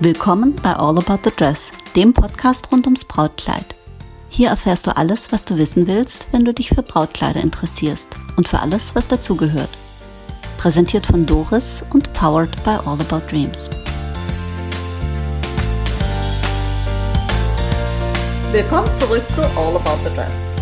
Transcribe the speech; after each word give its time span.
Willkommen 0.00 0.54
bei 0.62 0.74
All 0.74 0.96
About 0.96 1.18
the 1.24 1.32
Dress, 1.36 1.72
dem 1.96 2.12
Podcast 2.12 2.70
rund 2.70 2.86
ums 2.86 3.04
Brautkleid. 3.04 3.64
Hier 4.28 4.48
erfährst 4.50 4.86
du 4.86 4.96
alles, 4.96 5.32
was 5.32 5.44
du 5.44 5.58
wissen 5.58 5.88
willst, 5.88 6.28
wenn 6.30 6.44
du 6.44 6.54
dich 6.54 6.68
für 6.68 6.84
Brautkleider 6.84 7.40
interessierst 7.40 8.06
und 8.36 8.46
für 8.46 8.60
alles, 8.60 8.94
was 8.94 9.08
dazugehört. 9.08 9.70
Präsentiert 10.56 11.04
von 11.04 11.26
Doris 11.26 11.82
und 11.92 12.12
powered 12.12 12.62
by 12.62 12.78
All 12.86 13.00
About 13.00 13.28
Dreams. 13.28 13.68
Willkommen 18.52 18.94
zurück 18.94 19.24
zu 19.34 19.42
All 19.56 19.74
About 19.74 19.98
the 20.08 20.14
Dress. 20.14 20.54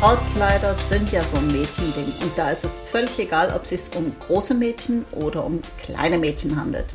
Brautkleider 0.00 0.74
sind 0.74 1.12
ja 1.12 1.22
so 1.22 1.36
ein 1.36 1.46
Mädchending 1.46 2.12
und 2.22 2.32
da 2.34 2.50
ist 2.50 2.64
es 2.64 2.80
völlig 2.80 3.16
egal, 3.20 3.52
ob 3.54 3.62
es 3.62 3.68
sich 3.68 3.96
um 3.96 4.12
große 4.26 4.54
Mädchen 4.54 5.04
oder 5.12 5.44
um 5.44 5.60
kleine 5.80 6.18
Mädchen 6.18 6.56
handelt. 6.56 6.86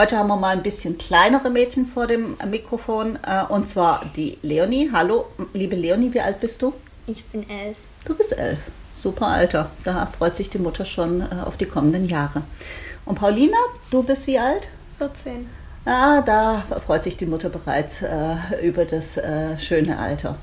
Heute 0.00 0.16
haben 0.16 0.28
wir 0.28 0.36
mal 0.36 0.56
ein 0.56 0.62
bisschen 0.62 0.96
kleinere 0.96 1.50
Mädchen 1.50 1.84
vor 1.86 2.06
dem 2.06 2.34
Mikrofon 2.50 3.18
äh, 3.22 3.44
und 3.52 3.68
zwar 3.68 4.02
die 4.16 4.38
Leonie. 4.40 4.88
Hallo, 4.94 5.26
liebe 5.52 5.76
Leonie, 5.76 6.14
wie 6.14 6.22
alt 6.22 6.40
bist 6.40 6.62
du? 6.62 6.72
Ich 7.06 7.22
bin 7.26 7.46
elf. 7.50 7.76
Du 8.06 8.14
bist 8.14 8.32
elf. 8.32 8.60
Super 8.94 9.26
Alter. 9.26 9.70
Da 9.84 10.06
freut 10.06 10.36
sich 10.36 10.48
die 10.48 10.58
Mutter 10.58 10.86
schon 10.86 11.20
äh, 11.20 11.26
auf 11.44 11.58
die 11.58 11.66
kommenden 11.66 12.08
Jahre. 12.08 12.44
Und 13.04 13.16
Paulina, 13.16 13.58
du 13.90 14.02
bist 14.02 14.26
wie 14.26 14.38
alt? 14.38 14.68
14. 14.96 15.46
Ah, 15.84 16.22
da 16.22 16.64
freut 16.86 17.04
sich 17.04 17.18
die 17.18 17.26
Mutter 17.26 17.50
bereits 17.50 18.00
äh, 18.00 18.36
über 18.62 18.86
das 18.86 19.18
äh, 19.18 19.58
schöne 19.58 19.98
Alter. 19.98 20.38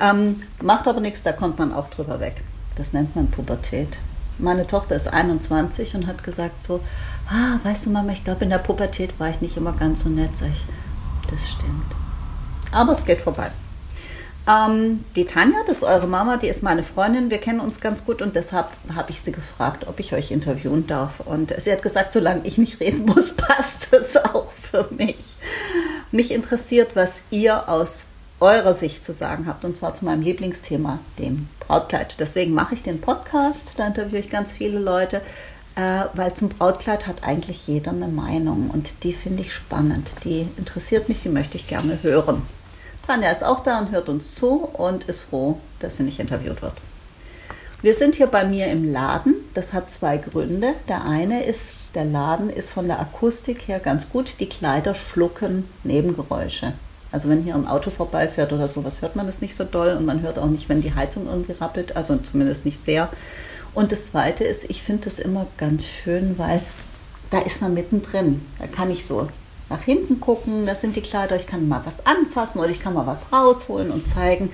Ähm, 0.00 0.42
macht 0.60 0.88
aber 0.88 1.00
nichts, 1.00 1.22
da 1.22 1.30
kommt 1.30 1.60
man 1.60 1.72
auch 1.72 1.86
drüber 1.86 2.18
weg. 2.18 2.42
Das 2.74 2.92
nennt 2.92 3.14
man 3.14 3.30
Pubertät. 3.30 3.96
Meine 4.38 4.66
Tochter 4.66 4.96
ist 4.96 5.08
21 5.08 5.94
und 5.94 6.06
hat 6.06 6.22
gesagt 6.22 6.62
so, 6.62 6.80
ah, 7.28 7.58
weißt 7.62 7.86
du 7.86 7.90
Mama, 7.90 8.12
ich 8.12 8.24
glaube 8.24 8.44
in 8.44 8.50
der 8.50 8.58
Pubertät 8.58 9.18
war 9.18 9.30
ich 9.30 9.40
nicht 9.40 9.56
immer 9.56 9.72
ganz 9.72 10.02
so 10.02 10.08
nett. 10.08 10.36
Sag 10.36 10.48
ich, 10.48 10.64
das 11.30 11.48
stimmt. 11.48 11.94
Aber 12.72 12.92
es 12.92 13.04
geht 13.04 13.20
vorbei. 13.20 13.50
Ähm, 14.48 15.04
die 15.16 15.24
Tanja, 15.24 15.58
das 15.66 15.78
ist 15.78 15.82
eure 15.82 16.06
Mama, 16.06 16.36
die 16.36 16.46
ist 16.46 16.62
meine 16.62 16.84
Freundin. 16.84 17.30
Wir 17.30 17.38
kennen 17.38 17.58
uns 17.58 17.80
ganz 17.80 18.04
gut 18.04 18.22
und 18.22 18.36
deshalb 18.36 18.68
habe 18.94 19.10
ich 19.10 19.20
sie 19.20 19.32
gefragt, 19.32 19.86
ob 19.88 19.98
ich 19.98 20.12
euch 20.12 20.30
interviewen 20.30 20.86
darf. 20.86 21.20
Und 21.20 21.52
sie 21.60 21.72
hat 21.72 21.82
gesagt, 21.82 22.12
solange 22.12 22.46
ich 22.46 22.56
nicht 22.56 22.80
reden 22.80 23.06
muss, 23.06 23.32
passt 23.36 23.92
es 23.92 24.16
auch 24.16 24.52
für 24.52 24.88
mich. 24.96 25.16
Mich 26.12 26.30
interessiert, 26.30 26.94
was 26.94 27.20
ihr 27.30 27.68
aus 27.68 28.04
eurer 28.40 28.74
Sicht 28.74 29.02
zu 29.02 29.14
sagen 29.14 29.46
habt, 29.46 29.64
und 29.64 29.76
zwar 29.76 29.94
zu 29.94 30.04
meinem 30.04 30.22
Lieblingsthema, 30.22 30.98
dem 31.18 31.48
Brautkleid. 31.60 32.16
Deswegen 32.18 32.52
mache 32.52 32.74
ich 32.74 32.82
den 32.82 33.00
Podcast, 33.00 33.72
da 33.76 33.86
interviewe 33.86 34.18
ich 34.18 34.30
ganz 34.30 34.52
viele 34.52 34.78
Leute, 34.78 35.22
äh, 35.74 36.04
weil 36.14 36.34
zum 36.34 36.48
Brautkleid 36.50 37.06
hat 37.06 37.24
eigentlich 37.24 37.66
jeder 37.66 37.92
eine 37.92 38.08
Meinung 38.08 38.70
und 38.70 38.90
die 39.02 39.12
finde 39.12 39.42
ich 39.42 39.54
spannend, 39.54 40.08
die 40.24 40.48
interessiert 40.56 41.08
mich, 41.08 41.20
die 41.20 41.28
möchte 41.28 41.56
ich 41.56 41.66
gerne 41.66 42.02
hören. 42.02 42.42
Tanja 43.06 43.30
ist 43.30 43.44
auch 43.44 43.62
da 43.62 43.78
und 43.78 43.92
hört 43.92 44.08
uns 44.08 44.34
zu 44.34 44.64
und 44.64 45.04
ist 45.04 45.20
froh, 45.20 45.60
dass 45.78 45.96
sie 45.96 46.02
nicht 46.02 46.18
interviewt 46.18 46.60
wird. 46.60 46.74
Wir 47.82 47.94
sind 47.94 48.16
hier 48.16 48.26
bei 48.26 48.44
mir 48.44 48.66
im 48.66 48.90
Laden. 48.90 49.34
Das 49.54 49.72
hat 49.72 49.92
zwei 49.92 50.16
Gründe. 50.16 50.74
Der 50.88 51.04
eine 51.04 51.44
ist, 51.44 51.70
der 51.94 52.04
Laden 52.04 52.50
ist 52.50 52.70
von 52.70 52.88
der 52.88 52.98
Akustik 52.98 53.68
her 53.68 53.78
ganz 53.78 54.08
gut. 54.08 54.40
Die 54.40 54.48
Kleider 54.48 54.94
schlucken 54.94 55.68
Nebengeräusche. 55.84 56.72
Also 57.12 57.28
wenn 57.28 57.42
hier 57.42 57.54
ein 57.54 57.68
Auto 57.68 57.90
vorbeifährt 57.90 58.52
oder 58.52 58.68
sowas, 58.68 59.00
hört 59.00 59.16
man 59.16 59.26
das 59.26 59.40
nicht 59.40 59.56
so 59.56 59.64
doll 59.64 59.96
und 59.96 60.06
man 60.06 60.22
hört 60.22 60.38
auch 60.38 60.46
nicht, 60.46 60.68
wenn 60.68 60.82
die 60.82 60.94
Heizung 60.94 61.26
irgendwie 61.26 61.52
rappelt, 61.52 61.96
also 61.96 62.16
zumindest 62.16 62.64
nicht 62.64 62.84
sehr. 62.84 63.08
Und 63.74 63.92
das 63.92 64.06
Zweite 64.06 64.44
ist, 64.44 64.68
ich 64.70 64.82
finde 64.82 65.04
das 65.04 65.18
immer 65.18 65.46
ganz 65.56 65.84
schön, 65.84 66.38
weil 66.38 66.60
da 67.30 67.38
ist 67.40 67.60
man 67.62 67.74
mittendrin. 67.74 68.44
Da 68.58 68.66
kann 68.66 68.90
ich 68.90 69.06
so 69.06 69.28
nach 69.68 69.82
hinten 69.82 70.20
gucken, 70.20 70.66
das 70.66 70.80
sind 70.80 70.96
die 70.96 71.02
Kleider, 71.02 71.36
ich 71.36 71.46
kann 71.46 71.68
mal 71.68 71.82
was 71.84 72.06
anfassen 72.06 72.60
oder 72.60 72.70
ich 72.70 72.80
kann 72.80 72.94
mal 72.94 73.06
was 73.06 73.32
rausholen 73.32 73.90
und 73.90 74.08
zeigen. 74.08 74.50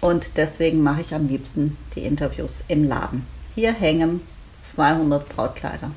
Und 0.00 0.36
deswegen 0.36 0.82
mache 0.82 1.00
ich 1.00 1.14
am 1.14 1.26
liebsten 1.26 1.76
die 1.94 2.04
Interviews 2.04 2.64
im 2.68 2.84
Laden. 2.84 3.26
Hier 3.54 3.72
hängen 3.72 4.20
200 4.58 5.28
Brautkleider. 5.28 5.90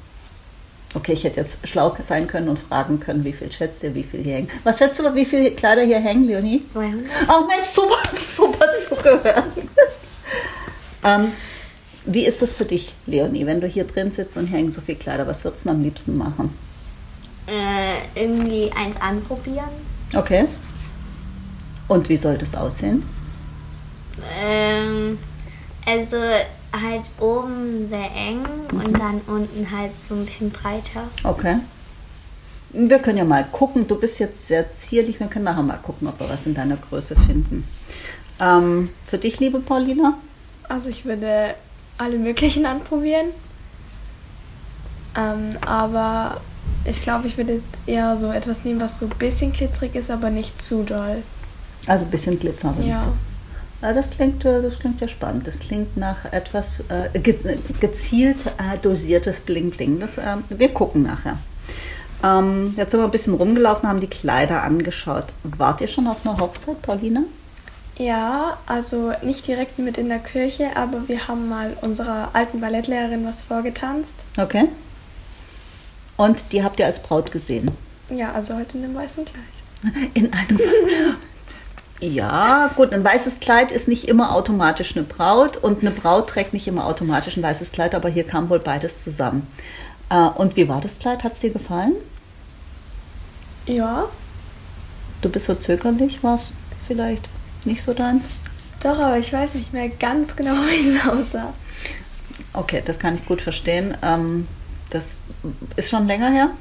Okay, 0.95 1.13
ich 1.13 1.23
hätte 1.23 1.39
jetzt 1.39 1.67
schlau 1.67 1.95
sein 2.01 2.25
können 2.27 2.49
und 2.49 2.57
fragen 2.57 2.99
können, 2.99 3.23
wie 3.23 3.33
viel 3.33 3.51
schätzt 3.51 3.83
ihr, 3.83 3.93
wie 3.93 4.03
viel 4.03 4.23
hier 4.23 4.35
hängen. 4.35 4.49
Was 4.63 4.79
schätzt 4.79 4.99
du, 4.99 5.13
wie 5.13 5.25
viele 5.25 5.51
Kleider 5.51 5.83
hier 5.83 5.99
hängen, 5.99 6.25
Leonie? 6.25 6.63
200. 6.65 7.05
Oh 7.27 7.45
Mensch, 7.45 7.67
super, 7.67 7.97
super 8.25 8.65
zugehört. 8.75 9.43
ähm, 11.03 11.31
wie 12.05 12.25
ist 12.25 12.41
das 12.41 12.53
für 12.53 12.65
dich, 12.65 12.95
Leonie, 13.05 13.45
wenn 13.45 13.61
du 13.61 13.67
hier 13.67 13.83
drin 13.83 14.11
sitzt 14.11 14.35
und 14.37 14.47
hängen 14.47 14.71
so 14.71 14.81
viele 14.81 14.97
Kleider? 14.97 15.27
Was 15.27 15.43
würdest 15.43 15.65
du 15.65 15.69
am 15.69 15.83
liebsten 15.83 16.17
machen? 16.17 16.57
Äh, 17.45 18.21
irgendwie 18.23 18.71
eins 18.75 18.99
anprobieren. 18.99 19.69
Okay. 20.15 20.45
Und 21.87 22.09
wie 22.09 22.17
soll 22.17 22.37
das 22.39 22.55
aussehen? 22.55 23.03
Ähm, 24.43 25.19
also 25.85 26.17
halt 26.73 27.01
oben 27.19 27.87
sehr 27.87 28.11
eng 28.15 28.45
und 28.71 28.99
dann 28.99 29.21
unten 29.27 29.69
halt 29.71 29.99
so 29.99 30.15
ein 30.15 30.25
bisschen 30.25 30.51
breiter. 30.51 31.03
Okay. 31.23 31.57
Wir 32.71 32.99
können 32.99 33.17
ja 33.17 33.23
mal 33.25 33.45
gucken. 33.51 33.87
Du 33.87 33.99
bist 33.99 34.19
jetzt 34.19 34.47
sehr 34.47 34.71
zierlich. 34.71 35.19
Wir 35.19 35.27
können 35.27 35.45
nachher 35.45 35.63
mal 35.63 35.77
gucken, 35.77 36.07
ob 36.07 36.19
wir 36.19 36.29
was 36.29 36.45
in 36.45 36.53
deiner 36.53 36.77
Größe 36.77 37.15
finden. 37.15 37.67
Ähm, 38.39 38.89
für 39.07 39.17
dich, 39.17 39.39
liebe 39.39 39.59
Paulina? 39.59 40.17
Also 40.67 40.87
ich 40.89 41.03
würde 41.05 41.55
alle 41.97 42.17
möglichen 42.19 42.65
anprobieren. 42.67 43.27
Ähm, 45.17 45.49
aber 45.61 46.39
ich 46.85 47.01
glaube, 47.01 47.27
ich 47.27 47.37
würde 47.37 47.53
jetzt 47.53 47.81
eher 47.87 48.17
so 48.17 48.31
etwas 48.31 48.63
nehmen, 48.63 48.79
was 48.79 48.99
so 48.99 49.07
ein 49.07 49.13
bisschen 49.17 49.51
glitzerig 49.51 49.95
ist, 49.95 50.11
aber 50.11 50.29
nicht 50.29 50.61
zu 50.61 50.83
doll. 50.83 51.23
Also 51.87 52.05
ein 52.05 52.11
bisschen 52.11 52.39
Glitzer, 52.39 52.69
aber 52.69 52.81
Ja. 52.83 52.97
nicht 52.97 53.05
so. 53.05 53.11
Das 53.81 54.11
klingt, 54.11 54.43
äh, 54.45 54.61
das 54.61 54.79
klingt 54.79 54.99
ja 54.99 55.07
spannend. 55.07 55.47
Das 55.47 55.59
klingt 55.59 55.95
nach 55.95 56.31
etwas 56.31 56.73
äh, 56.89 57.17
ge 57.19 57.37
gezielt 57.79 58.45
äh, 58.45 58.77
dosiertes 58.81 59.39
Bling 59.39 59.71
Bling. 59.71 59.99
Das, 59.99 60.17
äh, 60.17 60.37
wir 60.49 60.73
gucken 60.73 61.03
nachher. 61.03 61.37
Ähm, 62.23 62.73
jetzt 62.75 62.91
sind 62.91 62.99
wir 62.99 63.05
ein 63.05 63.11
bisschen 63.11 63.35
rumgelaufen, 63.35 63.87
haben 63.87 64.01
die 64.01 64.07
Kleider 64.07 64.63
angeschaut. 64.63 65.25
Wart 65.43 65.79
ihr 65.81 65.87
schon 65.87 66.07
auf 66.07 66.25
einer 66.25 66.37
Hochzeit, 66.37 66.81
Paulina? 66.81 67.23
Ja, 67.97 68.57
also 68.65 69.11
nicht 69.23 69.47
direkt 69.47 69.77
mit 69.79 69.97
in 69.97 70.09
der 70.09 70.19
Kirche, 70.19 70.75
aber 70.75 71.07
wir 71.07 71.27
haben 71.27 71.49
mal 71.49 71.77
unserer 71.81 72.29
alten 72.33 72.61
Ballettlehrerin 72.61 73.25
was 73.25 73.41
vorgetanzt. 73.41 74.25
Okay. 74.37 74.69
Und 76.17 76.51
die 76.51 76.63
habt 76.63 76.79
ihr 76.79 76.85
als 76.85 77.01
Braut 77.01 77.31
gesehen? 77.31 77.71
Ja, 78.09 78.31
also 78.33 78.55
heute 78.55 78.77
in 78.77 78.83
dem 78.83 78.95
weißen 78.95 79.25
Kleid. 79.25 80.13
In 80.13 80.33
einem. 80.33 80.59
Ja, 82.01 82.69
gut, 82.75 82.93
ein 82.93 83.03
weißes 83.03 83.39
Kleid 83.41 83.71
ist 83.71 83.87
nicht 83.89 84.07
immer 84.07 84.33
automatisch 84.33 84.95
eine 84.95 85.05
Braut 85.05 85.57
und 85.57 85.81
eine 85.81 85.91
Braut 85.91 86.29
trägt 86.29 86.53
nicht 86.53 86.67
immer 86.67 86.85
automatisch 86.85 87.35
ein 87.35 87.43
weißes 87.43 87.71
Kleid, 87.73 87.93
aber 87.93 88.07
hier 88.09 88.23
kam 88.23 88.49
wohl 88.49 88.59
beides 88.59 89.03
zusammen. 89.03 89.45
Äh, 90.09 90.27
und 90.29 90.55
wie 90.55 90.69
war 90.69 90.79
das 90.79 90.97
Kleid? 90.99 91.23
Hat 91.23 91.33
es 91.33 91.39
dir 91.39 91.51
gefallen? 91.51 91.95
Ja, 93.65 94.07
Du 95.21 95.29
bist 95.29 95.47
so 95.47 95.55
zögerlich, 95.55 96.23
war 96.23 96.35
es 96.35 96.53
vielleicht 96.87 97.27
nicht 97.65 97.83
so 97.83 97.93
deins? 97.93 98.25
doch, 98.81 98.97
aber 98.97 99.17
ich 99.17 99.33
weiß 99.33 99.55
nicht 99.55 99.73
mehr 99.73 99.89
ganz 99.89 100.33
genau, 100.35 100.53
wie 100.71 100.87
es 100.87 101.05
aussah. 101.05 101.53
Okay, 102.53 102.81
das 102.85 102.97
kann 102.99 103.15
ich 103.15 103.25
gut 103.25 103.41
verstehen. 103.41 103.97
Ähm, 104.01 104.47
das 104.89 105.17
ist 105.75 105.89
schon 105.89 106.07
länger 106.07 106.29
her? 106.29 106.51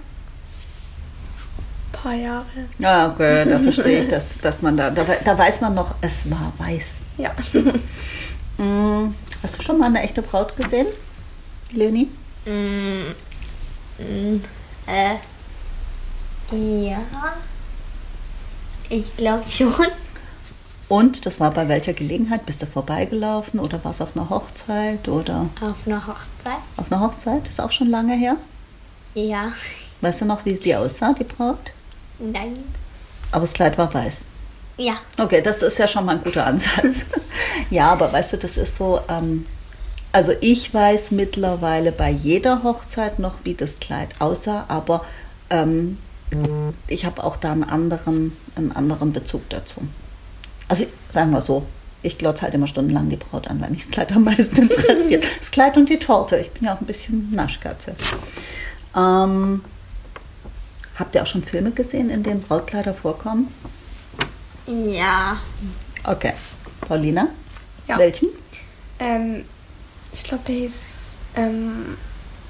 Paar 2.02 2.14
Jahre. 2.14 2.44
Ja, 2.78 3.10
okay, 3.10 3.44
da 3.48 3.58
verstehe 3.58 4.00
ich, 4.02 4.08
dass, 4.08 4.38
dass 4.38 4.62
man 4.62 4.76
da, 4.76 4.90
da, 4.90 5.04
da 5.24 5.38
weiß 5.38 5.60
man 5.62 5.74
noch, 5.74 5.94
es 6.00 6.30
war 6.30 6.52
weiß. 6.58 7.02
Ja. 7.18 7.30
Mm, 8.60 9.14
Hast 9.40 9.56
du 9.56 9.62
schon 9.62 9.78
mal 9.78 9.86
eine 9.86 10.02
echte 10.02 10.20
Braut 10.20 10.56
gesehen, 10.56 10.88
Leonie? 11.72 12.08
Mm, 12.44 13.12
mm, 14.02 14.40
äh, 14.88 15.14
ja. 16.88 16.98
Ich 18.88 19.16
glaube 19.16 19.48
schon. 19.48 19.72
Und 20.88 21.24
das 21.24 21.38
war 21.38 21.52
bei 21.52 21.68
welcher 21.68 21.92
Gelegenheit? 21.92 22.46
Bist 22.46 22.62
du 22.62 22.66
vorbeigelaufen 22.66 23.60
oder 23.60 23.84
war 23.84 23.92
es 23.92 24.00
auf 24.00 24.16
einer 24.16 24.28
Hochzeit 24.28 25.06
oder 25.06 25.48
Auf 25.60 25.86
einer 25.86 26.04
Hochzeit. 26.04 26.58
auf 26.78 26.90
einer 26.90 27.00
Hochzeit? 27.02 27.46
Ist 27.46 27.60
auch 27.60 27.70
schon 27.70 27.90
lange 27.90 28.16
her. 28.16 28.36
Ja. 29.14 29.52
Weißt 30.00 30.22
du 30.22 30.24
noch, 30.24 30.44
wie 30.46 30.56
sie 30.56 30.74
aussah, 30.74 31.12
die 31.12 31.22
Braut? 31.22 31.60
Nein. 32.18 32.64
Aber 33.30 33.42
das 33.42 33.52
Kleid 33.52 33.78
war 33.78 33.92
weiß. 33.92 34.26
Ja. 34.76 34.94
Okay, 35.18 35.42
das 35.42 35.62
ist 35.62 35.78
ja 35.78 35.88
schon 35.88 36.04
mal 36.04 36.16
ein 36.16 36.24
guter 36.24 36.46
Ansatz. 36.46 37.04
ja, 37.70 37.90
aber 37.90 38.12
weißt 38.12 38.34
du, 38.34 38.36
das 38.38 38.56
ist 38.56 38.76
so, 38.76 39.00
ähm, 39.08 39.44
also 40.12 40.32
ich 40.40 40.72
weiß 40.72 41.10
mittlerweile 41.10 41.92
bei 41.92 42.10
jeder 42.10 42.62
Hochzeit 42.62 43.18
noch, 43.18 43.44
wie 43.44 43.54
das 43.54 43.80
Kleid 43.80 44.08
aussah, 44.20 44.64
aber 44.68 45.04
ähm, 45.50 45.98
ich 46.86 47.04
habe 47.04 47.24
auch 47.24 47.36
da 47.36 47.52
einen 47.52 47.64
anderen, 47.64 48.36
einen 48.54 48.72
anderen 48.72 49.12
Bezug 49.12 49.48
dazu. 49.48 49.80
Also 50.68 50.86
sagen 51.10 51.30
wir 51.32 51.40
so, 51.40 51.64
ich 52.02 52.18
glotze 52.18 52.42
halt 52.42 52.54
immer 52.54 52.66
stundenlang 52.66 53.08
die 53.08 53.16
Braut 53.16 53.48
an, 53.48 53.60
weil 53.60 53.70
mich 53.70 53.84
das 53.84 53.90
Kleid 53.90 54.12
am 54.12 54.24
meisten 54.24 54.62
interessiert. 54.62 55.24
Das 55.38 55.50
Kleid 55.50 55.76
und 55.76 55.88
die 55.88 55.98
Torte. 55.98 56.36
Ich 56.36 56.50
bin 56.50 56.64
ja 56.64 56.74
auch 56.74 56.80
ein 56.80 56.86
bisschen 56.86 57.34
Naschkatze. 57.34 57.94
Ähm, 58.96 59.64
Habt 60.98 61.14
ihr 61.14 61.22
auch 61.22 61.26
schon 61.26 61.44
Filme 61.44 61.70
gesehen, 61.70 62.10
in 62.10 62.22
denen 62.22 62.42
Brautkleider 62.42 62.92
vorkommen? 62.94 63.52
Ja. 64.66 65.38
Okay. 66.04 66.32
Paulina? 66.80 67.28
Ja. 67.86 67.98
Welchen? 67.98 68.28
Ähm, 68.98 69.44
ich 70.12 70.24
glaube, 70.24 70.42
der 70.46 70.54
hieß 70.56 71.16
ähm, 71.36 71.96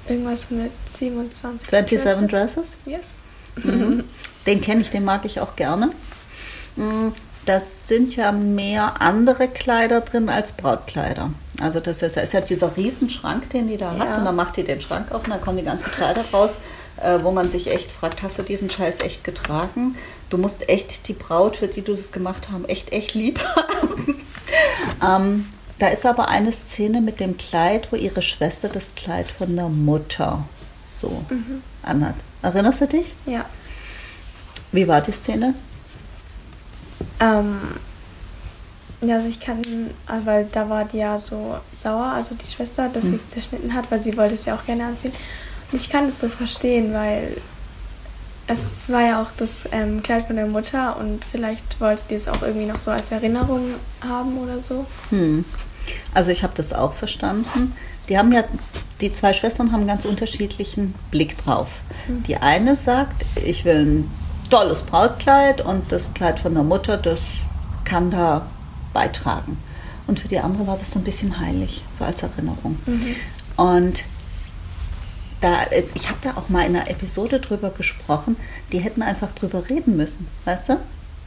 irgendwas 0.07 0.49
mit 0.49 0.71
27. 0.87 1.69
27 1.69 2.27
Dresses? 2.29 2.77
Yes. 2.85 3.15
Mhm. 3.55 4.03
Den 4.45 4.61
kenne 4.61 4.81
ich, 4.81 4.89
den 4.89 5.05
mag 5.05 5.25
ich 5.25 5.39
auch 5.39 5.55
gerne. 5.55 5.91
Mm, 6.75 7.09
Das 7.45 7.87
sind 7.87 8.15
ja 8.15 8.31
mehr 8.31 9.01
andere 9.01 9.47
Kleider 9.47 10.01
drin 10.01 10.29
als 10.29 10.51
Brautkleider. 10.53 11.31
Also 11.61 11.79
das 11.79 12.01
ist, 12.01 12.15
das 12.17 12.23
ist 12.25 12.33
ja 12.33 12.41
dieser 12.41 12.75
Riesenschrank, 12.75 13.49
den 13.49 13.67
die 13.67 13.77
da 13.77 13.91
hat. 13.91 13.97
Ja. 13.99 14.17
Und 14.17 14.25
dann 14.25 14.35
macht 14.35 14.57
die 14.57 14.63
den 14.63 14.81
Schrank 14.81 15.11
auf 15.11 15.23
und 15.23 15.29
dann 15.31 15.41
kommen 15.41 15.57
die 15.57 15.63
ganzen 15.63 15.91
Kleider 15.91 16.23
raus, 16.31 16.55
äh, 17.01 17.23
wo 17.23 17.31
man 17.31 17.49
sich 17.49 17.71
echt 17.71 17.91
fragt, 17.91 18.23
hast 18.23 18.39
du 18.39 18.43
diesen 18.43 18.69
Scheiß 18.69 18.99
echt 19.01 19.23
getragen? 19.23 19.95
Du 20.29 20.37
musst 20.37 20.69
echt 20.69 21.07
die 21.07 21.13
Braut, 21.13 21.57
für 21.57 21.67
die 21.67 21.81
du 21.81 21.95
das 21.95 22.11
gemacht 22.11 22.49
hast, 22.51 22.69
echt, 22.69 22.91
echt 22.91 23.13
lieb 23.13 23.39
haben. 23.55 24.15
ähm, 25.05 25.45
da 25.79 25.87
ist 25.87 26.05
aber 26.05 26.27
eine 26.27 26.51
Szene 26.51 27.01
mit 27.01 27.19
dem 27.19 27.37
Kleid, 27.37 27.91
wo 27.91 27.95
ihre 27.95 28.21
Schwester 28.21 28.67
das 28.67 28.93
Kleid 28.95 29.31
von 29.31 29.55
der 29.55 29.69
Mutter 29.69 30.43
so 30.87 31.23
anhat. 31.83 32.15
Erinnerst 32.41 32.81
du 32.81 32.87
dich? 32.87 33.13
Ja. 33.25 33.45
Wie 34.71 34.87
war 34.87 35.01
die 35.01 35.11
Szene? 35.11 35.55
Ähm, 37.19 37.59
ja, 39.01 39.15
also 39.15 39.29
ich 39.29 39.39
kann, 39.39 39.61
äh, 39.61 40.25
weil 40.25 40.47
da 40.51 40.69
war 40.69 40.85
die 40.85 40.97
ja 40.97 41.17
so 41.17 41.57
sauer, 41.71 42.07
also 42.07 42.35
die 42.35 42.45
Schwester, 42.45 42.89
dass 42.89 43.05
sie 43.05 43.15
es 43.15 43.27
zerschnitten 43.27 43.73
hat, 43.73 43.89
weil 43.89 44.01
sie 44.01 44.15
wollte 44.17 44.35
es 44.35 44.45
ja 44.45 44.55
auch 44.55 44.65
gerne 44.65 44.85
anziehen. 44.85 45.13
Ich 45.71 45.89
kann 45.89 46.07
es 46.07 46.19
so 46.19 46.29
verstehen, 46.29 46.93
weil 46.93 47.37
es 48.47 48.89
war 48.89 49.01
ja 49.01 49.21
auch 49.21 49.29
das 49.37 49.69
ähm, 49.71 50.01
Kleid 50.01 50.25
von 50.25 50.35
der 50.35 50.47
Mutter 50.47 50.97
und 50.97 51.23
vielleicht 51.23 51.79
wollte 51.79 52.01
die 52.09 52.15
es 52.15 52.27
auch 52.27 52.41
irgendwie 52.41 52.65
noch 52.65 52.79
so 52.79 52.89
als 52.89 53.11
Erinnerung 53.11 53.75
haben 54.01 54.37
oder 54.39 54.59
so. 54.59 54.87
Hm. 55.11 55.45
Also 56.13 56.31
ich 56.31 56.43
habe 56.43 56.53
das 56.55 56.73
auch 56.73 56.95
verstanden. 56.95 57.75
Die 58.09 58.17
haben 58.17 58.31
ja, 58.31 58.43
die 59.01 59.13
zwei 59.13 59.33
Schwestern 59.33 59.71
haben 59.71 59.85
ganz 59.85 60.05
unterschiedlichen 60.05 60.95
Blick 61.11 61.37
drauf. 61.37 61.67
Die 62.27 62.37
eine 62.37 62.75
sagt, 62.75 63.25
ich 63.35 63.65
will 63.65 63.85
ein 63.85 64.11
tolles 64.49 64.83
Brautkleid 64.83 65.61
und 65.61 65.91
das 65.91 66.13
Kleid 66.15 66.39
von 66.39 66.55
der 66.55 66.63
Mutter, 66.63 66.97
das 66.97 67.33
kann 67.85 68.09
da 68.09 68.47
beitragen. 68.93 69.59
Und 70.07 70.19
für 70.19 70.27
die 70.27 70.39
andere 70.39 70.65
war 70.65 70.77
das 70.77 70.89
so 70.89 70.97
ein 70.97 71.05
bisschen 71.05 71.39
heilig, 71.39 71.83
so 71.91 72.03
als 72.03 72.23
Erinnerung. 72.23 72.79
Und 73.57 74.03
da, 75.41 75.63
äh, 75.63 75.83
ich 75.95 76.07
habe 76.09 76.19
da 76.23 76.31
auch 76.37 76.49
mal 76.49 76.65
in 76.65 76.75
einer 76.75 76.89
Episode 76.89 77.39
drüber 77.39 77.69
gesprochen, 77.69 78.35
die 78.71 78.79
hätten 78.79 79.01
einfach 79.01 79.31
drüber 79.31 79.69
reden 79.69 79.97
müssen, 79.97 80.27
weißt 80.45 80.69
du? 80.69 80.77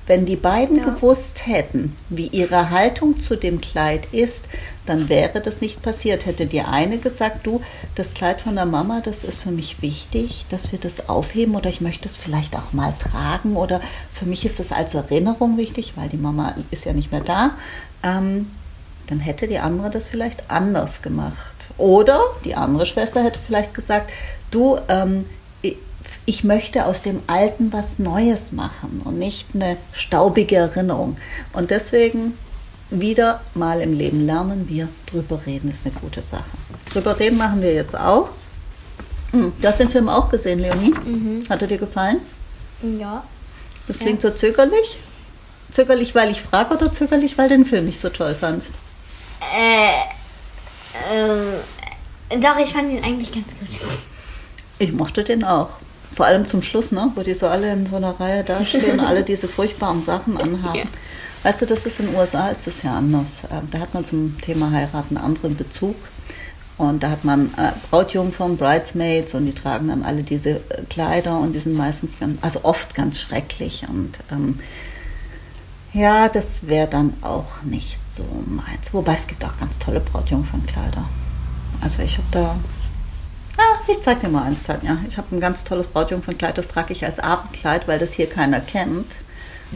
Wenn 0.09 0.26
die 0.26 0.35
beiden 0.37 0.79
Ja. 0.79 0.85
gewusst 0.91 1.47
hätten, 1.47 1.94
wie 2.09 2.26
ihre 2.26 2.70
Haltung 2.70 3.20
zu 3.20 3.37
dem 3.37 3.61
Kleid 3.61 4.09
ist, 4.11 4.47
dann 4.85 5.09
wäre 5.09 5.41
das 5.41 5.61
nicht 5.61 5.81
passiert. 5.81 6.26
Hätte 6.26 6.47
die 6.47 6.61
eine 6.61 6.99
gesagt, 6.99 7.47
du, 7.47 7.61
das 7.94 8.12
Kleid 8.12 8.41
von 8.41 8.56
der 8.56 8.67
Mama, 8.67 9.00
das 9.00 9.23
ist 9.23 9.41
für 9.41 9.53
mich 9.53 9.81
wichtig, 9.81 10.44
dass 10.50 10.73
wir 10.73 10.81
das 10.81 11.08
aufheben 11.08 11.55
oder 11.55 11.70
ich 11.70 11.81
möchte 11.81 12.08
es 12.08 12.17
vielleicht 12.17 12.56
auch 12.56 12.73
mal 12.73 12.93
tragen 12.99 13.55
oder 13.56 13.81
für 14.12 14.25
mich 14.26 14.44
ist 14.44 14.58
das 14.58 14.73
als 14.73 14.94
Erinnerung 14.94 15.56
wichtig, 15.56 15.93
weil 15.94 16.08
die 16.08 16.17
Mama 16.17 16.56
ist 16.73 16.85
ja 16.85 16.93
nicht 16.93 17.12
mehr 17.12 17.20
da. 17.23 17.53
Ähm, 18.03 18.50
dann 19.08 19.20
hätte 19.20 19.46
die 19.49 19.58
andere 19.58 19.90
das 19.90 20.08
vielleicht 20.08 20.50
anders 20.50 21.02
gemacht. 21.02 21.54
Oder 21.78 22.20
die 22.44 22.54
andere 22.54 22.87
Schwester 22.87 23.22
hätte 23.22 23.38
vielleicht 23.44 23.75
gesagt, 23.75 24.10
du, 24.50 24.78
ähm, 24.88 25.25
ich- 26.26 26.44
möchte 26.44 26.87
aus 26.87 27.02
dem 27.02 27.20
Alten 27.26 27.72
was 27.72 27.99
Neues 27.99 28.52
machen 28.52 29.00
und 29.04 29.19
nicht 29.19 29.49
eine 29.54 29.76
staubige 29.93 30.56
Erinnerung. 30.56 31.16
Und 31.52 31.70
deswegen 31.70 32.37
wieder 32.90 33.40
mal 33.54 33.81
im 33.81 33.93
Leben 33.94 34.26
lernen 34.26 34.69
wir, 34.69 34.88
drüber 35.10 35.40
reden 35.46 35.70
ist 35.70 35.87
eine 35.87 35.94
gute 35.94 36.20
Sache. 36.22 36.44
Drüber 36.93 37.19
reden 37.19 37.38
machen 37.38 37.62
wir 37.62 37.72
jetzt 37.72 37.96
auch. 37.96 38.28
Hm, 39.31 39.52
Du 39.60 39.69
hast 39.69 39.81
den 39.81 39.88
Film 39.88 40.08
auch 40.08 40.28
gesehen, 40.31 40.58
Leonie? 40.58 40.93
Hat 41.48 41.62
er 41.62 41.69
dir 41.69 41.78
gefallen? 41.78 42.19
Ja. 43.00 43.25
Das 43.88 43.98
klingt 43.98 44.20
so 44.20 44.31
zögerlich. 44.31 44.98
Zögerlich, 45.70 46.14
weil 46.14 46.31
ich 46.31 46.43
frage 46.43 46.75
oder 46.75 46.93
zögerlich, 46.93 47.38
weil 47.38 47.48
du 47.48 47.56
den 47.56 47.64
Film 47.64 47.87
nicht 47.87 47.98
so 48.00 48.10
toll 48.10 48.34
fandst? 48.34 48.75
Äh, 49.56 49.93
ähm, 51.12 52.41
doch, 52.41 52.59
ich 52.59 52.73
fand 52.73 52.91
ihn 52.91 53.05
eigentlich 53.05 53.33
ganz 53.33 53.47
gut. 53.49 53.69
Ich 54.79 54.93
mochte 54.93 55.25
den 55.25 55.44
auch. 55.44 55.71
Vor 56.15 56.27
allem 56.27 56.47
zum 56.47 56.62
Schluss, 56.62 56.93
ne? 56.93 57.11
wo 57.15 57.23
die 57.23 57.35
so 57.35 57.47
alle 57.47 57.73
in 57.73 57.87
so 57.87 57.97
einer 57.97 58.19
Reihe 58.19 58.44
dastehen 58.44 59.00
alle 59.06 59.23
diese 59.23 59.49
furchtbaren 59.49 60.03
Sachen 60.03 60.37
anhaben. 60.37 60.79
Ja. 60.79 60.85
Weißt 61.43 61.62
du, 61.62 61.67
das 61.67 61.87
ist 61.87 61.99
in 62.00 62.06
den 62.06 62.17
USA 62.17 62.49
ist 62.49 62.67
das 62.67 62.83
ja 62.83 62.94
anders. 62.94 63.43
Ähm, 63.50 63.69
Da 63.71 63.81
hat 63.81 63.94
man 63.94 64.05
zum 64.05 64.41
Thema 64.41 64.71
Heiraten 64.71 65.17
einen 65.17 65.27
anderen 65.27 65.56
Bezug. 65.56 65.97
Und 66.79 67.03
da 67.03 67.11
hat 67.11 67.25
man 67.25 67.53
äh, 67.56 67.73
Brautjungfern, 67.91 68.56
Bridesmaids 68.56 69.35
und 69.35 69.47
die 69.47 69.53
tragen 69.53 69.89
dann 69.89 70.03
alle 70.03 70.23
diese 70.23 70.50
äh, 70.50 70.83
Kleider 70.89 71.39
und 71.39 71.53
die 71.53 71.61
sind 71.61 71.77
meistens 71.77 72.19
ganz, 72.19 72.39
also 72.43 72.61
oft 72.65 72.94
ganz 72.94 73.21
schrecklich. 73.21 73.85
Und 73.89 74.19
ähm, 74.31 74.59
ja, 75.93 76.29
das 76.29 76.67
wäre 76.67 76.89
dann 76.89 77.15
auch 77.23 77.62
nicht 77.62 77.99
so 78.09 78.25
meins. 78.47 78.93
Wobei 78.93 79.15
es 79.15 79.27
gibt 79.27 79.44
auch 79.44 79.56
ganz 79.59 79.79
tolle 79.79 80.00
Brautjungfernkleider. 80.00 81.05
Also 81.81 82.03
ich 82.03 82.19
habe 82.19 82.29
da 82.31 82.56
Ah, 83.59 83.79
ich 83.87 84.00
zeig 84.00 84.21
dir 84.21 84.29
mal 84.29 84.44
eins, 84.44 84.62
Tanja. 84.65 84.97
Ich 85.09 85.19
habe 85.19 85.35
ein 85.35 85.41
ganz 85.41 85.65
tolles 85.65 85.87
Brautjungfernkleid, 85.87 86.56
das 86.56 86.69
trage 86.69 86.93
ich 86.93 87.05
als 87.05 87.19
Abendkleid, 87.19 87.87
weil 87.87 87.99
das 87.99 88.15
hier 88.15 88.29
keiner 88.29 88.61
kennt. 88.61 89.17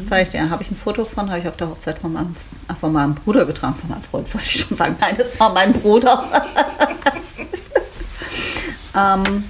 Zeige 0.08 0.22
ich 0.22 0.28
dir, 0.30 0.50
habe 0.50 0.62
ich 0.62 0.70
ein 0.70 0.76
Foto 0.76 1.04
von, 1.04 1.30
habe 1.30 1.40
ich 1.40 1.48
auf 1.48 1.56
der 1.56 1.70
Hochzeit 1.70 1.98
von 1.98 2.12
meinem, 2.12 2.36
äh, 2.68 2.74
von 2.74 2.92
meinem 2.92 3.14
Bruder 3.14 3.46
getragen, 3.46 3.76
von 3.76 3.90
meinem 3.90 4.02
Freund, 4.02 4.32
wollte 4.34 4.46
ich 4.46 4.60
schon 4.60 4.76
sagen. 4.76 4.96
Nein, 5.00 5.14
das 5.16 5.38
war 5.40 5.52
mein 5.52 5.72
Bruder. 5.72 6.22
ähm, 8.96 9.44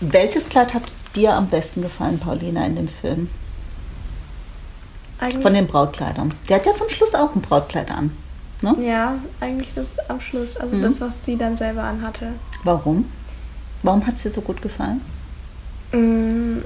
welches 0.00 0.48
Kleid 0.48 0.74
hat 0.74 0.84
dir 1.14 1.34
am 1.34 1.48
besten 1.48 1.82
gefallen, 1.82 2.18
Paulina, 2.18 2.64
in 2.66 2.76
dem 2.76 2.88
Film? 2.88 3.30
Eigentlich, 5.20 5.42
Von 5.42 5.54
den 5.54 5.66
Brautkleidern. 5.66 6.32
Der 6.48 6.56
hat 6.56 6.66
ja 6.66 6.74
zum 6.74 6.88
Schluss 6.88 7.14
auch 7.14 7.34
ein 7.34 7.42
Brautkleid 7.42 7.90
an. 7.90 8.10
Ne? 8.60 8.74
ja, 8.84 9.14
eigentlich 9.40 9.68
das 9.76 9.98
am 10.08 10.20
Schluss, 10.20 10.56
also 10.56 10.74
Mhm. 10.74 10.82
das, 10.82 11.00
was 11.00 11.24
sie 11.24 11.36
dann 11.36 11.56
selber 11.56 11.84
anhatte. 11.84 12.32
Warum? 12.64 13.04
Warum 13.84 14.04
hat 14.04 14.16
es 14.16 14.22
dir 14.24 14.30
so 14.32 14.40
gut 14.40 14.60
gefallen? 14.62 15.00
Mm, 15.92 16.58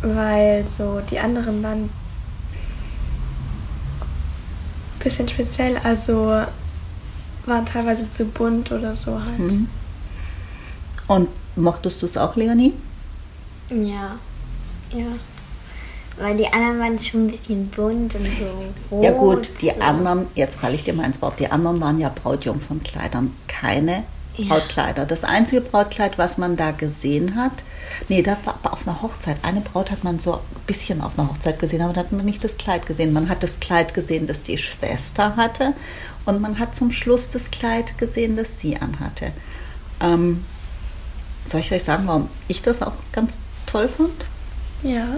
Weil 0.00 0.64
so 0.66 1.00
die 1.10 1.18
anderen 1.18 1.62
waren 1.62 1.82
ein 1.84 1.90
bisschen 5.00 5.28
speziell, 5.28 5.76
also 5.84 6.42
waren 7.46 7.66
teilweise 7.66 8.10
zu 8.10 8.24
bunt 8.24 8.70
oder 8.72 8.94
so 8.94 9.20
halt. 9.22 9.38
Mhm. 9.38 9.68
Und 11.08 11.28
mochtest 11.56 12.00
du 12.00 12.06
es 12.06 12.16
auch, 12.16 12.36
Leonie? 12.36 12.72
Ja. 13.70 14.16
Ja. 14.92 15.06
Weil 16.20 16.36
die 16.36 16.46
anderen 16.46 16.80
waren 16.80 17.00
schon 17.00 17.26
ein 17.26 17.30
bisschen 17.30 17.68
bunt 17.68 18.14
und 18.14 18.24
so 18.24 18.44
rot. 18.90 19.04
Ja 19.04 19.12
gut, 19.12 19.50
die 19.60 19.68
so. 19.70 19.80
anderen, 19.80 20.26
jetzt 20.34 20.58
falle 20.58 20.74
ich 20.74 20.84
dir 20.84 20.92
mal 20.94 21.04
ins 21.04 21.22
Wort, 21.22 21.38
die 21.38 21.50
anderen 21.50 21.80
waren 21.80 21.98
ja 21.98 22.08
Brautjungfernkleidern, 22.08 23.34
keine 23.46 24.04
Ja. 24.36 24.54
Brautkleider. 24.54 25.04
Das 25.06 25.24
einzige 25.24 25.60
Brautkleid, 25.60 26.18
was 26.18 26.38
man 26.38 26.56
da 26.56 26.70
gesehen 26.72 27.36
hat, 27.36 27.52
nee, 28.08 28.22
da 28.22 28.36
war 28.44 28.72
auf 28.72 28.86
einer 28.86 29.02
Hochzeit. 29.02 29.36
Eine 29.42 29.60
Braut 29.60 29.90
hat 29.90 30.04
man 30.04 30.18
so 30.18 30.34
ein 30.34 30.40
bisschen 30.66 31.00
auf 31.00 31.18
einer 31.18 31.28
Hochzeit 31.28 31.58
gesehen, 31.58 31.82
aber 31.82 31.92
da 31.92 32.00
hat 32.00 32.12
man 32.12 32.24
nicht 32.24 32.42
das 32.44 32.56
Kleid 32.56 32.86
gesehen. 32.86 33.12
Man 33.12 33.28
hat 33.28 33.42
das 33.42 33.60
Kleid 33.60 33.94
gesehen, 33.94 34.26
das 34.26 34.42
die 34.42 34.58
Schwester 34.58 35.36
hatte 35.36 35.74
und 36.24 36.40
man 36.40 36.58
hat 36.58 36.74
zum 36.74 36.90
Schluss 36.90 37.28
das 37.30 37.50
Kleid 37.50 37.96
gesehen, 37.98 38.36
das 38.36 38.60
sie 38.60 38.76
anhatte. 38.76 39.32
Ähm, 40.00 40.44
soll 41.44 41.60
ich 41.60 41.72
euch 41.72 41.82
sagen, 41.84 42.04
warum 42.06 42.28
ich 42.48 42.62
das 42.62 42.82
auch 42.82 42.94
ganz 43.12 43.38
toll 43.66 43.88
fand? 43.88 44.26
Ja. 44.82 45.16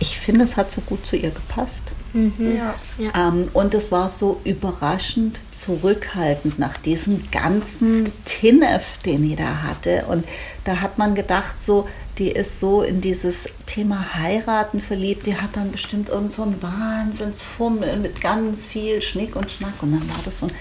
Ich 0.00 0.18
finde, 0.18 0.44
es 0.44 0.56
hat 0.56 0.70
so 0.70 0.80
gut 0.82 1.06
zu 1.06 1.16
ihr 1.16 1.30
gepasst. 1.30 1.92
Mhm. 2.12 2.58
Ja. 2.98 3.28
Ähm, 3.28 3.48
und 3.52 3.74
es 3.74 3.90
war 3.90 4.08
so 4.08 4.40
überraschend 4.44 5.40
zurückhaltend 5.52 6.58
nach 6.58 6.76
diesem 6.76 7.30
ganzen 7.30 8.12
Tinnef, 8.24 8.98
den 8.98 9.28
die 9.28 9.36
da 9.36 9.62
hatte. 9.62 10.04
Und 10.08 10.24
da 10.64 10.80
hat 10.80 10.98
man 10.98 11.14
gedacht, 11.14 11.60
so, 11.60 11.88
die 12.18 12.30
ist 12.30 12.60
so 12.60 12.82
in 12.82 13.00
dieses 13.00 13.48
Thema 13.66 14.14
Heiraten 14.14 14.80
verliebt. 14.80 15.26
Die 15.26 15.36
hat 15.36 15.50
dann 15.54 15.72
bestimmt 15.72 16.08
irgend 16.08 16.32
so 16.32 16.42
einen 16.42 16.62
Wahnsinnsfummel 16.62 17.96
mit 17.96 18.20
ganz 18.20 18.66
viel 18.66 19.02
Schnick 19.02 19.34
und 19.36 19.50
Schnack. 19.50 19.82
Und 19.82 19.92
dann 19.92 20.08
war 20.08 20.20
das 20.24 20.38
so 20.38 20.46
ein 20.46 20.52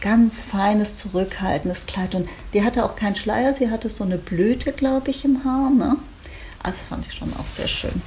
ganz 0.00 0.42
feines, 0.42 0.98
zurückhaltendes 0.98 1.86
Kleid. 1.86 2.14
Und 2.14 2.28
die 2.52 2.62
hatte 2.64 2.84
auch 2.84 2.96
keinen 2.96 3.16
Schleier, 3.16 3.54
sie 3.54 3.70
hatte 3.70 3.88
so 3.88 4.04
eine 4.04 4.18
Blüte, 4.18 4.72
glaube 4.72 5.10
ich, 5.10 5.24
im 5.24 5.44
Haar. 5.44 5.70
Ne? 5.70 5.96
Also 6.62 6.78
das 6.78 6.86
fand 6.86 7.06
ich 7.06 7.14
schon 7.14 7.32
auch 7.36 7.46
sehr 7.46 7.68
schön. 7.68 8.02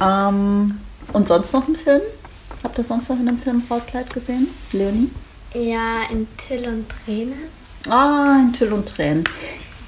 Ähm, 0.00 0.80
und 1.12 1.28
sonst 1.28 1.52
noch 1.52 1.66
ein 1.68 1.76
Film? 1.76 2.02
Habt 2.62 2.78
ihr 2.78 2.84
sonst 2.84 3.08
noch 3.08 3.18
in 3.18 3.28
einem 3.28 3.38
Film 3.38 3.62
Brautkleid 3.66 4.12
gesehen? 4.12 4.48
Leonie? 4.72 5.10
ja, 5.54 6.02
in 6.10 6.26
Till 6.36 6.66
und 6.68 6.86
Tränen. 7.04 7.34
Ah, 7.88 8.38
in 8.40 8.52
Tüll 8.52 8.72
und 8.72 8.88
Tränen. 8.88 9.24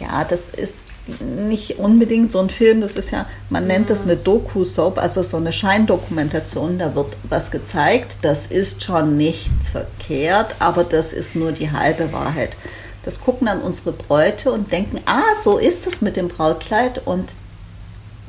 Ja, 0.00 0.24
das 0.24 0.50
ist, 0.50 0.84
nicht 1.20 1.78
unbedingt 1.78 2.30
so 2.32 2.38
ein 2.38 2.50
Film, 2.50 2.82
das 2.82 2.96
ist 2.96 3.10
ja, 3.10 3.26
man 3.48 3.66
nennt 3.66 3.88
das 3.90 4.02
eine 4.02 4.16
Doku-Soap, 4.16 4.98
also 4.98 5.22
so 5.22 5.38
eine 5.38 5.52
Scheindokumentation, 5.52 6.78
da 6.78 6.94
wird 6.94 7.16
was 7.28 7.50
gezeigt, 7.50 8.18
das 8.22 8.46
ist 8.46 8.82
schon 8.84 9.16
nicht 9.16 9.50
verkehrt, 9.72 10.54
aber 10.58 10.84
das 10.84 11.12
ist 11.12 11.34
nur 11.34 11.52
die 11.52 11.70
halbe 11.70 12.12
Wahrheit. 12.12 12.56
Das 13.04 13.20
gucken 13.20 13.46
dann 13.46 13.62
unsere 13.62 13.92
Bräute 13.92 14.52
und 14.52 14.70
denken, 14.70 15.00
ah, 15.06 15.34
so 15.42 15.56
ist 15.56 15.86
es 15.86 16.02
mit 16.02 16.16
dem 16.16 16.28
Brautkleid 16.28 17.06
und 17.06 17.30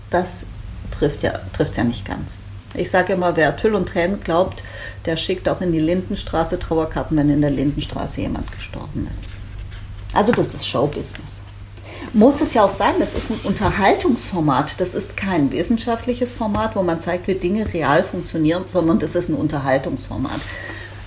das 0.09 0.45
trifft 0.91 1.23
ja, 1.23 1.39
ja 1.75 1.83
nicht 1.83 2.05
ganz. 2.05 2.37
Ich 2.73 2.91
sage 2.91 3.13
immer, 3.13 3.35
wer 3.35 3.57
Tüll 3.57 3.73
und 3.73 3.89
Tränen 3.89 4.21
glaubt, 4.21 4.63
der 5.05 5.17
schickt 5.17 5.49
auch 5.49 5.61
in 5.61 5.71
die 5.71 5.79
Lindenstraße 5.79 6.59
Trauerkarten, 6.59 7.17
wenn 7.17 7.29
in 7.29 7.41
der 7.41 7.49
Lindenstraße 7.49 8.21
jemand 8.21 8.51
gestorben 8.51 9.07
ist. 9.09 9.27
Also 10.13 10.31
das 10.31 10.53
ist 10.53 10.67
Showbusiness. 10.67 11.41
Muss 12.13 12.41
es 12.41 12.53
ja 12.53 12.63
auch 12.63 12.75
sein, 12.75 12.95
das 12.99 13.13
ist 13.13 13.29
ein 13.29 13.39
Unterhaltungsformat. 13.43 14.79
Das 14.79 14.93
ist 14.93 15.17
kein 15.17 15.51
wissenschaftliches 15.51 16.33
Format, 16.33 16.75
wo 16.75 16.83
man 16.83 17.01
zeigt, 17.01 17.27
wie 17.27 17.35
Dinge 17.35 17.71
real 17.73 18.03
funktionieren, 18.03 18.63
sondern 18.67 18.99
das 18.99 19.15
ist 19.15 19.29
ein 19.29 19.35
Unterhaltungsformat. 19.35 20.39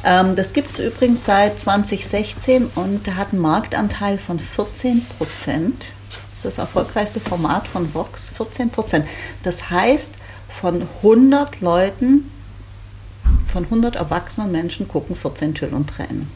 Ähm, 0.05 0.37
das 0.37 0.53
gibt 0.53 0.73
es 0.73 0.79
übrigens 0.79 1.25
seit 1.25 1.59
2016 1.59 2.71
und 2.75 3.15
hat 3.17 3.33
einen 3.33 3.41
Marktanteil 3.41 4.19
von 4.19 4.39
14 4.39 5.07
Prozent. 5.17 5.87
Das 6.43 6.55
ist 6.55 6.59
das 6.59 6.65
erfolgreichste 6.65 7.21
Format 7.21 7.69
von 7.69 7.95
Vox, 7.95 8.31
14 8.31 8.71
Prozent. 8.71 9.07
Das 9.45 9.71
heißt, 9.71 10.15
von 10.49 10.89
100 11.03 11.61
Leuten, 11.61 12.31
von 13.47 13.65
100 13.65 13.95
erwachsenen 13.97 14.51
Menschen 14.51 14.89
gucken 14.89 15.15
14 15.15 15.55
Tüll 15.55 15.73
und 15.73 15.89
Tränen. 15.89 16.31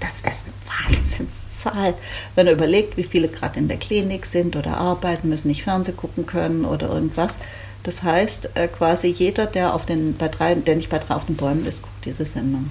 Das 0.00 0.20
ist 0.20 0.44
eine 0.44 0.96
Wahnsinnszahl. 0.96 1.94
Wenn 2.34 2.46
er 2.46 2.52
überlegt, 2.52 2.98
wie 2.98 3.04
viele 3.04 3.28
gerade 3.28 3.58
in 3.58 3.68
der 3.68 3.78
Klinik 3.78 4.26
sind 4.26 4.56
oder 4.56 4.76
arbeiten, 4.76 5.30
müssen 5.30 5.48
nicht 5.48 5.62
Fernsehen 5.62 5.96
gucken 5.96 6.26
können 6.26 6.66
oder 6.66 6.90
irgendwas. 6.90 7.36
Das 7.82 8.02
heißt, 8.02 8.50
äh, 8.54 8.68
quasi 8.68 9.08
jeder, 9.08 9.46
der, 9.46 9.74
auf 9.74 9.86
den, 9.86 10.16
bei 10.16 10.28
drei, 10.28 10.54
der 10.54 10.76
nicht 10.76 10.90
bei 10.90 10.98
drei 10.98 11.14
auf 11.14 11.24
den 11.24 11.36
Bäumen 11.36 11.64
ist, 11.64 11.80
guckt 11.80 12.04
diese 12.04 12.26
Sendung. 12.26 12.70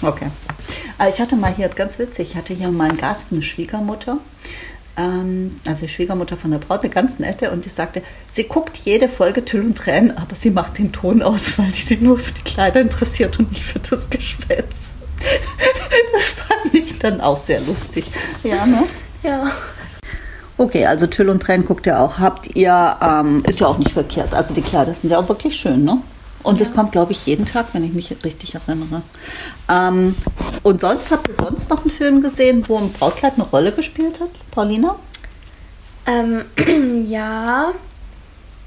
Okay. 0.00 0.30
Also 0.98 1.14
ich 1.14 1.20
hatte 1.20 1.36
mal 1.36 1.54
hier, 1.54 1.68
ganz 1.68 1.98
witzig, 1.98 2.30
ich 2.30 2.36
hatte 2.36 2.54
hier 2.54 2.70
meinen 2.70 2.96
Gast, 2.96 3.28
eine 3.30 3.42
Schwiegermutter, 3.42 4.18
ähm, 4.96 5.56
also 5.66 5.86
die 5.86 5.92
Schwiegermutter 5.92 6.36
von 6.36 6.50
der 6.50 6.58
Braut, 6.58 6.80
eine 6.80 6.90
ganz 6.90 7.18
nette, 7.18 7.50
und 7.50 7.64
die 7.64 7.68
sagte, 7.70 8.02
sie 8.30 8.44
guckt 8.44 8.78
jede 8.84 9.08
Folge 9.08 9.44
Tüll 9.44 9.62
und 9.62 9.76
Tränen, 9.76 10.16
aber 10.16 10.34
sie 10.34 10.50
macht 10.50 10.78
den 10.78 10.92
Ton 10.92 11.22
aus, 11.22 11.52
weil 11.58 11.70
die 11.70 11.82
sich 11.82 12.00
nur 12.00 12.18
für 12.18 12.32
die 12.32 12.42
Kleider 12.42 12.80
interessiert 12.80 13.38
und 13.38 13.50
nicht 13.50 13.64
für 13.64 13.80
das 13.80 14.10
Geschwätz. 14.10 14.92
Das 16.12 16.30
fand 16.30 16.74
ich 16.74 16.98
dann 16.98 17.20
auch 17.20 17.36
sehr 17.36 17.60
lustig. 17.60 18.06
Ja, 18.42 18.64
ne? 18.64 18.84
Ja. 19.22 19.50
Okay, 20.58 20.86
also 20.86 21.06
Tüll 21.06 21.28
und 21.28 21.42
Tränen 21.42 21.66
guckt 21.66 21.86
ihr 21.86 22.00
auch. 22.00 22.18
Habt 22.18 22.54
ihr, 22.54 22.96
ähm, 23.02 23.42
ist 23.46 23.60
ja 23.60 23.66
auch 23.66 23.78
nicht 23.78 23.92
verkehrt. 23.92 24.32
Also 24.32 24.54
die 24.54 24.62
Kleider 24.62 24.94
sind 24.94 25.10
ja 25.10 25.18
auch 25.18 25.28
wirklich 25.28 25.56
schön, 25.56 25.84
ne? 25.84 25.98
Und 26.46 26.60
das 26.60 26.72
kommt, 26.72 26.92
glaube 26.92 27.10
ich, 27.10 27.26
jeden 27.26 27.44
Tag, 27.44 27.66
wenn 27.72 27.82
ich 27.82 27.92
mich 27.92 28.14
richtig 28.24 28.54
erinnere. 28.54 29.02
Ähm, 29.68 30.14
und 30.62 30.80
sonst 30.80 31.10
habt 31.10 31.26
ihr 31.26 31.34
sonst 31.34 31.68
noch 31.70 31.80
einen 31.80 31.90
Film 31.90 32.22
gesehen, 32.22 32.62
wo 32.68 32.78
ein 32.78 32.92
Brautkleid 32.92 33.34
eine 33.34 33.42
Rolle 33.42 33.72
gespielt 33.72 34.20
hat, 34.20 34.30
Paulina? 34.52 34.94
Ähm, 36.06 36.44
ja. 37.10 37.72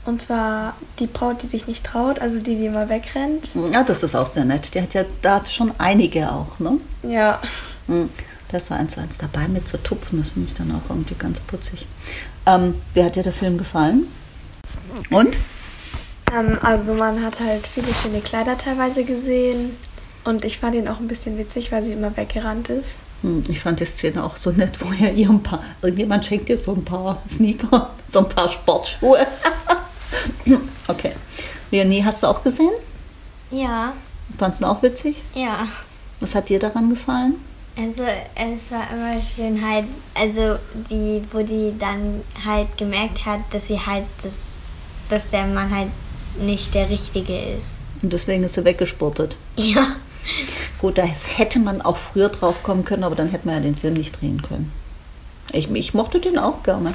Und 0.06 0.22
zwar 0.22 0.76
die 1.00 1.08
Braut, 1.08 1.42
die 1.42 1.48
sich 1.48 1.68
nicht 1.68 1.86
traut, 1.86 2.20
also 2.20 2.40
die, 2.40 2.58
die 2.58 2.66
immer 2.66 2.90
wegrennt. 2.90 3.50
Ja, 3.72 3.84
das 3.84 4.04
ist 4.04 4.14
auch 4.14 4.28
sehr 4.28 4.44
nett. 4.44 4.74
Die 4.74 4.82
hat 4.82 4.94
ja 4.94 5.06
da 5.22 5.46
schon 5.46 5.72
einige 5.78 6.32
auch, 6.34 6.60
ne? 6.60 6.80
Ja. 7.04 7.40
Hm, 7.88 8.10
Das 8.52 8.70
war 8.72 8.78
eins 8.78 8.96
zu 8.96 9.00
eins 9.00 9.18
dabei 9.18 9.48
mit 9.48 9.70
zu 9.70 9.82
tupfen, 9.82 10.20
das 10.20 10.32
finde 10.32 10.50
ich 10.50 10.56
dann 10.56 10.72
auch 10.74 10.90
irgendwie 10.90 11.16
ganz 11.16 11.40
putzig. 11.40 11.86
Ähm, 12.46 12.76
wie 12.94 13.04
hat 13.06 13.16
dir 13.16 13.24
der 13.24 13.32
Film 13.32 13.58
gefallen? 13.58 14.08
Und? 15.12 15.34
Ähm, 16.34 16.58
also 16.62 16.94
man 16.94 17.24
hat 17.24 17.40
halt 17.40 17.66
viele 17.68 17.94
schöne 17.94 18.22
Kleider 18.22 18.58
teilweise 18.58 19.04
gesehen. 19.04 19.76
Und 20.26 20.44
ich 20.46 20.60
fand 20.60 20.76
ihn 20.76 20.88
auch 20.88 21.00
ein 21.00 21.08
bisschen 21.08 21.38
witzig, 21.38 21.72
weil 21.72 21.84
sie 21.84 21.94
immer 21.94 22.16
weggerannt 22.16 22.70
ist. 22.70 23.00
Hm, 23.22 23.44
Ich 23.50 23.60
fand 23.62 23.80
die 23.80 23.86
Szene 23.86 24.24
auch 24.24 24.36
so 24.38 24.52
nett, 24.52 24.74
wo 24.80 24.92
er 25.04 25.14
ihr 25.14 25.30
ein 25.30 25.42
paar, 25.44 25.64
irgendjemand 25.82 26.26
schenkt 26.26 26.50
ihr 26.50 26.58
so 26.58 26.74
ein 26.74 26.86
paar 26.86 27.22
Sneaker, 27.30 27.90
so 28.10 28.20
ein 28.20 28.30
paar 28.30 28.50
Sportschuhe. 28.52 29.26
okay. 30.88 31.14
Leonie, 31.72 32.04
hast 32.04 32.24
du 32.24 32.28
auch 32.28 32.44
gesehen? 32.44 32.72
Ja, 33.52 33.94
Fandest 34.38 34.62
du 34.62 34.68
auch 34.68 34.82
witzig? 34.84 35.18
ja. 35.34 35.68
Was 36.22 36.36
hat 36.36 36.50
dir 36.50 36.60
daran 36.60 36.90
gefallen? 36.90 37.36
Also 37.78 38.04
es 38.04 38.72
war 38.72 38.84
immer 38.92 39.22
schön 39.22 39.66
halt, 39.66 39.86
also 40.14 40.60
die, 40.90 41.22
wo 41.32 41.42
die 41.42 41.74
dann 41.80 42.20
halt 42.46 42.78
gemerkt 42.78 43.26
hat, 43.26 43.40
dass 43.52 43.68
sie 43.68 43.80
halt 43.80 44.04
das, 44.22 44.58
dass 45.08 45.30
der 45.30 45.46
Mann 45.46 45.74
halt 45.74 45.88
nicht 46.42 46.74
der 46.74 46.90
Richtige 46.90 47.38
ist. 47.38 47.80
Und 48.02 48.14
deswegen 48.14 48.44
ist 48.44 48.56
sie 48.56 48.66
weggesportet. 48.66 49.36
Ja. 49.58 49.96
Gut, 50.80 50.98
da 50.98 51.04
hätte 51.04 51.60
man 51.60 51.82
auch 51.82 51.98
früher 51.98 52.30
drauf 52.30 52.64
kommen 52.64 52.86
können, 52.86 53.04
aber 53.04 53.16
dann 53.16 53.30
hätte 53.30 53.48
man 53.48 53.56
ja 53.56 53.62
den 53.62 53.76
Film 53.76 53.96
nicht 53.96 54.22
drehen 54.22 54.42
können. 54.42 54.72
Ich, 55.52 55.70
ich 55.72 55.94
mochte 55.94 56.20
den 56.20 56.38
auch 56.38 56.64
gerne. 56.64 56.94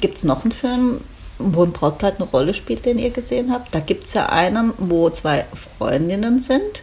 Gibt 0.00 0.18
es 0.18 0.24
noch 0.24 0.42
einen 0.42 0.52
Film, 0.52 1.00
wo 1.38 1.62
ein 1.62 1.72
Brautkleid 1.72 2.16
eine 2.16 2.28
Rolle 2.28 2.54
spielt, 2.54 2.84
den 2.84 2.98
ihr 2.98 3.10
gesehen 3.10 3.52
habt? 3.52 3.72
Da 3.72 3.80
gibt 3.80 4.04
es 4.04 4.14
ja 4.14 4.28
einen, 4.28 4.72
wo 4.78 5.08
zwei 5.10 5.44
Freundinnen 5.78 6.42
sind 6.42 6.82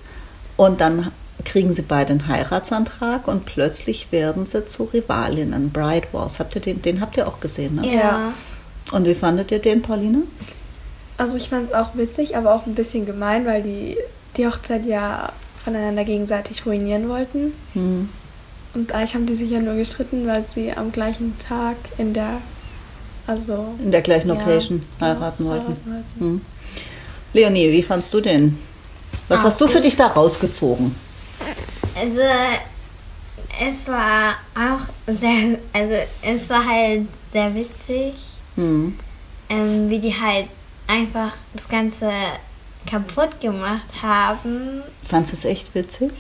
und 0.56 0.80
dann 0.80 1.12
kriegen 1.44 1.76
sie 1.76 1.82
beide 1.82 2.12
einen 2.12 2.28
Heiratsantrag 2.28 3.28
und 3.28 3.46
plötzlich 3.46 4.12
werden 4.12 4.46
sie 4.46 4.66
zu 4.66 4.86
Rivalinnen. 4.86 5.72
Bride 5.72 6.08
Wars. 6.14 6.40
Habt 6.40 6.56
ihr 6.56 6.62
den, 6.62 6.82
den 6.82 7.02
habt 7.02 7.18
ihr 7.18 7.28
auch 7.28 7.42
gesehen, 7.42 7.76
ne? 7.76 7.94
Ja. 7.94 8.34
Und 8.92 9.06
wie 9.06 9.16
fandet 9.16 9.52
ihr 9.52 9.60
den, 9.60 9.82
Pauline? 9.82 10.24
Also 11.18 11.38
ich 11.38 11.50
fand 11.50 11.68
es 11.70 11.74
auch 11.74 11.96
witzig, 11.96 12.36
aber 12.38 12.54
auch 12.54 12.66
ein 12.66 12.76
bisschen 12.76 13.06
gemein, 13.06 13.46
weil 13.46 13.64
die 13.64 13.98
die 14.38 14.46
Hochzeit 14.46 14.86
ja 14.86 15.32
voneinander 15.64 16.04
gegenseitig 16.04 16.66
ruinieren 16.66 17.08
wollten. 17.10 17.54
Hm. 17.74 18.10
Und 18.74 18.92
eigentlich 18.92 19.16
haben 19.16 19.26
die 19.26 19.36
sich 19.36 19.50
ja 19.50 19.60
nur 19.60 19.76
gestritten, 19.76 20.28
weil 20.28 20.44
sie 20.48 20.74
am 20.74 20.92
gleichen 20.92 21.38
Tag 21.40 21.78
in 21.98 22.14
der, 22.14 22.42
also 23.26 23.74
In 23.82 23.92
der 23.92 24.02
gleichen 24.02 24.28
Ja, 24.28 24.34
Location 24.36 24.82
genau, 25.00 25.12
heiraten 25.14 25.46
wollten. 25.46 25.64
heiraten 25.68 25.86
wollten. 25.92 26.20
Hm. 26.20 26.42
Leonie, 27.34 27.72
wie 27.72 27.84
fandst 27.84 28.14
du 28.14 28.20
den? 28.22 28.60
Was 29.30 29.40
Ah, 29.40 29.44
hast 29.46 29.62
du 29.62 29.68
für 29.68 29.80
dich 29.82 29.96
da 29.96 30.08
rausgezogen? 30.08 30.94
Also 31.98 32.20
es 33.66 33.88
war 33.88 34.36
auch 34.54 34.82
sehr, 35.14 35.58
also 35.72 35.94
es 36.22 36.50
war 36.50 36.66
halt 36.66 37.08
sehr 37.32 37.56
witzig, 37.56 38.14
Hm. 38.56 38.98
ähm, 39.50 39.90
wie 39.90 40.00
die 40.00 40.14
halt 40.14 40.48
einfach 40.88 41.32
das 41.54 41.68
Ganze 41.68 42.12
kaputt 42.90 43.40
gemacht 43.42 43.86
haben. 44.02 44.82
Fandest 45.10 45.34
du 45.34 45.38
es 45.38 45.46
echt 45.46 45.74
witzig? 45.76 46.12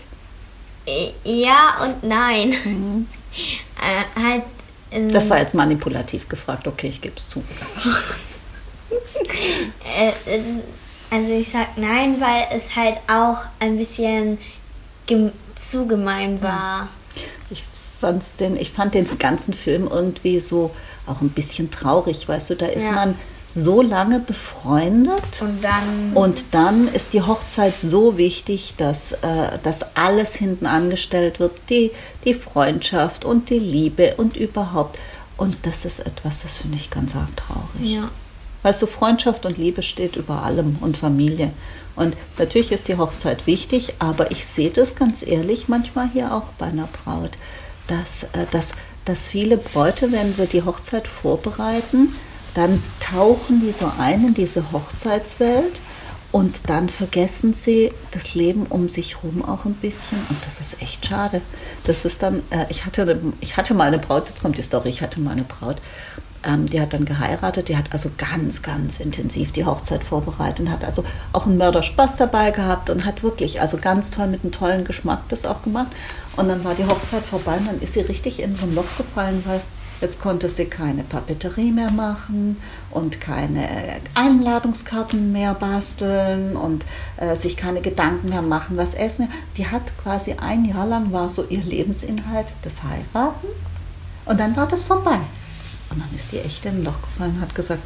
Äh, 0.85 1.11
Ja 1.23 1.83
und 1.83 2.03
nein. 2.03 3.07
Äh, 3.81 4.21
halt. 4.21 4.43
ähm, 4.91 5.11
Das 5.11 5.29
war 5.29 5.39
jetzt 5.39 5.53
manipulativ 5.53 6.29
gefragt. 6.29 6.65
Okay, 6.67 6.87
ich 6.87 7.01
gebe 7.01 7.15
es 7.17 7.29
zu. 7.29 7.43
Äh, 9.97 10.09
äh, 10.37 10.41
also 11.09 11.31
ich 11.31 11.49
sag 11.51 11.77
nein, 11.77 12.19
weil 12.21 12.47
es 12.51 12.75
halt 12.75 12.97
auch 13.07 13.37
ein 13.59 13.77
bisschen 13.77 14.37
zu 15.55 15.87
gemein 15.87 16.41
war. 16.41 16.89
Ich, 17.49 17.63
fand's 17.99 18.37
den, 18.37 18.55
ich 18.57 18.71
fand 18.71 18.93
den 18.93 19.17
ganzen 19.17 19.53
Film 19.53 19.87
irgendwie 19.91 20.39
so 20.39 20.71
auch 21.07 21.21
ein 21.21 21.29
bisschen 21.29 21.71
traurig. 21.71 22.27
Weißt 22.27 22.49
du, 22.49 22.55
da 22.55 22.65
ist 22.67 22.85
Ja. 22.85 22.91
man 22.91 23.15
so 23.55 23.81
lange 23.81 24.19
befreundet. 24.19 25.41
Und 25.41 25.63
dann. 25.63 26.11
Und 26.13 26.45
dann 26.51 26.87
ist 26.89 27.13
die 27.13 27.21
Hochzeit 27.21 27.73
so 27.79 28.17
wichtig, 28.17 28.73
dass, 28.77 29.13
äh, 29.13 29.57
dass 29.63 29.95
alles 29.95 30.35
hinten 30.35 30.65
angestellt 30.65 31.39
wird. 31.39 31.53
Die, 31.69 31.91
die 32.25 32.33
Freundschaft 32.33 33.23
und 33.25 33.49
die 33.49 33.59
Liebe 33.59 34.15
und 34.17 34.35
überhaupt. 34.35 34.99
Und 35.37 35.55
das 35.63 35.85
ist 35.85 35.99
etwas, 35.99 36.41
das 36.43 36.57
finde 36.57 36.77
ich 36.77 36.89
ganz 36.89 37.15
arg 37.15 37.35
traurig. 37.37 37.89
ja. 37.91 38.09
Weißt 38.63 38.81
du, 38.81 38.87
Freundschaft 38.87 39.45
und 39.45 39.59
Liebe 39.59 39.83
steht 39.83 40.15
über 40.15 40.41
allem 40.41 40.77
und 40.81 40.97
Familie. 40.97 41.51
Und 41.95 42.17
natürlich 42.39 42.71
ist 42.71 42.87
die 42.87 42.97
Hochzeit 42.97 43.45
wichtig, 43.45 43.93
aber 43.99 44.31
ich 44.31 44.43
sehe 44.47 44.71
das 44.71 44.95
ganz 44.95 45.21
ehrlich 45.21 45.67
manchmal 45.67 46.09
hier 46.11 46.33
auch 46.33 46.45
bei 46.57 46.65
einer 46.65 46.87
Braut, 46.87 47.31
dass, 47.85 48.23
äh, 48.23 48.47
dass, 48.49 48.71
dass 49.05 49.27
viele 49.27 49.57
Bräute, 49.57 50.11
wenn 50.11 50.33
sie 50.33 50.47
die 50.47 50.63
Hochzeit 50.63 51.07
vorbereiten, 51.07 52.13
dann 52.55 52.81
tauchen 52.99 53.61
die 53.61 53.71
so 53.71 53.91
ein 53.99 54.27
in 54.27 54.33
diese 54.33 54.71
Hochzeitswelt 54.71 55.79
und 56.31 56.67
dann 56.67 56.89
vergessen 56.89 57.53
sie 57.53 57.91
das 58.11 58.33
Leben 58.35 58.65
um 58.67 58.89
sich 58.89 59.15
herum 59.15 59.45
auch 59.45 59.65
ein 59.65 59.75
bisschen 59.75 60.17
und 60.29 60.37
das 60.45 60.59
ist 60.59 60.81
echt 60.81 61.05
schade. 61.05 61.41
Das 61.85 62.03
ist 62.03 62.21
dann, 62.21 62.39
äh, 62.49 62.65
ich, 62.69 62.85
hatte 62.85 63.03
eine, 63.03 63.19
ich 63.39 63.55
hatte 63.57 63.73
mal 63.73 63.87
eine 63.87 63.99
Braut, 63.99 64.27
jetzt 64.27 64.41
kommt 64.41 64.57
die 64.57 64.63
Story, 64.63 64.89
ich 64.89 65.01
hatte 65.01 65.19
mal 65.21 65.31
eine 65.31 65.43
Braut, 65.43 65.77
ähm, 66.45 66.65
die 66.65 66.79
hat 66.79 66.93
dann 66.93 67.05
geheiratet, 67.05 67.69
die 67.69 67.77
hat 67.77 67.91
also 67.91 68.09
ganz, 68.17 68.61
ganz 68.61 68.99
intensiv 68.99 69.51
die 69.51 69.65
Hochzeit 69.65 70.03
vorbereitet 70.03 70.61
und 70.61 70.71
hat 70.71 70.83
also 70.83 71.03
auch 71.33 71.45
einen 71.45 71.57
Mörderspaß 71.57 72.17
dabei 72.17 72.51
gehabt 72.51 72.89
und 72.89 73.05
hat 73.05 73.23
wirklich 73.23 73.61
also 73.61 73.77
ganz 73.77 74.11
toll 74.11 74.27
mit 74.27 74.43
einem 74.43 74.51
tollen 74.51 74.85
Geschmack 74.85 75.23
das 75.29 75.45
auch 75.45 75.63
gemacht. 75.63 75.91
Und 76.37 76.49
dann 76.49 76.63
war 76.63 76.75
die 76.75 76.85
Hochzeit 76.85 77.23
vorbei 77.23 77.57
und 77.57 77.67
dann 77.67 77.81
ist 77.81 77.93
sie 77.93 78.01
richtig 78.01 78.39
in 78.39 78.55
so 78.55 78.65
ein 78.65 78.75
Loch 78.75 78.97
gefallen, 78.97 79.41
weil 79.45 79.61
Jetzt 80.01 80.21
konnte 80.21 80.49
sie 80.49 80.65
keine 80.65 81.03
Papeterie 81.03 81.71
mehr 81.71 81.89
machen 81.89 82.57
und 82.91 83.21
keine 83.21 83.65
Einladungskarten 84.13 85.31
mehr 85.31 85.53
basteln 85.53 86.57
und 86.57 86.85
äh, 87.17 87.35
sich 87.35 87.55
keine 87.55 87.79
Gedanken 87.79 88.29
mehr 88.29 88.41
machen, 88.41 88.75
was 88.75 88.93
essen. 88.93 89.29
Die 89.57 89.67
hat 89.67 89.97
quasi 90.03 90.33
ein 90.33 90.65
Jahr 90.65 90.85
lang 90.85 91.13
war 91.13 91.29
so 91.29 91.45
ihr 91.47 91.63
Lebensinhalt 91.63 92.47
das 92.63 92.83
Heiraten 92.83 93.47
und 94.25 94.39
dann 94.39 94.55
war 94.57 94.67
das 94.67 94.83
vorbei. 94.83 95.19
Und 95.89 96.01
dann 96.01 96.09
ist 96.13 96.29
sie 96.29 96.39
echt 96.39 96.65
in 96.65 96.79
ein 96.79 96.83
Loch 96.83 97.01
gefallen 97.01 97.35
und 97.35 97.41
hat 97.41 97.55
gesagt, 97.55 97.81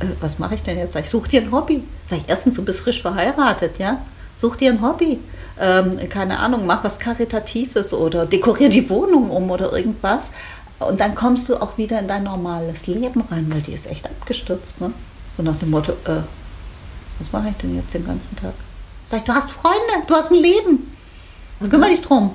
äh, 0.00 0.06
was 0.20 0.38
mache 0.38 0.54
ich 0.54 0.62
denn 0.62 0.78
jetzt? 0.78 0.94
Sag 0.94 1.04
ich, 1.04 1.10
such 1.10 1.28
dir 1.28 1.42
ein 1.42 1.52
Hobby. 1.52 1.84
Sag 2.06 2.20
ich, 2.20 2.24
erstens, 2.28 2.56
du 2.56 2.64
bist 2.64 2.80
frisch 2.80 3.02
verheiratet, 3.02 3.78
ja? 3.78 4.00
Such 4.42 4.56
dir 4.56 4.72
ein 4.72 4.82
Hobby. 4.82 5.20
Ähm, 5.60 6.00
keine 6.08 6.40
Ahnung, 6.40 6.66
mach 6.66 6.82
was 6.82 6.98
Karitatives 6.98 7.94
oder 7.94 8.26
dekorier 8.26 8.68
die 8.68 8.90
Wohnung 8.90 9.30
um 9.30 9.48
oder 9.52 9.72
irgendwas. 9.72 10.30
Und 10.80 10.98
dann 10.98 11.14
kommst 11.14 11.48
du 11.48 11.62
auch 11.62 11.78
wieder 11.78 12.00
in 12.00 12.08
dein 12.08 12.24
normales 12.24 12.88
Leben 12.88 13.22
rein, 13.30 13.46
weil 13.52 13.60
die 13.60 13.72
ist 13.72 13.86
echt 13.86 14.04
abgestürzt. 14.04 14.80
Ne? 14.80 14.92
So 15.36 15.44
nach 15.44 15.54
dem 15.60 15.70
Motto, 15.70 15.92
äh, 15.92 16.22
was 17.20 17.30
mache 17.30 17.50
ich 17.50 17.56
denn 17.58 17.76
jetzt 17.76 17.94
den 17.94 18.04
ganzen 18.04 18.34
Tag? 18.34 18.54
Sag 19.06 19.20
ich, 19.20 19.24
du 19.24 19.32
hast 19.32 19.52
Freunde, 19.52 20.06
du 20.08 20.14
hast 20.16 20.32
ein 20.32 20.38
Leben. 20.38 20.92
Kümmere 21.70 21.90
dich 21.90 22.00
drum. 22.00 22.32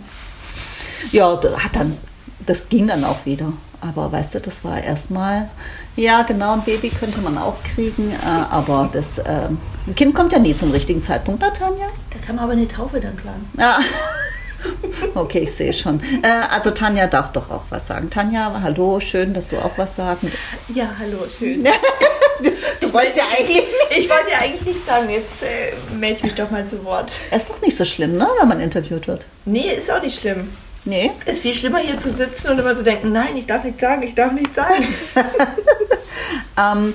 Ja, 1.11 1.31
hat 1.33 1.75
dann, 1.75 1.97
das 2.45 2.69
ging 2.69 2.87
dann 2.87 3.03
auch 3.03 3.25
wieder. 3.25 3.51
Aber 3.79 4.11
weißt 4.11 4.35
du, 4.35 4.39
das 4.39 4.63
war 4.63 4.81
erstmal, 4.81 5.49
ja 5.95 6.23
genau, 6.23 6.53
ein 6.53 6.63
Baby 6.63 6.89
könnte 6.89 7.21
man 7.21 7.37
auch 7.37 7.55
kriegen, 7.75 8.11
äh, 8.11 8.15
aber 8.49 8.89
das 8.91 9.19
äh, 9.19 9.49
Kind 9.95 10.15
kommt 10.15 10.31
ja 10.31 10.39
nie 10.39 10.55
zum 10.55 10.71
richtigen 10.71 11.03
Zeitpunkt, 11.03 11.41
na 11.41 11.51
Tanja? 11.51 11.85
Da 12.11 12.19
kann 12.25 12.37
man 12.37 12.45
aber 12.45 12.53
eine 12.53 12.67
Taufe 12.67 12.99
dann 12.99 13.15
planen. 13.15 13.49
Ja. 13.57 13.79
Okay, 15.13 15.41
ich 15.41 15.53
sehe 15.53 15.71
schon. 15.71 16.01
Äh, 16.23 16.27
also 16.51 16.71
Tanja 16.71 17.05
darf 17.05 17.31
doch 17.31 17.51
auch 17.51 17.65
was 17.69 17.85
sagen. 17.87 18.09
Tanja, 18.09 18.59
hallo, 18.61 18.99
schön, 18.99 19.33
dass 19.35 19.49
du 19.49 19.57
auch 19.57 19.77
was 19.77 19.95
sagen. 19.95 20.31
Ja, 20.73 20.89
hallo, 20.99 21.19
schön. 21.37 21.63
du, 22.43 22.49
du 22.81 22.93
wolltest 22.93 23.17
ja 23.17 23.23
eigentlich. 23.37 23.63
Ich 23.97 24.09
wollte 24.09 24.31
ja 24.31 24.39
eigentlich 24.39 24.61
nicht 24.61 24.85
sagen, 24.85 25.09
jetzt 25.09 25.43
äh, 25.43 25.95
melde 25.95 26.17
ich 26.17 26.23
mich 26.23 26.35
doch 26.35 26.51
mal 26.51 26.65
zu 26.67 26.83
Wort. 26.83 27.11
Ist 27.33 27.49
doch 27.49 27.61
nicht 27.61 27.77
so 27.77 27.85
schlimm, 27.85 28.17
ne, 28.17 28.27
wenn 28.39 28.47
man 28.47 28.59
interviewt 28.59 29.07
wird. 29.07 29.25
Nee, 29.45 29.73
ist 29.73 29.89
auch 29.89 30.01
nicht 30.01 30.19
schlimm. 30.19 30.49
Nee. 30.87 31.11
Ist 31.25 31.41
viel 31.41 31.53
schlimmer 31.53 31.79
hier 31.79 31.97
zu 31.97 32.11
sitzen 32.11 32.49
und 32.49 32.59
immer 32.59 32.75
zu 32.75 32.83
denken, 32.83 33.11
nein, 33.11 33.35
ich 33.35 33.45
darf 33.45 33.63
nicht 33.65 33.79
sagen, 33.79 34.03
ich 34.03 34.15
darf 34.15 34.31
nicht 34.31 34.55
sagen. 34.55 34.87
ähm, 36.57 36.93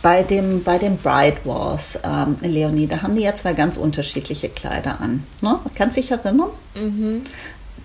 bei 0.00 0.22
dem, 0.22 0.62
bei 0.62 0.78
den 0.78 0.96
Bride 0.96 1.36
Wars, 1.44 1.98
ähm, 2.02 2.36
Leonie, 2.40 2.86
da 2.86 3.02
haben 3.02 3.14
die 3.14 3.22
ja 3.22 3.34
zwei 3.34 3.52
ganz 3.52 3.76
unterschiedliche 3.76 4.48
Kleider 4.48 5.00
an. 5.00 5.26
Ne? 5.42 5.60
Kannst 5.74 5.96
du 5.96 6.00
dich 6.00 6.10
erinnern? 6.10 6.50
Mhm. 6.74 7.22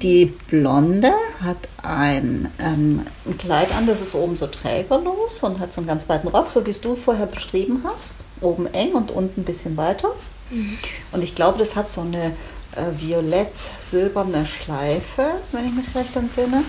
Die 0.02 0.28
Blonde 0.48 1.12
hat 1.44 1.58
ein, 1.84 2.50
ähm, 2.60 3.06
ein 3.26 3.38
Kleid 3.38 3.74
an, 3.76 3.86
das 3.86 4.00
ist 4.00 4.16
oben 4.16 4.38
so 4.38 4.48
trägerlos 4.48 5.44
und 5.44 5.60
hat 5.60 5.74
so 5.74 5.82
einen 5.82 5.88
ganz 5.88 6.08
weiten 6.08 6.30
Rock, 6.30 6.52
so 6.52 6.66
wie 6.66 6.72
es 6.72 6.80
du 6.80 6.96
vorher 6.96 7.26
beschrieben 7.26 7.84
hast. 7.84 8.12
Oben 8.40 8.68
eng 8.68 8.94
und 8.94 9.12
unten 9.12 9.42
ein 9.42 9.46
bisschen 9.46 9.76
weiter. 9.76 10.10
Mhm. 10.52 10.78
Und 11.12 11.22
ich 11.22 11.36
glaube, 11.36 11.60
das 11.60 11.76
hat 11.76 11.90
so 11.90 12.00
eine 12.00 12.32
äh, 12.76 13.00
violett-silberne 13.00 14.46
Schleife, 14.46 15.26
wenn 15.52 15.68
ich 15.68 15.74
mich 15.74 15.96
recht 15.96 16.16
entsinne. 16.16 16.64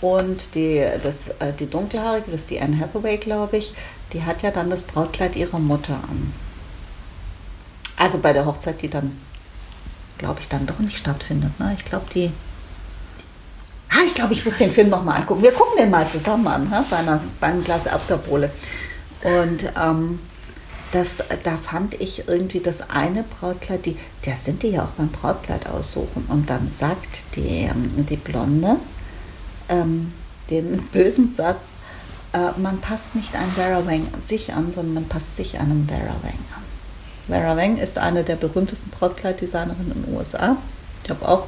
Und 0.00 0.54
die, 0.54 0.84
das, 1.02 1.28
äh, 1.40 1.52
die 1.58 1.68
dunkelhaarige, 1.68 2.30
das 2.30 2.42
ist 2.42 2.50
die 2.50 2.60
Anne 2.60 2.78
Hathaway, 2.78 3.16
glaube 3.16 3.56
ich, 3.56 3.74
die 4.12 4.22
hat 4.24 4.42
ja 4.42 4.50
dann 4.50 4.70
das 4.70 4.82
Brautkleid 4.82 5.36
ihrer 5.36 5.58
Mutter 5.58 5.94
an. 5.94 6.32
Also 7.96 8.18
bei 8.18 8.32
der 8.32 8.46
Hochzeit, 8.46 8.80
die 8.80 8.88
dann, 8.88 9.18
glaube 10.18 10.40
ich, 10.40 10.48
dann 10.48 10.66
doch 10.66 10.78
nicht 10.78 10.96
stattfindet. 10.96 11.58
Ne? 11.58 11.74
Ich 11.76 11.84
glaube, 11.84 12.06
die. 12.14 12.32
Ah, 13.90 14.04
ich 14.06 14.14
glaube, 14.14 14.34
ich 14.34 14.44
muss 14.44 14.56
den 14.56 14.70
Film 14.70 14.90
nochmal 14.90 15.16
angucken. 15.16 15.42
Wir 15.42 15.52
gucken 15.52 15.78
den 15.78 15.90
mal 15.90 16.08
zusammen 16.08 16.46
an, 16.46 16.86
bei, 16.90 16.96
einer, 16.96 17.20
bei 17.40 17.48
einem 17.48 17.64
Glas 17.64 17.86
Erdbeerbohle. 17.86 18.50
Und 19.22 19.64
ähm, 19.80 20.20
das, 20.92 21.22
da 21.42 21.56
fand 21.56 21.94
ich 21.94 22.28
irgendwie 22.28 22.60
das 22.60 22.88
eine 22.88 23.22
Brautkleid, 23.22 23.84
die, 23.86 23.96
der 24.24 24.36
sind 24.36 24.62
die 24.62 24.68
ja 24.68 24.84
auch 24.84 24.90
beim 24.90 25.08
Brautkleid 25.08 25.66
aussuchen. 25.66 26.24
Und 26.28 26.48
dann 26.48 26.70
sagt 26.70 27.18
die, 27.36 27.68
ähm, 27.68 28.06
die 28.06 28.16
Blonde 28.16 28.76
ähm, 29.68 30.12
den 30.50 30.78
bösen 30.92 31.32
Satz, 31.34 31.70
äh, 32.32 32.58
man 32.58 32.80
passt 32.80 33.14
nicht 33.14 33.34
ein 33.34 33.50
Vera 33.54 33.86
Wang 33.86 34.06
sich 34.24 34.52
an, 34.52 34.72
sondern 34.72 34.94
man 34.94 35.04
passt 35.08 35.36
sich 35.36 35.58
einem 35.58 35.86
Vera 35.86 36.16
Wang 36.22 36.38
an. 36.56 36.62
Vera 37.26 37.56
Wang 37.56 37.76
ist 37.76 37.98
eine 37.98 38.24
der 38.24 38.36
berühmtesten 38.36 38.90
Brautkleiddesignerinnen 38.90 39.92
in 39.92 40.04
den 40.04 40.16
USA. 40.16 40.56
Ich 41.04 41.10
habe 41.10 41.28
auch 41.28 41.46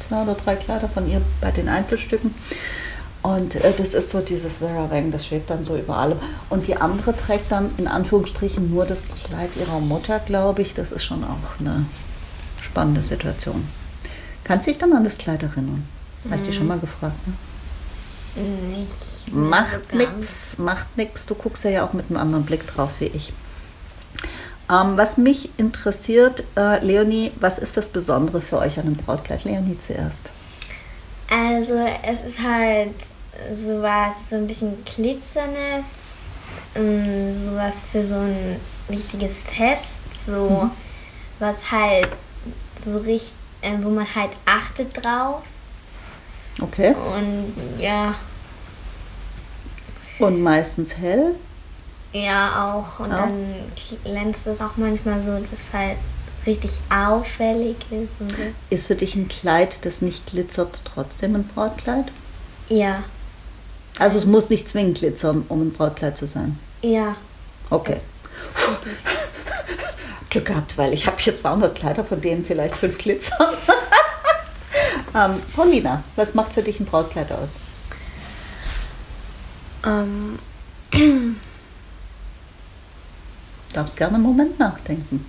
zwei 0.00 0.22
oder 0.22 0.34
drei 0.34 0.56
Kleider 0.56 0.88
von 0.88 1.08
ihr 1.08 1.22
bei 1.40 1.50
den 1.50 1.68
Einzelstücken. 1.68 2.34
Und 3.24 3.54
äh, 3.54 3.72
das 3.74 3.94
ist 3.94 4.10
so 4.10 4.20
dieses 4.20 4.58
Vera 4.58 4.90
Wang, 4.90 5.10
das 5.10 5.26
schwebt 5.26 5.48
dann 5.48 5.64
so 5.64 5.78
über 5.78 5.96
allem. 5.96 6.18
Und 6.50 6.66
die 6.66 6.76
andere 6.76 7.16
trägt 7.16 7.50
dann 7.50 7.70
in 7.78 7.88
Anführungsstrichen 7.88 8.70
nur 8.70 8.84
das 8.84 9.04
Kleid 9.08 9.48
ihrer 9.58 9.80
Mutter, 9.80 10.18
glaube 10.18 10.60
ich. 10.60 10.74
Das 10.74 10.92
ist 10.92 11.04
schon 11.04 11.24
auch 11.24 11.58
eine 11.58 11.86
spannende 12.60 13.00
Situation. 13.00 13.66
Kannst 14.44 14.66
du 14.66 14.72
dich 14.72 14.78
dann 14.78 14.92
an 14.92 15.04
das 15.04 15.16
Kleid 15.16 15.42
erinnern? 15.42 15.88
Mhm. 16.22 16.30
Habe 16.30 16.42
ich 16.42 16.48
dich 16.48 16.54
schon 16.54 16.66
mal 16.66 16.78
gefragt, 16.78 17.16
ne? 17.26 18.42
Nicht. 18.76 19.32
Macht 19.32 19.80
so 19.90 19.96
nichts, 19.96 20.58
macht 20.58 20.94
nichts. 20.98 21.24
Du 21.24 21.34
guckst 21.34 21.64
ja 21.64 21.86
auch 21.86 21.94
mit 21.94 22.10
einem 22.10 22.18
anderen 22.18 22.44
Blick 22.44 22.66
drauf 22.66 22.90
wie 22.98 23.06
ich. 23.06 23.32
Ähm, 24.70 24.98
was 24.98 25.16
mich 25.16 25.48
interessiert, 25.56 26.44
äh, 26.58 26.84
Leonie, 26.84 27.32
was 27.40 27.58
ist 27.58 27.78
das 27.78 27.86
Besondere 27.88 28.42
für 28.42 28.58
euch 28.58 28.78
an 28.78 28.84
dem 28.84 28.96
Brautkleid? 28.96 29.44
Leonie 29.44 29.78
zuerst. 29.78 30.28
Also 31.30 31.72
es 32.02 32.22
ist 32.22 32.42
halt 32.42 32.94
sowas, 33.52 34.30
so 34.30 34.36
ein 34.36 34.46
bisschen 34.46 34.84
glitzernes, 34.84 35.86
ähm, 36.74 37.32
sowas 37.32 37.82
für 37.90 38.02
so 38.02 38.16
ein 38.16 38.60
richtiges 38.88 39.42
Fest, 39.42 40.00
so 40.26 40.48
mhm. 40.48 40.70
was 41.38 41.70
halt 41.70 42.08
so 42.84 42.98
richtig, 42.98 43.32
äh, 43.62 43.72
wo 43.80 43.90
man 43.90 44.06
halt 44.14 44.32
achtet 44.44 45.02
drauf. 45.02 45.42
Okay. 46.60 46.94
Und 46.94 47.54
ja. 47.78 48.14
Und 50.18 50.42
meistens 50.42 50.96
hell? 50.96 51.34
Ja, 52.12 52.72
auch. 52.72 53.00
Und 53.00 53.12
auch. 53.12 53.18
dann 53.18 53.56
glänzt 54.04 54.46
es 54.46 54.60
auch 54.60 54.76
manchmal 54.76 55.20
so, 55.24 55.38
dass 55.38 55.72
halt 55.72 55.96
richtig 56.46 56.78
auffällig 56.90 57.76
ist. 57.90 58.18
So. 58.18 58.36
Ist 58.70 58.86
für 58.86 58.94
dich 58.94 59.16
ein 59.16 59.28
Kleid, 59.28 59.84
das 59.84 60.00
nicht 60.00 60.26
glitzert, 60.26 60.82
trotzdem 60.84 61.34
ein 61.34 61.48
Brautkleid? 61.48 62.06
Ja. 62.68 63.02
Also 63.98 64.18
es 64.18 64.26
muss 64.26 64.50
nicht 64.50 64.68
zwingend 64.68 64.98
glitzern, 64.98 65.44
um 65.48 65.62
ein 65.62 65.72
Brautkleid 65.72 66.18
zu 66.18 66.26
sein? 66.26 66.58
Ja. 66.82 67.16
Okay. 67.70 68.00
Glück 70.30 70.46
gehabt, 70.46 70.76
weil 70.76 70.92
ich 70.92 71.06
habe 71.06 71.18
hier 71.20 71.36
200 71.36 71.76
Kleider, 71.76 72.04
von 72.04 72.20
denen 72.20 72.44
vielleicht 72.44 72.76
fünf 72.76 72.98
glitzern. 72.98 73.54
Ähm, 75.16 75.40
Paulina, 75.54 76.02
was 76.16 76.34
macht 76.34 76.54
für 76.54 76.62
dich 76.62 76.80
ein 76.80 76.86
Brautkleid 76.86 77.30
aus? 77.30 77.50
Ähm. 79.86 80.40
Darfst 83.72 83.96
gerne 83.96 84.16
einen 84.16 84.24
Moment 84.24 84.58
nachdenken. 84.58 85.24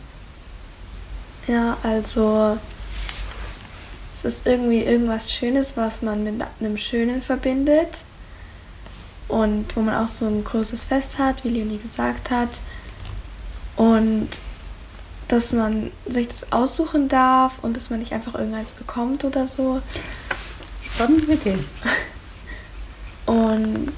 Ja, 1.48 1.78
also 1.84 2.58
es 4.14 4.26
ist 4.26 4.48
irgendwie 4.48 4.82
irgendwas 4.82 5.32
Schönes, 5.32 5.78
was 5.78 6.02
man 6.02 6.24
mit 6.24 6.44
einem 6.60 6.78
Schönen 6.78 7.22
verbindet 7.22 8.06
und 9.28 9.76
wo 9.76 9.82
man 9.82 9.96
auch 9.96 10.08
so 10.08 10.28
ein 10.28 10.44
großes 10.44 10.86
Fest 10.86 11.18
hat, 11.18 11.44
wie 11.44 11.50
Leonie 11.50 11.78
gesagt 11.78 12.32
hat. 12.32 12.62
Und 13.76 14.30
dass 15.28 15.54
man 15.54 15.92
sich 16.06 16.28
das 16.28 16.52
aussuchen 16.52 17.10
darf 17.10 17.60
und 17.62 17.76
dass 17.76 17.90
man 17.90 18.00
nicht 18.00 18.14
einfach 18.14 18.36
irgendeins 18.36 18.72
bekommt 18.72 19.24
oder 19.26 19.48
so. 19.48 19.82
Spannende 20.84 21.34
Idee. 21.34 21.58
Und 23.26 23.92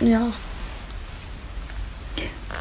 ja. 0.00 0.32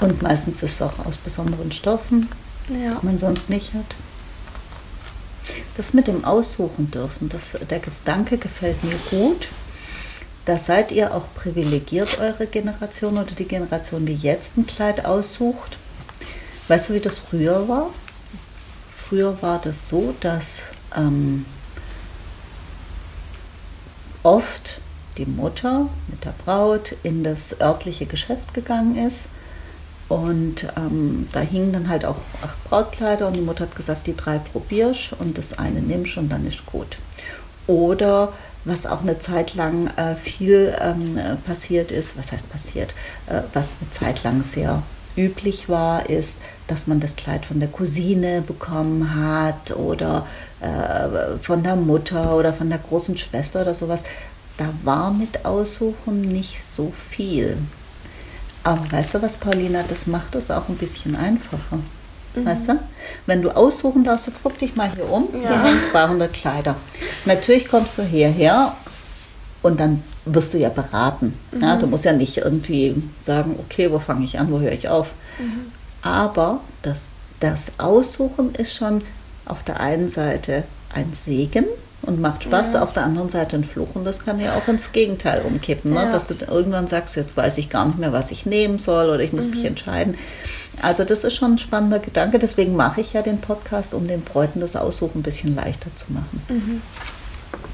Und 0.01 0.21
meistens 0.21 0.61
ist 0.63 0.73
es 0.73 0.81
auch 0.81 1.05
aus 1.05 1.17
besonderen 1.17 1.71
Stoffen, 1.71 2.27
ja. 2.69 2.95
die 2.99 3.05
man 3.05 3.17
sonst 3.17 3.49
nicht 3.49 3.73
hat. 3.73 3.85
Das 5.77 5.93
mit 5.93 6.07
dem 6.07 6.25
Aussuchen 6.25 6.91
dürfen, 6.91 7.29
das, 7.29 7.51
der 7.69 7.79
Gedanke 7.79 8.37
gefällt 8.37 8.83
mir 8.83 8.95
gut. 9.09 9.47
Da 10.45 10.57
seid 10.57 10.91
ihr 10.91 11.13
auch 11.15 11.27
privilegiert, 11.35 12.19
eure 12.19 12.47
Generation 12.47 13.17
oder 13.17 13.31
die 13.31 13.45
Generation, 13.45 14.05
die 14.05 14.15
jetzt 14.15 14.57
ein 14.57 14.67
Kleid 14.67 15.05
aussucht 15.05 15.77
Weißt 16.67 16.89
du, 16.89 16.93
wie 16.93 16.99
das 16.99 17.19
früher 17.19 17.67
war? 17.67 17.89
Früher 18.95 19.41
war 19.41 19.59
das 19.59 19.89
so, 19.89 20.15
dass 20.21 20.71
ähm, 20.95 21.45
oft 24.23 24.79
die 25.17 25.25
Mutter 25.25 25.89
mit 26.07 26.23
der 26.23 26.33
Braut 26.43 26.95
in 27.03 27.23
das 27.23 27.59
örtliche 27.59 28.05
Geschäft 28.05 28.53
gegangen 28.53 28.95
ist. 28.95 29.27
Und 30.07 30.67
ähm, 30.77 31.27
da 31.31 31.41
hingen 31.41 31.73
dann 31.73 31.89
halt 31.89 32.05
auch 32.05 32.17
acht 32.41 32.63
Brautkleider 32.63 33.27
und 33.27 33.35
die 33.35 33.41
Mutter 33.41 33.65
hat 33.65 33.75
gesagt, 33.75 34.07
die 34.07 34.15
drei 34.15 34.37
probierst 34.37 35.13
und 35.13 35.37
das 35.37 35.57
eine 35.57 35.81
nimmst 35.81 36.17
und 36.17 36.29
dann 36.29 36.47
ist 36.47 36.65
gut. 36.65 36.97
Oder 37.67 38.33
was 38.65 38.85
auch 38.85 39.01
eine 39.01 39.19
Zeit 39.19 39.55
lang 39.55 39.87
äh, 39.97 40.15
viel 40.15 40.75
ähm, 40.79 41.19
passiert 41.45 41.91
ist, 41.91 42.17
was 42.17 42.31
heißt 42.31 42.49
passiert, 42.49 42.93
äh, 43.27 43.41
was 43.53 43.71
eine 43.81 43.91
Zeit 43.91 44.23
lang 44.23 44.43
sehr 44.43 44.83
üblich 45.15 45.69
war, 45.69 46.09
ist, 46.09 46.37
dass 46.67 46.87
man 46.87 46.99
das 46.99 47.15
Kleid 47.15 47.45
von 47.45 47.59
der 47.59 47.69
Cousine 47.69 48.41
bekommen 48.41 49.15
hat 49.15 49.75
oder 49.75 50.25
äh, 50.59 51.37
von 51.39 51.61
der 51.61 51.75
Mutter 51.75 52.35
oder 52.35 52.53
von 52.53 52.69
der 52.69 52.79
großen 52.79 53.17
Schwester 53.17 53.61
oder 53.61 53.73
sowas. 53.73 54.01
Da 54.57 54.69
war 54.83 55.11
mit 55.11 55.45
Aussuchen 55.45 56.21
nicht 56.21 56.59
so 56.69 56.93
viel. 57.09 57.57
Aber 58.63 58.91
weißt 58.91 59.15
du 59.15 59.21
was, 59.21 59.35
Paulina, 59.35 59.83
das 59.87 60.07
macht 60.07 60.35
es 60.35 60.49
auch 60.49 60.69
ein 60.69 60.77
bisschen 60.77 61.15
einfacher. 61.15 61.79
Mhm. 62.35 62.45
Weißt 62.45 62.67
du? 62.69 62.79
Wenn 63.25 63.41
du 63.41 63.49
aussuchen 63.55 64.03
darfst, 64.03 64.27
jetzt 64.27 64.39
guck 64.43 64.57
dich 64.59 64.75
mal 64.75 64.89
hier 64.93 65.09
um, 65.09 65.27
hier 65.31 65.43
Ja. 65.43 65.63
hängen 65.63 65.79
200 65.91 66.31
Kleider. 66.33 66.75
Natürlich 67.25 67.67
kommst 67.67 67.97
du 67.97 68.03
hierher 68.03 68.75
und 69.61 69.79
dann 69.79 70.03
wirst 70.25 70.53
du 70.53 70.57
ja 70.57 70.69
beraten. 70.69 71.37
Ja, 71.59 71.75
du 71.77 71.85
musst 71.87 72.05
ja 72.05 72.13
nicht 72.13 72.37
irgendwie 72.37 73.01
sagen, 73.21 73.57
okay, 73.59 73.91
wo 73.91 73.99
fange 73.99 74.25
ich 74.25 74.39
an, 74.39 74.51
wo 74.51 74.59
höre 74.59 74.71
ich 74.71 74.87
auf. 74.89 75.11
Aber 76.01 76.61
das, 76.81 77.07
das 77.39 77.71
Aussuchen 77.77 78.53
ist 78.55 78.75
schon 78.75 79.01
auf 79.45 79.63
der 79.63 79.79
einen 79.79 80.09
Seite 80.09 80.63
ein 80.93 81.11
Segen 81.25 81.65
und 82.05 82.19
macht 82.19 82.43
Spaß, 82.43 82.75
auf 82.75 82.93
der 82.93 83.03
anderen 83.03 83.29
Seite 83.29 83.55
ein 83.55 83.63
Fluch. 83.63 83.95
Und 83.95 84.03
das 84.03 84.23
kann 84.23 84.39
ja 84.39 84.53
auch 84.55 84.67
ins 84.67 84.91
Gegenteil 84.91 85.41
umkippen, 85.41 85.93
ne? 85.93 86.03
Ja. 86.03 86.11
dass 86.11 86.27
du 86.27 86.35
irgendwann 86.45 86.87
sagst, 86.87 87.15
jetzt 87.15 87.37
weiß 87.37 87.57
ich 87.57 87.69
gar 87.69 87.85
nicht 87.85 87.97
mehr, 87.97 88.11
was 88.11 88.31
ich 88.31 88.45
nehmen 88.45 88.77
soll 88.77 89.09
oder 89.09 89.21
ich 89.21 89.31
muss 89.31 89.45
mich 89.45 89.63
entscheiden. 89.65 90.17
Also 90.81 91.05
das 91.05 91.23
ist 91.23 91.35
schon 91.35 91.53
ein 91.53 91.57
spannender 91.57 91.99
Gedanke. 91.99 92.39
Deswegen 92.39 92.75
mache 92.75 93.01
ich 93.01 93.13
ja 93.13 93.21
den 93.21 93.39
Podcast, 93.39 93.93
um 93.93 94.07
den 94.07 94.21
Bräuten 94.21 94.59
das 94.59 94.75
Aussuchen 94.75 95.19
ein 95.19 95.23
bisschen 95.23 95.55
leichter 95.55 95.95
zu 95.95 96.11
machen. 96.11 96.81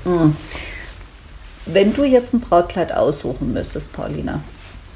Mhm. 0.06 0.36
Wenn 1.66 1.94
du 1.94 2.04
jetzt 2.04 2.34
ein 2.34 2.40
Brautkleid 2.40 2.92
aussuchen 2.92 3.54
müsstest, 3.54 3.94
Paulina, 3.94 4.42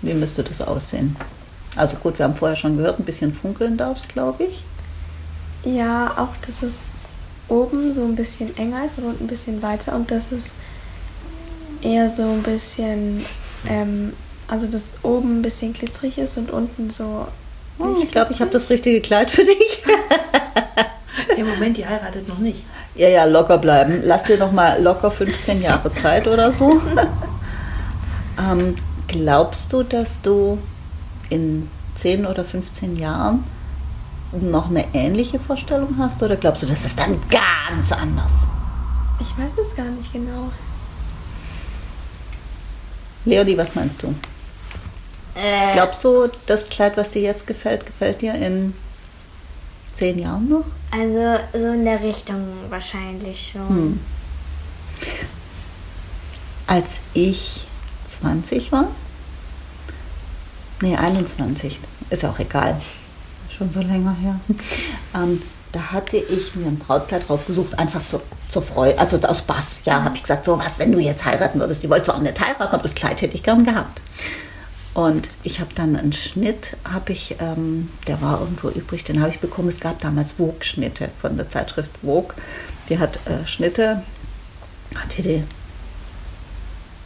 wie 0.02 0.13
müsste 0.13 0.43
das 0.43 0.62
aussehen? 0.62 1.15
Also 1.76 1.98
gut, 1.98 2.19
wir 2.19 2.26
haben 2.26 2.36
vorher 2.36 2.58
schon 2.58 2.78
gehört, 2.78 3.00
ein 3.00 3.06
bisschen 3.06 3.34
funkeln 3.34 3.78
darfst, 3.78 4.10
glaube 4.10 4.43
ich. 4.43 4.63
Ja, 5.63 6.12
auch 6.17 6.36
dass 6.46 6.62
es 6.62 6.91
oben 7.53 7.93
so 7.93 8.03
ein 8.03 8.15
bisschen 8.15 8.57
enger 8.57 8.85
ist 8.85 8.97
und 8.97 9.05
unten 9.05 9.25
ein 9.25 9.27
bisschen 9.27 9.61
weiter 9.61 9.93
und 9.93 10.09
dass 10.09 10.31
es 10.31 10.55
eher 11.81 12.09
so 12.09 12.23
ein 12.23 12.41
bisschen, 12.41 13.23
ähm, 13.67 14.13
also 14.47 14.67
dass 14.67 14.97
oben 15.03 15.39
ein 15.39 15.41
bisschen 15.43 15.73
glitzerig 15.73 16.17
ist 16.17 16.37
und 16.37 16.51
unten 16.51 16.89
so. 16.89 17.27
Oh, 17.79 17.95
ich 18.01 18.09
glaube, 18.11 18.33
ich 18.33 18.41
habe 18.41 18.51
das 18.51 18.69
richtige 18.69 19.01
Kleid 19.01 19.29
für 19.29 19.43
dich. 19.43 19.83
Im 21.37 21.47
Moment, 21.47 21.77
die 21.77 21.85
heiratet 21.85 22.27
noch 22.27 22.39
nicht. 22.39 22.63
Ja, 22.95 23.09
ja, 23.09 23.25
locker 23.25 23.57
bleiben. 23.57 24.01
Lass 24.03 24.23
dir 24.23 24.37
noch 24.37 24.51
mal 24.51 24.81
locker 24.81 25.11
15 25.11 25.61
Jahre 25.61 25.93
Zeit 25.93 26.27
oder 26.27 26.51
so. 26.51 26.81
ähm, 28.39 28.75
glaubst 29.07 29.73
du, 29.73 29.83
dass 29.83 30.21
du 30.21 30.59
in 31.29 31.67
10 31.95 32.25
oder 32.25 32.45
15 32.45 32.95
Jahren 32.95 33.43
noch 34.41 34.69
eine 34.69 34.86
ähnliche 34.93 35.39
Vorstellung 35.39 35.96
hast 35.98 36.22
oder 36.24 36.36
glaubst 36.36 36.63
du, 36.63 36.67
das 36.67 36.86
ist 36.86 36.98
dann 37.00 37.17
ganz 37.30 37.91
anders? 37.91 38.48
Ich 39.19 39.38
weiß 39.38 39.58
es 39.60 39.76
gar 39.76 39.86
nicht 39.86 40.12
genau. 40.12 40.52
Leonie, 43.26 43.58
was 43.58 43.74
meinst 43.76 44.04
du? 44.04 44.13
Äh, 45.36 45.74
Glaubst 45.74 46.04
du, 46.04 46.30
das 46.46 46.69
Kleid, 46.69 46.98
was 46.98 47.12
dir 47.12 47.22
jetzt 47.22 47.48
gefällt, 47.48 47.86
gefällt 47.86 48.22
dir 48.22 48.34
in 48.36 48.74
10 49.93 50.19
Jahren 50.19 50.50
noch? 50.50 50.65
also 50.91 51.39
so 51.54 51.72
in 51.72 51.86
der 51.86 52.02
Richtung 52.04 52.48
wahrscheinlich 52.69 53.52
schon. 53.54 53.69
Hm. 53.69 54.00
Als 56.67 57.00
ich 57.13 57.65
20 58.08 58.72
war, 58.72 58.89
nee, 60.82 60.96
21, 60.96 61.80
ist 62.10 62.26
auch 62.26 62.38
egal, 62.39 62.80
schon 63.63 63.71
so 63.71 63.88
länger 63.88 64.15
her, 64.15 64.39
ähm, 65.15 65.41
da 65.71 65.91
hatte 65.91 66.17
ich 66.17 66.56
mir 66.56 66.67
ein 66.67 66.78
Brautkleid 66.78 67.28
rausgesucht, 67.30 67.80
einfach 67.80 68.06
zur, 68.06 68.21
zur 68.49 68.62
Freude, 68.62 68.99
also 68.99 69.17
aus 69.21 69.39
Spaß. 69.39 69.82
Ja, 69.86 70.04
habe 70.04 70.15
ich 70.15 70.21
gesagt, 70.21 70.45
so 70.45 70.60
was, 70.60 70.78
wenn 70.78 70.91
du 70.91 70.99
jetzt 70.99 71.26
heiraten 71.26 71.60
würdest, 71.60 71.82
die 71.82 71.89
wollte 71.89 72.06
zwar 72.06 72.15
auch 72.15 72.21
nicht 72.21 72.39
heiraten, 72.39 72.73
aber 72.73 72.84
das 72.84 72.93
Kleid 72.93 73.21
hätte 73.21 73.36
ich 73.36 73.43
gern 73.43 73.65
gehabt. 73.65 73.99
Und 74.93 75.30
ich 75.41 75.60
habe 75.60 75.73
dann 75.73 75.95
einen 75.95 76.13
Schnitt, 76.13 76.78
habe 76.84 77.13
ich, 77.13 77.38
ähm, 77.39 77.89
der 78.08 78.21
war 78.21 78.41
irgendwo 78.41 78.69
übrig, 78.69 79.04
den 79.04 79.21
habe 79.21 79.32
ich 79.32 79.39
bekommen. 79.39 79.69
Es 79.69 79.80
gab 79.80 79.99
damals 80.02 80.34
Vogue-Schnitte 80.34 81.10
von 81.19 81.36
der 81.36 81.49
Zeitschrift 81.49 81.89
Vogue. 82.04 82.36
Die 82.89 82.99
hat 82.99 83.17
äh, 83.26 83.43
Schnitte, 83.47 84.04
hat 84.93 85.13
hier 85.13 85.23
die, 85.23 85.43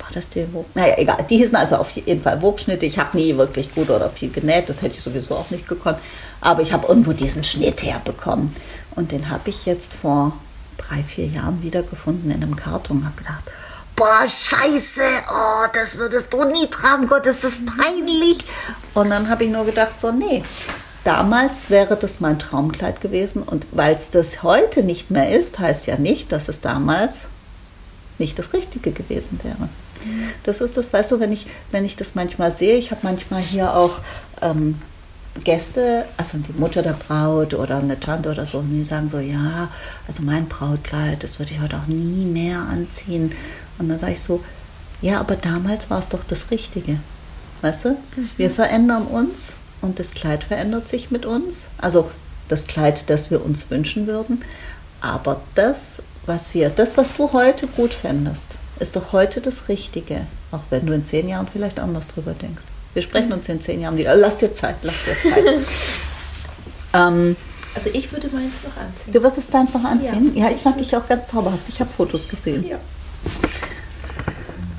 war 0.07 0.13
das 0.13 0.29
die 0.29 0.45
Vogue? 0.45 0.65
Naja, 0.73 0.95
egal. 0.97 1.25
Die 1.29 1.37
hießen 1.37 1.55
also 1.55 1.75
auf 1.75 1.91
jeden 1.91 2.21
Fall 2.21 2.39
Vogue-Schnitte. 2.39 2.85
Ich 2.85 2.97
habe 2.97 3.17
nie 3.17 3.37
wirklich 3.37 3.73
gut 3.75 3.89
oder 3.89 4.09
viel 4.09 4.31
genäht, 4.31 4.69
das 4.69 4.81
hätte 4.81 4.97
ich 4.97 5.03
sowieso 5.03 5.35
auch 5.35 5.49
nicht 5.49 5.67
gekonnt. 5.67 5.99
Aber 6.39 6.61
ich 6.61 6.71
habe 6.71 6.87
irgendwo 6.87 7.11
diesen 7.11 7.43
Schnitt 7.43 7.83
herbekommen. 7.83 8.55
Und 8.95 9.11
den 9.11 9.29
habe 9.29 9.49
ich 9.49 9.65
jetzt 9.65 9.93
vor 9.93 10.33
drei, 10.77 11.03
vier 11.03 11.27
Jahren 11.27 11.61
wiedergefunden 11.61 12.31
in 12.31 12.41
einem 12.41 12.55
Karton. 12.55 13.03
Habe 13.05 13.17
gedacht, 13.17 13.43
boah, 13.95 14.25
scheiße, 14.25 15.01
oh, 15.29 15.67
das 15.73 15.97
würdest 15.97 16.31
du 16.31 16.45
nie 16.45 16.67
tragen, 16.67 17.07
Gott, 17.07 17.27
ist 17.27 17.43
das 17.43 17.59
peinlich. 17.65 18.37
Und 18.93 19.09
dann 19.09 19.29
habe 19.29 19.43
ich 19.43 19.51
nur 19.51 19.65
gedacht, 19.65 19.99
so, 19.99 20.11
nee, 20.11 20.43
damals 21.03 21.69
wäre 21.69 21.97
das 21.97 22.21
mein 22.21 22.39
Traumkleid 22.39 23.01
gewesen. 23.01 23.43
Und 23.43 23.67
weil 23.71 23.95
es 23.95 24.09
das 24.09 24.41
heute 24.41 24.83
nicht 24.83 25.11
mehr 25.11 25.37
ist, 25.37 25.59
heißt 25.59 25.85
ja 25.87 25.97
nicht, 25.97 26.31
dass 26.31 26.47
es 26.47 26.61
damals 26.61 27.27
nicht 28.19 28.39
das 28.39 28.53
Richtige 28.53 28.91
gewesen 28.91 29.39
wäre. 29.43 29.67
Das 30.43 30.61
ist 30.61 30.77
das, 30.77 30.93
weißt 30.93 31.11
du, 31.11 31.19
wenn 31.19 31.31
ich, 31.31 31.47
wenn 31.71 31.85
ich 31.85 31.95
das 31.95 32.15
manchmal 32.15 32.51
sehe, 32.51 32.77
ich 32.77 32.91
habe 32.91 33.01
manchmal 33.03 33.41
hier 33.41 33.75
auch 33.75 33.99
ähm, 34.41 34.79
Gäste, 35.43 36.05
also 36.17 36.37
die 36.37 36.57
Mutter 36.59 36.81
der 36.81 36.93
Braut 36.93 37.53
oder 37.53 37.77
eine 37.77 37.99
Tante 37.99 38.31
oder 38.31 38.45
so, 38.45 38.59
und 38.59 38.69
die 38.69 38.83
sagen 38.83 39.09
so, 39.09 39.19
ja, 39.19 39.69
also 40.07 40.23
mein 40.23 40.47
Brautkleid, 40.47 41.23
das 41.23 41.39
würde 41.39 41.53
ich 41.53 41.61
heute 41.61 41.77
auch 41.77 41.87
nie 41.87 42.25
mehr 42.25 42.59
anziehen. 42.59 43.31
Und 43.77 43.89
dann 43.89 43.99
sage 43.99 44.13
ich 44.13 44.21
so, 44.21 44.43
ja, 45.01 45.19
aber 45.19 45.35
damals 45.35 45.89
war 45.89 45.99
es 45.99 46.09
doch 46.09 46.23
das 46.27 46.49
Richtige. 46.51 46.99
Weißt 47.61 47.85
du? 47.85 47.97
Wir 48.37 48.49
verändern 48.49 49.03
uns 49.03 49.53
und 49.81 49.99
das 49.99 50.11
Kleid 50.11 50.43
verändert 50.43 50.87
sich 50.87 51.11
mit 51.11 51.25
uns. 51.25 51.67
Also 51.77 52.09
das 52.47 52.67
Kleid, 52.67 53.09
das 53.09 53.31
wir 53.31 53.43
uns 53.43 53.69
wünschen 53.69 54.07
würden. 54.07 54.43
Aber 55.01 55.41
das, 55.55 56.01
was 56.25 56.53
wir, 56.53 56.69
das, 56.69 56.97
was 56.97 57.15
du 57.15 57.31
heute 57.33 57.67
gut 57.67 57.93
fändest, 57.93 58.51
ist 58.79 58.95
doch 58.95 59.11
heute 59.11 59.41
das 59.41 59.67
Richtige. 59.69 60.21
Auch 60.51 60.61
wenn 60.69 60.85
du 60.85 60.93
in 60.93 61.05
zehn 61.05 61.27
Jahren 61.27 61.47
vielleicht 61.51 61.79
anders 61.79 62.07
drüber 62.07 62.33
denkst. 62.33 62.65
Wir 62.93 63.01
sprechen 63.01 63.31
uns 63.33 63.47
in 63.49 63.61
zehn 63.61 63.81
Jahren 63.81 63.97
wieder. 63.97 64.15
Lass 64.15 64.37
dir 64.37 64.53
Zeit, 64.53 64.77
lass 64.81 64.95
dir 65.03 65.29
Zeit. 65.31 65.43
ähm, 66.93 67.35
Also 67.75 67.89
ich 67.93 68.11
würde 68.11 68.27
meins 68.33 68.53
noch 68.63 68.75
anziehen. 68.75 69.13
du 69.13 69.21
wirst 69.23 69.37
es 69.37 69.49
da 69.49 69.59
einfach 69.61 69.83
anziehen? 69.83 70.35
Ja, 70.35 70.49
ich 70.49 70.61
fand 70.61 70.79
dich 70.79 70.95
auch 70.95 71.07
ganz 71.07 71.27
zauberhaft. 71.27 71.63
Ich 71.69 71.79
habe 71.79 71.89
Fotos 71.95 72.27
gesehen. 72.27 72.65
Ja. 72.65 72.77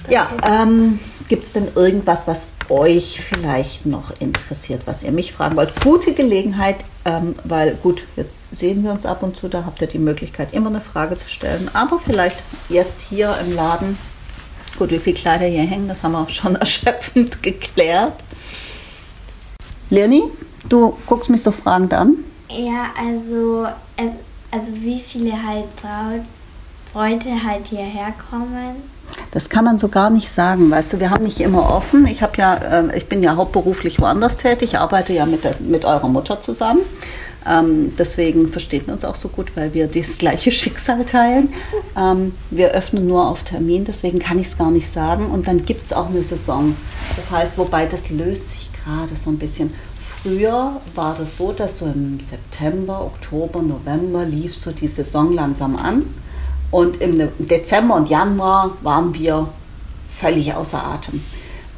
Ja, 0.09 0.29
ähm, 0.43 0.99
gibt 1.29 1.45
es 1.45 1.53
denn 1.53 1.69
irgendwas, 1.75 2.27
was 2.27 2.49
euch 2.71 3.21
vielleicht 3.21 3.85
noch 3.87 4.19
interessiert, 4.21 4.83
was 4.87 5.03
ihr 5.03 5.13
mich 5.13 5.33
fragen 5.35 5.57
wollt? 5.57 5.79
Gute 5.83 6.15
Gelegenheit, 6.15 6.77
ähm, 7.05 7.35
weil 7.45 7.75
gut, 7.75 8.03
jetzt 8.17 8.35
sehen 8.53 8.83
wir 8.83 8.91
uns 8.91 9.07
ab 9.07 9.23
und 9.23 9.37
zu, 9.37 9.49
da 9.49 9.65
habt 9.65 9.81
ihr 9.81 9.89
die 9.89 9.99
Möglichkeit, 9.99 10.53
immer 10.53 10.71
eine 10.71 10.81
Frage 10.81 11.17
zu 11.17 11.29
stellen. 11.29 11.71
Aber 11.75 11.99
vielleicht 11.99 12.43
jetzt 12.69 13.01
hier 13.03 13.37
im 13.45 13.55
Laden, 13.55 13.99
gut, 14.79 14.91
wie 14.91 14.99
viele 14.99 15.17
Kleider 15.17 15.47
hier 15.47 15.63
hängen, 15.65 15.89
das 15.89 16.03
haben 16.03 16.13
wir 16.13 16.21
auch 16.21 16.29
schon 16.29 16.57
erschöpfend 16.57 17.43
geklärt. 17.43 18.15
Leonie, 19.91 20.25
du 20.69 20.97
guckst 21.07 21.31
mich 21.31 21.43
so 21.43 21.53
fragend 21.53 21.95
an. 21.95 22.17
Ja, 22.51 22.91
also, 22.99 23.67
also 24.51 24.73
wie 24.75 25.01
viele 25.01 25.33
halt 25.33 25.65
Braut, 25.77 26.25
Bräute 26.93 27.43
halt 27.43 27.67
hierher 27.69 28.15
kommen. 28.31 28.77
Das 29.31 29.49
kann 29.49 29.65
man 29.65 29.79
so 29.79 29.89
gar 29.89 30.11
nicht 30.11 30.31
sagen, 30.31 30.71
weißt 30.71 30.95
du, 30.95 31.01
wir 31.01 31.11
haben 31.11 31.25
nicht 31.25 31.41
immer 31.41 31.71
offen. 31.71 32.07
Ich 32.07 32.21
ja, 32.21 32.55
äh, 32.57 32.97
ich 32.97 33.07
bin 33.07 33.23
ja 33.23 33.37
hauptberuflich 33.37 34.01
woanders 34.01 34.37
tätig, 34.37 34.79
arbeite 34.79 35.13
ja 35.13 35.27
mit, 35.27 35.45
der, 35.45 35.57
mit 35.61 35.85
eurer 35.85 36.09
Mutter 36.09 36.41
zusammen. 36.41 36.81
Ähm, 37.47 37.93
deswegen 37.97 38.51
versteht 38.51 38.87
man 38.87 38.95
uns 38.95 39.05
auch 39.05 39.15
so 39.15 39.29
gut, 39.29 39.53
weil 39.55 39.75
wir 39.75 39.87
das 39.87 40.19
gleiche 40.19 40.51
Schicksal 40.53 41.05
teilen. 41.05 41.51
Ähm, 41.97 42.33
wir 42.51 42.71
öffnen 42.71 43.07
nur 43.07 43.29
auf 43.29 43.43
Termin, 43.43 43.85
deswegen 43.85 44.19
kann 44.19 44.39
ich 44.39 44.49
es 44.49 44.59
gar 44.59 44.71
nicht 44.71 44.91
sagen. 44.91 45.27
Und 45.27 45.47
dann 45.47 45.65
gibt 45.65 45.87
es 45.87 45.93
auch 45.93 46.09
eine 46.09 46.23
Saison. 46.23 46.77
Das 47.17 47.31
heißt, 47.31 47.59
wobei 47.59 47.87
das 47.87 48.11
löst 48.11 48.51
sich 48.51 48.71
gerade 48.73 49.15
so 49.15 49.31
ein 49.31 49.39
bisschen. 49.39 49.73
Früher 50.23 50.81
war 50.95 51.17
das 51.19 51.37
so, 51.37 51.53
dass 51.53 51.79
so 51.79 51.87
im 51.87 52.19
September, 52.19 53.05
Oktober, 53.05 53.63
November 53.63 54.25
lief 54.25 54.55
so 54.57 54.73
die 54.73 54.89
Saison 54.89 55.33
langsam 55.33 55.77
an. 55.77 56.03
Und 56.71 57.01
im 57.01 57.31
Dezember 57.39 57.97
und 57.97 58.09
Januar 58.09 58.73
waren 58.83 59.15
wir 59.15 59.49
völlig 60.17 60.55
außer 60.55 60.85
Atem. 60.85 61.23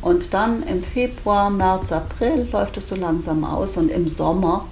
Und 0.03 0.33
dann 0.33 0.63
im 0.63 0.83
Februar, 0.83 1.51
März, 1.51 1.93
April 1.93 2.49
läuft 2.51 2.77
es 2.79 2.89
so 2.89 2.97
langsam 2.97 3.45
aus 3.45 3.77
und 3.77 3.91
im 3.91 4.09
Sommer 4.09 4.65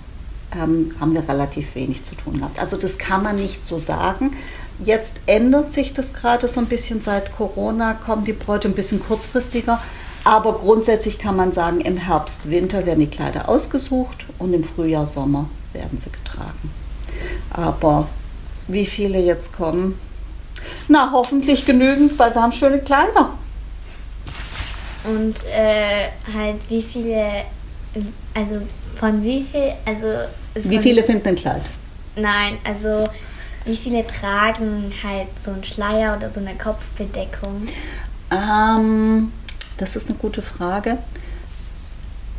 ähm, 0.54 0.94
haben 0.98 1.12
wir 1.12 1.28
relativ 1.28 1.74
wenig 1.74 2.02
zu 2.02 2.14
tun 2.14 2.38
gehabt. 2.38 2.58
Also 2.58 2.76
das 2.76 2.96
kann 2.96 3.22
man 3.22 3.36
nicht 3.36 3.64
so 3.64 3.78
sagen. 3.78 4.32
Jetzt 4.82 5.16
ändert 5.26 5.72
sich 5.72 5.92
das 5.92 6.14
gerade 6.14 6.48
so 6.48 6.60
ein 6.60 6.66
bisschen 6.66 7.02
seit 7.02 7.36
Corona, 7.36 7.94
kommen 7.94 8.24
die 8.24 8.32
Bräute 8.32 8.68
ein 8.68 8.74
bisschen 8.74 9.02
kurzfristiger. 9.02 9.80
Aber 10.24 10.54
grundsätzlich 10.54 11.18
kann 11.18 11.36
man 11.36 11.52
sagen, 11.52 11.80
im 11.80 11.96
Herbst, 11.96 12.50
Winter 12.50 12.86
werden 12.86 13.00
die 13.00 13.06
Kleider 13.06 13.48
ausgesucht 13.48 14.26
und 14.38 14.52
im 14.52 14.64
Frühjahr, 14.64 15.06
Sommer 15.06 15.48
werden 15.72 15.98
sie 15.98 16.10
getragen. 16.10 16.70
Aber 17.50 18.08
wie 18.66 18.86
viele 18.86 19.20
jetzt 19.20 19.56
kommen? 19.56 19.98
Na, 20.88 21.10
hoffentlich 21.12 21.66
genügend, 21.66 22.18
weil 22.18 22.34
wir 22.34 22.42
haben 22.42 22.52
schöne 22.52 22.78
Kleider. 22.80 23.30
Und 25.04 25.36
äh, 25.44 26.08
halt 26.34 26.56
wie 26.68 26.82
viele, 26.82 27.44
also 28.34 28.60
von 28.98 29.22
wie 29.22 29.44
viel, 29.44 29.72
also 29.84 30.06
Wie 30.54 30.78
viele 30.78 31.02
finden 31.02 31.28
ein 31.28 31.36
Kleid? 31.36 31.62
Nein, 32.16 32.58
also 32.64 33.08
wie 33.64 33.76
viele 33.76 34.06
tragen 34.06 34.92
halt 35.02 35.28
so 35.38 35.52
einen 35.52 35.64
Schleier 35.64 36.16
oder 36.16 36.30
so 36.30 36.40
eine 36.40 36.54
Kopfbedeckung? 36.54 37.68
Ähm, 38.30 39.32
das 39.76 39.96
ist 39.96 40.08
eine 40.08 40.18
gute 40.18 40.42
Frage. 40.42 40.98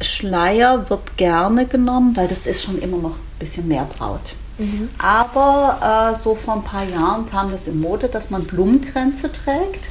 Schleier 0.02 0.90
wird 0.90 1.18
gerne 1.18 1.66
genommen, 1.66 2.16
weil 2.16 2.28
das 2.28 2.46
ist 2.46 2.64
schon 2.64 2.80
immer 2.80 2.98
noch 2.98 3.16
ein 3.16 3.40
bisschen 3.40 3.68
mehr 3.68 3.86
Braut. 3.86 4.36
Aber 4.98 6.12
äh, 6.12 6.16
so 6.16 6.36
vor 6.36 6.56
ein 6.56 6.64
paar 6.64 6.84
Jahren 6.84 7.30
kam 7.30 7.52
das 7.52 7.68
in 7.68 7.80
Mode, 7.80 8.10
dass 8.10 8.30
man 8.30 8.44
Blumenkränze 8.44 9.32
trägt 9.32 9.86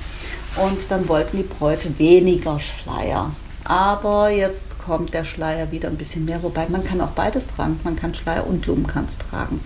und 0.57 0.91
dann 0.91 1.09
wollten 1.09 1.39
die 1.39 1.43
Bräute 1.43 1.99
weniger 1.99 2.61
Schleier. 2.61 3.33
Aber 3.65 4.31
jetzt 4.31 4.79
kommt 4.79 5.13
der 5.15 5.25
Schleier 5.25 5.71
wieder 5.73 5.89
ein 5.89 5.97
bisschen 5.97 6.25
mehr, 6.25 6.43
wobei 6.43 6.69
man 6.69 6.85
kann 6.85 7.01
auch 7.01 7.11
beides 7.11 7.49
tragen. 7.49 7.79
Man 7.85 7.97
kann 7.97 8.15
Schleier 8.15 8.47
und 8.47 8.63
Blumenkranz 8.63 9.19
tragen. 9.19 9.61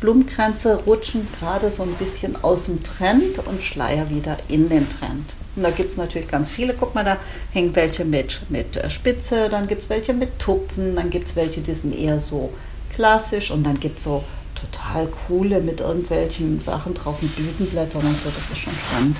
Blumenkränze 0.00 0.76
rutschen 0.86 1.26
gerade 1.38 1.70
so 1.70 1.82
ein 1.82 1.94
bisschen 1.94 2.42
aus 2.42 2.66
dem 2.66 2.82
Trend 2.82 3.38
und 3.46 3.62
Schleier 3.62 4.10
wieder 4.10 4.38
in 4.48 4.68
den 4.68 4.86
Trend. 4.88 5.34
Und 5.54 5.62
da 5.62 5.70
gibt 5.70 5.90
es 5.90 5.96
natürlich 5.96 6.28
ganz 6.28 6.50
viele. 6.50 6.74
Guck 6.74 6.94
mal, 6.94 7.04
da 7.04 7.16
hängen 7.52 7.74
welche 7.74 8.04
mit, 8.04 8.42
mit 8.50 8.76
äh, 8.76 8.90
Spitze, 8.90 9.48
dann 9.48 9.66
gibt 9.66 9.84
es 9.84 9.90
welche 9.90 10.12
mit 10.12 10.38
Tupfen, 10.38 10.94
dann 10.96 11.08
gibt 11.08 11.28
es 11.28 11.36
welche, 11.36 11.62
die 11.62 11.74
sind 11.74 11.94
eher 11.94 12.20
so 12.20 12.52
klassisch 12.96 13.50
und 13.50 13.62
dann 13.64 13.78
gibt 13.78 13.98
es 13.98 14.04
so 14.04 14.24
total 14.54 15.06
coole 15.28 15.60
mit 15.60 15.80
irgendwelchen 15.80 16.60
Sachen 16.60 16.94
drauf, 16.94 17.20
mit 17.20 17.36
Blütenblättern 17.36 18.00
und 18.02 18.16
so. 18.22 18.30
Das 18.30 18.50
ist 18.50 18.58
schon 18.58 18.72
spannend. 18.72 19.16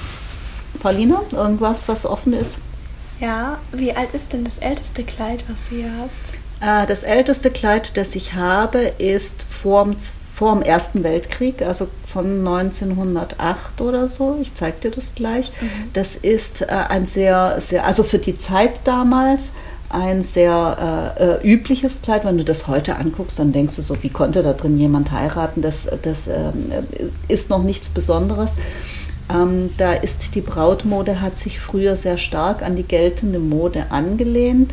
Paulina, 0.83 1.23
irgendwas, 1.33 1.87
was 1.87 2.07
offen 2.07 2.33
ist? 2.33 2.59
Ja, 3.21 3.59
wie 3.73 3.93
alt 3.93 4.13
ist 4.15 4.33
denn 4.33 4.45
das 4.45 4.59
älteste 4.59 5.05
Kleid, 5.05 5.45
was 5.49 5.69
du 5.69 5.77
hier 5.77 5.91
hast? 6.03 6.21
Äh, 6.61 6.87
Das 6.87 7.03
älteste 7.03 7.51
Kleid, 7.51 7.97
das 7.97 8.15
ich 8.15 8.33
habe, 8.35 8.79
ist 8.99 9.43
vorm, 9.43 9.97
vorm 10.35 10.63
Ersten 10.63 11.03
Weltkrieg, 11.03 11.63
also 11.63 11.89
von 12.11 12.47
1908 12.47 13.81
oder 13.81 14.09
so. 14.09 14.39
Ich 14.41 14.55
zeige 14.55 14.89
dir 14.89 14.91
das 14.91 15.15
gleich. 15.15 15.51
Das 15.93 16.15
ist 16.17 16.63
äh, 16.63 16.67
ein 16.67 17.07
sehr, 17.07 17.61
sehr, 17.61 17.85
also 17.87 18.03
für 18.03 18.19
die 18.19 18.37
Zeit 18.39 18.81
damals 18.85 19.51
ein 19.89 20.23
sehr 20.23 21.15
äh, 21.19 21.25
äh, 21.25 21.53
übliches 21.55 22.03
Kleid. 22.03 22.25
Wenn 22.25 22.39
du 22.39 22.45
das 22.45 22.67
heute 22.67 22.97
anguckst, 22.97 23.39
dann 23.39 23.53
denkst 23.53 23.77
du 23.77 23.83
so, 23.83 24.03
wie 24.03 24.09
konnte 24.09 24.43
da 24.43 24.53
drin 24.53 24.79
jemand 24.79 25.13
heiraten? 25.13 25.63
Das, 25.63 25.87
das 26.03 26.29
ähm, 26.29 26.73
ist 27.29 27.51
noch 27.51 27.63
nichts 27.63 27.89
Besonderes. 27.89 28.51
Ähm, 29.33 29.71
da 29.77 29.93
ist 29.93 30.35
die 30.35 30.41
Brautmode 30.41 31.21
hat 31.21 31.37
sich 31.37 31.59
früher 31.59 31.97
sehr 31.97 32.19
stark 32.19 32.63
an 32.63 32.77
die 32.77 32.85
geltende 32.85 33.39
Mode 33.39 33.87
angelehnt 33.91 34.73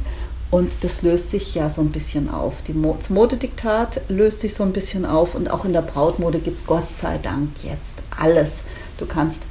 und 0.52 0.84
das 0.84 1.02
löst 1.02 1.32
sich 1.32 1.56
ja 1.56 1.72
so 1.72 1.82
ein 1.82 1.90
bisschen 1.90 2.30
auf. 2.30 2.54
Mo 2.74 2.96
das 2.96 3.10
Modediktat 3.10 4.02
löst 4.10 4.42
sich 4.42 4.54
so 4.54 4.64
ein 4.64 4.72
bisschen 4.72 5.06
auf 5.06 5.34
und 5.34 5.50
auch 5.50 5.66
in 5.66 5.74
der 5.74 5.82
Brautmode 5.82 6.38
gibt 6.38 6.60
es 6.60 6.68
Gott 6.68 6.96
sei 6.96 7.18
Dank 7.18 7.50
jetzt 7.64 7.96
alles. 8.16 8.64
Du 9.00 9.08
kannst 9.08 9.42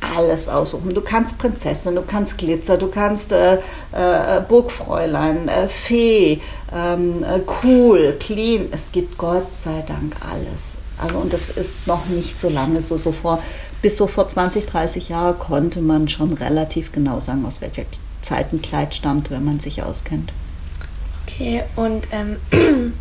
alles 0.00 0.48
aussuchen. 0.48 0.94
Du 0.94 1.00
kannst 1.00 1.38
Prinzessin, 1.38 1.94
du 1.94 2.02
kannst 2.02 2.38
Glitzer, 2.38 2.76
du 2.76 2.88
kannst 2.88 3.32
äh, 3.32 3.56
äh, 3.92 4.40
Burgfräulein, 4.46 5.48
äh, 5.48 5.68
Fee, 5.68 6.40
ähm, 6.74 7.22
äh, 7.22 7.40
cool, 7.62 8.16
clean. 8.18 8.68
Es 8.70 8.92
gibt 8.92 9.18
Gott 9.18 9.46
sei 9.58 9.82
Dank 9.86 10.16
alles. 10.30 10.78
Also 10.98 11.18
und 11.18 11.32
das 11.32 11.50
ist 11.50 11.86
noch 11.86 12.06
nicht 12.06 12.40
so 12.40 12.48
lange 12.48 12.80
so, 12.80 12.96
so 12.96 13.12
vor, 13.12 13.42
bis 13.82 13.96
so 13.96 14.06
vor 14.06 14.28
20, 14.28 14.66
30 14.66 15.10
Jahren 15.10 15.38
konnte 15.38 15.80
man 15.80 16.08
schon 16.08 16.32
relativ 16.32 16.92
genau 16.92 17.20
sagen, 17.20 17.44
aus 17.44 17.60
welcher 17.60 17.84
Zeit 18.22 18.52
ein 18.52 18.62
Kleid 18.62 18.94
stammt, 18.94 19.30
wenn 19.30 19.44
man 19.44 19.60
sich 19.60 19.82
auskennt. 19.82 20.32
Okay, 21.26 21.64
und 21.76 22.06
ähm, 22.12 22.36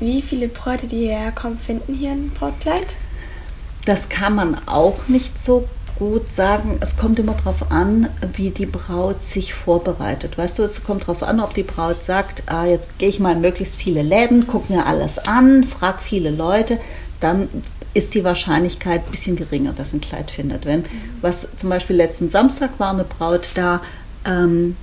wie 0.00 0.20
viele 0.20 0.48
Bräute, 0.48 0.86
die 0.86 0.98
hierher 0.98 1.32
kommen, 1.32 1.58
finden 1.58 1.94
hier 1.94 2.10
ein 2.10 2.30
Brautkleid? 2.30 2.96
Das 3.84 4.08
kann 4.08 4.34
man 4.34 4.56
auch 4.66 5.08
nicht 5.08 5.38
so 5.38 5.68
gut 5.98 6.32
sagen. 6.32 6.78
Es 6.80 6.96
kommt 6.96 7.18
immer 7.18 7.34
darauf 7.34 7.70
an, 7.70 8.08
wie 8.34 8.50
die 8.50 8.66
Braut 8.66 9.22
sich 9.22 9.54
vorbereitet. 9.54 10.36
Weißt 10.36 10.58
du, 10.58 10.62
es 10.62 10.82
kommt 10.82 11.02
darauf 11.02 11.22
an, 11.22 11.40
ob 11.40 11.54
die 11.54 11.62
Braut 11.62 12.02
sagt, 12.02 12.42
ah, 12.46 12.66
jetzt 12.66 12.98
gehe 12.98 13.08
ich 13.08 13.20
mal 13.20 13.32
in 13.32 13.40
möglichst 13.40 13.76
viele 13.76 14.02
Läden, 14.02 14.46
gucke 14.46 14.72
mir 14.72 14.86
alles 14.86 15.18
an, 15.18 15.64
frag 15.64 16.02
viele 16.02 16.30
Leute, 16.30 16.78
dann 17.20 17.48
ist 17.94 18.14
die 18.14 18.24
Wahrscheinlichkeit 18.24 19.06
ein 19.06 19.10
bisschen 19.12 19.36
geringer, 19.36 19.72
dass 19.72 19.92
ein 19.92 20.00
Kleid 20.00 20.32
findet. 20.32 20.66
Wenn, 20.66 20.84
was 21.20 21.48
zum 21.56 21.70
Beispiel 21.70 21.94
letzten 21.94 22.28
Samstag 22.28 22.80
war 22.80 22.90
eine 22.90 23.04
Braut 23.04 23.50
da, 23.54 23.80
ähm, 24.24 24.76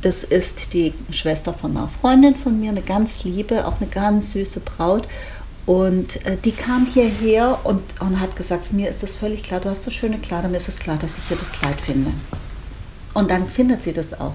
das 0.00 0.22
ist 0.22 0.72
die 0.72 0.94
Schwester 1.10 1.52
von 1.52 1.76
einer 1.76 1.90
Freundin 2.00 2.36
von 2.36 2.58
mir, 2.58 2.70
eine 2.70 2.82
ganz 2.82 3.24
liebe, 3.24 3.66
auch 3.66 3.80
eine 3.80 3.90
ganz 3.90 4.32
süße 4.32 4.60
Braut. 4.60 5.06
Und 5.68 6.24
äh, 6.24 6.38
die 6.42 6.52
kam 6.52 6.86
hierher 6.86 7.58
und, 7.64 7.82
und 8.00 8.20
hat 8.20 8.36
gesagt, 8.36 8.72
mir 8.72 8.88
ist 8.88 9.02
das 9.02 9.16
völlig 9.16 9.42
klar, 9.42 9.60
du 9.60 9.68
hast 9.68 9.82
so 9.82 9.90
schöne 9.90 10.16
Kleider, 10.16 10.48
mir 10.48 10.56
ist 10.56 10.68
es 10.68 10.78
klar, 10.78 10.96
dass 10.96 11.18
ich 11.18 11.24
hier 11.24 11.36
das 11.36 11.52
Kleid 11.52 11.78
finde. 11.78 12.10
Und 13.12 13.30
dann 13.30 13.46
findet 13.46 13.82
sie 13.82 13.92
das 13.92 14.18
auch. 14.18 14.32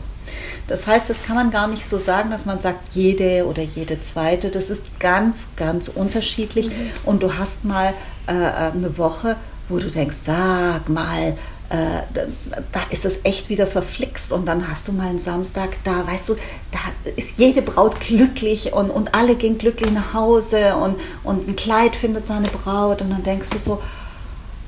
Das 0.68 0.86
heißt, 0.86 1.10
das 1.10 1.24
kann 1.24 1.36
man 1.36 1.50
gar 1.50 1.68
nicht 1.68 1.88
so 1.88 1.98
sagen, 1.98 2.30
dass 2.30 2.46
man 2.46 2.60
sagt, 2.60 2.94
jede 2.94 3.48
oder 3.48 3.64
jede 3.64 4.00
zweite. 4.04 4.52
Das 4.52 4.70
ist 4.70 5.00
ganz, 5.00 5.48
ganz 5.56 5.88
unterschiedlich. 5.88 6.70
Und 7.04 7.24
du 7.24 7.36
hast 7.36 7.66
mal 7.66 7.96
äh, 8.28 8.32
eine 8.32 8.96
Woche, 9.00 9.36
wo 9.70 9.80
du 9.80 9.90
denkst, 9.90 10.18
sag 10.18 10.88
mal, 10.88 11.30
äh, 11.30 11.34
da, 11.74 12.82
ist 12.92 13.04
es 13.04 13.20
echt 13.24 13.50
wieder 13.50 13.66
verflixt 13.66 14.32
und 14.32 14.46
dann 14.46 14.70
hast 14.70 14.88
du 14.88 14.92
mal 14.92 15.08
einen 15.08 15.18
Samstag, 15.18 15.72
da 15.84 16.06
weißt 16.06 16.30
du, 16.30 16.36
da 16.72 16.80
ist 17.16 17.40
jede 17.40 17.64
Braut 17.64 18.00
glücklich 18.00 18.74
und, 18.74 18.92
und 18.92 19.16
alle 19.16 19.34
gehen 19.34 19.58
glücklich 19.58 19.92
nach 19.92 20.14
Hause 20.14 20.76
und, 20.76 20.98
und 21.24 21.48
ein 21.48 21.56
Kleid 21.56 21.96
findet 21.96 22.28
seine 22.28 22.48
Braut 22.48 23.02
und 23.02 23.10
dann 23.10 23.24
denkst 23.24 23.50
du 23.50 23.58
so, 23.58 23.82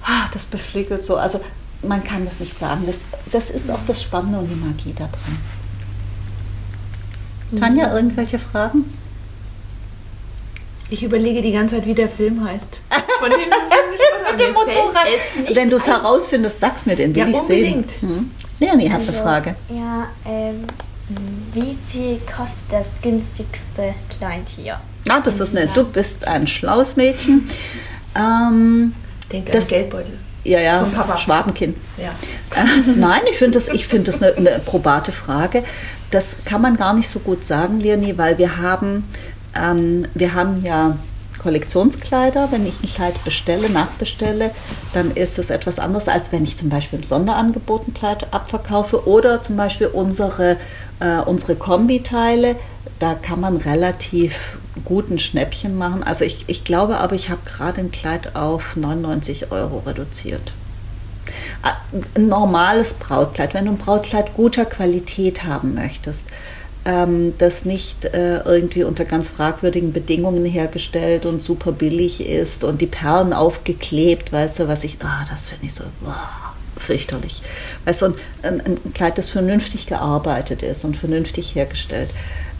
ah, 0.04 0.30
das 0.34 0.46
beflügelt 0.46 1.04
so. 1.04 1.18
Also 1.18 1.41
man 1.84 2.04
kann 2.04 2.26
das 2.26 2.39
nicht 2.39 2.58
sagen. 2.58 2.84
Das, 2.88 3.02
das 3.32 3.52
ist 3.52 3.70
auch 3.70 3.86
das 3.86 4.02
Spannende 4.02 4.39
und 4.39 4.48
die 4.48 4.56
Magie 4.56 4.94
da 4.98 5.08
dran. 5.08 5.38
Tanja, 7.60 7.94
irgendwelche 7.94 8.39
Fragen? 8.39 8.86
Ich 10.89 11.04
überlege 11.04 11.44
die 11.44 11.52
ganze 11.52 11.76
Zeit, 11.76 11.86
wie 11.86 11.94
der 11.94 12.10
Film 12.10 12.44
heißt. 12.44 12.80
Von 13.20 13.30
dem 13.30 13.39
Mit 14.32 14.40
dem 14.40 14.54
Motorrad. 14.54 15.06
Wenn 15.54 15.70
du 15.70 15.78
es 15.78 15.88
herausfindest, 15.88 16.60
sag's 16.60 16.86
mir, 16.86 16.96
den 16.96 17.14
will 17.16 17.24
Ja, 17.24 17.28
ich 17.30 17.36
unbedingt. 17.36 17.90
sehen. 17.92 18.10
Hm? 18.10 18.32
Leonie 18.60 18.90
hat 18.90 19.00
eine 19.02 19.10
Also, 19.10 19.22
Frage. 19.22 19.56
Ja, 19.70 20.08
ähm, 20.26 20.64
wie 21.54 21.78
viel 21.92 22.18
kostet 22.26 22.64
das 22.72 22.88
günstigste 23.02 23.94
Kleid 24.18 24.48
hier? 24.56 24.80
Ah, 25.10 25.20
das 25.20 25.40
ist 25.40 25.56
eine, 25.56 25.68
du 25.68 25.84
bist 25.86 26.28
ein 26.28 26.48
schlaues 26.48 26.96
Mädchen. 26.96 27.48
Ähm, 28.16 28.94
Denk 29.32 29.52
Das- 29.52 29.66
an 29.66 29.70
Geldbeutel. 29.70 30.18
ja, 30.44 30.60
ja, 30.60 30.80
Vom 30.84 30.92
Papa. 30.94 31.18
Schwabenkind. 31.18 31.78
Ja. 31.98 32.10
Äh, 32.60 32.66
Nein, 32.96 33.22
ich 33.30 33.38
finde 33.38 33.58
das, 33.60 33.68
ich 33.68 33.88
find 33.88 34.08
das 34.08 34.22
eine, 34.24 34.36
eine 34.36 34.60
probate 34.66 35.12
Frage. 35.12 35.64
Das 36.12 36.38
kann 36.46 36.62
man 36.62 36.78
gar 36.78 36.94
nicht 36.94 37.10
so 37.10 37.20
gut 37.20 37.44
sagen, 37.46 37.80
Leonie, 37.80 38.18
weil 38.18 38.38
wir 38.38 38.58
haben, 38.58 39.08
ähm, 39.56 40.08
wir 40.14 40.34
haben 40.34 40.64
ja 40.64 40.98
Kollektionskleider. 41.45 42.47
Wenn 42.51 42.65
ich 42.65 42.81
ein 42.81 42.89
Kleid 42.89 43.23
bestelle, 43.23 43.69
nachbestelle, 43.69 44.49
dann 44.93 45.12
ist 45.12 45.38
es 45.38 45.51
etwas 45.51 45.77
anderes, 45.77 46.08
als 46.08 46.31
wenn 46.31 46.43
ich 46.43 46.58
zum 46.58 46.69
Beispiel 46.69 46.97
im 46.97 47.05
Sonderangebot 47.05 47.88
ein 47.88 47.93
Kleid 47.93 48.34
abverkaufe 48.34 49.08
oder 49.08 49.43
zum 49.43 49.55
Beispiel 49.55 49.86
unsere, 49.86 50.58
äh, 50.99 51.19
unsere 51.19 51.55
Kombiteile. 51.55 52.55
Da 52.97 53.13
kann 53.13 53.41
man 53.41 53.58
relativ 53.58 54.58
guten 54.86 55.19
Schnäppchen 55.19 55.77
machen. 55.77 56.01
Also 56.01 56.25
ich, 56.25 56.45
ich 56.47 56.63
glaube 56.63 56.97
aber, 56.97 57.13
ich 57.13 57.29
habe 57.29 57.41
gerade 57.45 57.79
ein 57.79 57.91
Kleid 57.91 58.36
auf 58.36 58.75
99 58.75 59.51
Euro 59.51 59.84
reduziert. 59.86 60.51
Ein 61.62 62.27
normales 62.27 62.93
Brautkleid, 62.93 63.53
wenn 63.53 63.65
du 63.65 63.71
ein 63.71 63.77
Brautkleid 63.77 64.34
guter 64.34 64.65
Qualität 64.65 65.43
haben 65.43 65.75
möchtest, 65.75 66.25
ähm, 66.86 67.34
das 67.39 67.65
nicht 67.65 68.06
äh, 68.06 68.38
irgendwie 68.41 68.84
unter 68.84 69.06
ganz 69.06 69.30
fragwürdigen 69.30 69.91
Bedingungen 69.91 70.45
hergestellt 70.45 71.26
und 71.26 71.41
super 71.41 71.71
billig 71.71 72.26
ist 72.26 72.63
und 72.63 72.80
die 72.80 72.88
Perlen 72.88 73.34
aufgeklebt, 73.34 74.32
weißt 74.32 74.60
du, 74.60 74.67
was 74.67 74.84
ich, 74.84 74.98
ah, 75.04 75.26
das 75.30 75.45
finde 75.45 75.65
ich 75.65 75.74
so, 75.74 75.84
wow, 76.02 76.13
fürchterlich. 76.78 77.41
Weißt 77.86 78.04
du, 78.04 78.06
ein, 78.43 78.62
ein 78.62 78.93
Kleid, 78.93 79.17
das 79.17 79.32
vernünftig 79.32 79.88
gearbeitet 79.88 80.62
ist 80.62 80.86
und 80.86 80.95
vernünftig 80.95 81.56
hergestellt, 81.56 82.12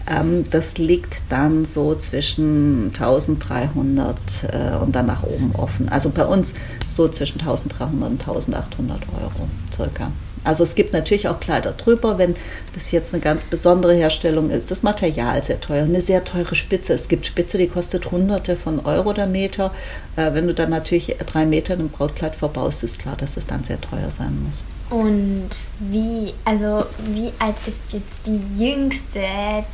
ähm, 0.08 0.46
das 0.50 0.78
liegt 0.78 1.18
dann 1.30 1.66
so 1.66 1.96
zwischen 1.96 2.88
1300 2.94 4.18
äh, 4.52 4.76
und 4.78 4.96
dann 4.96 5.06
nach 5.06 5.24
oben 5.24 5.52
offen. 5.56 5.90
Also 5.90 6.10
bei 6.10 6.26
uns 6.26 6.54
so 6.90 7.08
zwischen 7.08 7.40
1300 7.40 8.12
und 8.12 8.20
1800 8.22 9.02
Euro 9.22 9.48
circa. 9.72 10.12
Also 10.46 10.64
es 10.64 10.76
gibt 10.76 10.94
natürlich 10.94 11.28
auch 11.28 11.40
Kleider 11.40 11.72
drüber, 11.72 12.18
wenn 12.18 12.36
das 12.74 12.92
jetzt 12.92 13.14
eine 13.14 13.22
ganz 13.22 13.44
besondere 13.44 13.94
Herstellung 13.94 14.50
ist. 14.50 14.72
Das 14.72 14.84
Material 14.84 15.44
sehr 15.44 15.60
teuer, 15.60 15.84
eine 15.84 16.02
sehr 16.02 16.24
teure 16.24 16.56
Spitze. 16.56 16.94
Es 16.94 17.08
gibt 17.08 17.26
Spitze, 17.26 17.58
die 17.58 17.68
kostet 17.68 18.12
Hunderte 18.12 18.56
von 18.56 18.86
Euro 18.86 19.14
der 19.14 19.28
Meter. 19.28 19.72
Äh, 20.16 20.34
wenn 20.34 20.48
du 20.48 20.54
dann 20.54 20.70
natürlich 20.70 21.16
drei 21.26 21.46
Meter 21.46 21.74
in 21.74 21.82
einem 21.82 21.90
Brautkleid 21.90 22.36
verbaust, 22.36 22.84
ist 22.84 23.00
klar, 23.00 23.16
dass 23.18 23.38
es 23.38 23.48
dann 23.48 23.64
sehr 23.64 23.82
teuer 23.82 24.12
sein 24.12 24.38
muss. 24.46 24.62
Und 24.90 25.50
wie, 25.80 26.34
also 26.46 26.86
wie 27.14 27.32
alt 27.40 27.56
ist 27.66 27.82
jetzt 27.92 28.22
die 28.26 28.40
jüngste, 28.64 29.20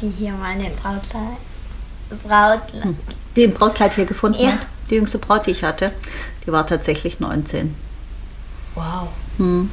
die 0.01 0.09
hier 0.09 0.31
mal 0.31 0.51
ein 0.51 0.71
Brautkleid, 0.81 1.37
Braut, 2.23 2.83
hm. 2.83 2.97
Die 3.35 3.43
im 3.43 3.53
Brautkleid 3.53 3.95
hier 3.95 4.05
gefunden 4.05 4.41
Ja. 4.43 4.51
hat. 4.51 4.59
Die 4.89 4.95
jüngste 4.95 5.17
Braut, 5.17 5.45
die 5.45 5.51
ich 5.51 5.63
hatte, 5.63 5.93
die 6.45 6.51
war 6.51 6.67
tatsächlich 6.67 7.19
19. 7.21 7.73
Wow. 8.75 9.07
Hm. 9.37 9.69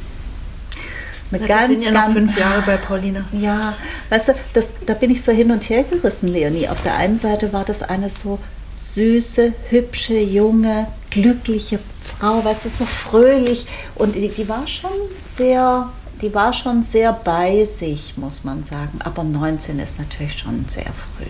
Eine 1.31 1.47
Das 1.47 1.67
sind 1.67 1.83
ja 1.83 1.91
noch 1.91 2.13
fünf 2.13 2.37
Jahre 2.39 2.63
bei 2.63 2.77
Paulina. 2.77 3.25
Ja, 3.33 3.75
weißt 4.11 4.29
du, 4.29 4.35
das, 4.53 4.73
da 4.87 4.95
bin 4.95 5.11
ich 5.11 5.23
so 5.23 5.33
hin 5.33 5.51
und 5.51 5.69
her 5.69 5.85
gerissen, 5.85 6.29
Leonie. 6.29 6.69
Auf 6.69 6.83
der 6.83 6.97
einen 6.97 7.19
Seite 7.19 7.53
war 7.53 7.65
das 7.65 7.83
eine 7.83 8.09
so 8.09 8.39
süße, 8.75 9.53
hübsche, 9.71 10.19
junge, 10.19 10.87
glückliche 11.11 11.79
Frau, 12.03 12.45
weißt 12.45 12.67
du, 12.67 12.69
so 12.71 12.85
fröhlich. 12.85 13.67
Und 13.95 14.15
die, 14.15 14.29
die 14.29 14.49
war 14.49 14.67
schon 14.67 14.91
sehr, 15.29 15.91
die 16.23 16.35
war 16.35 16.53
schon 16.53 16.83
sehr 16.83 17.13
bei 17.13 17.65
sich, 17.65 18.17
muss 18.17 18.45
man 18.45 18.65
sagen. 18.65 18.99
Aber 19.05 19.25
19 19.25 19.79
ist 19.79 19.99
natürlich 19.99 20.39
schon 20.39 20.65
sehr 20.69 20.85
früh. 20.85 21.27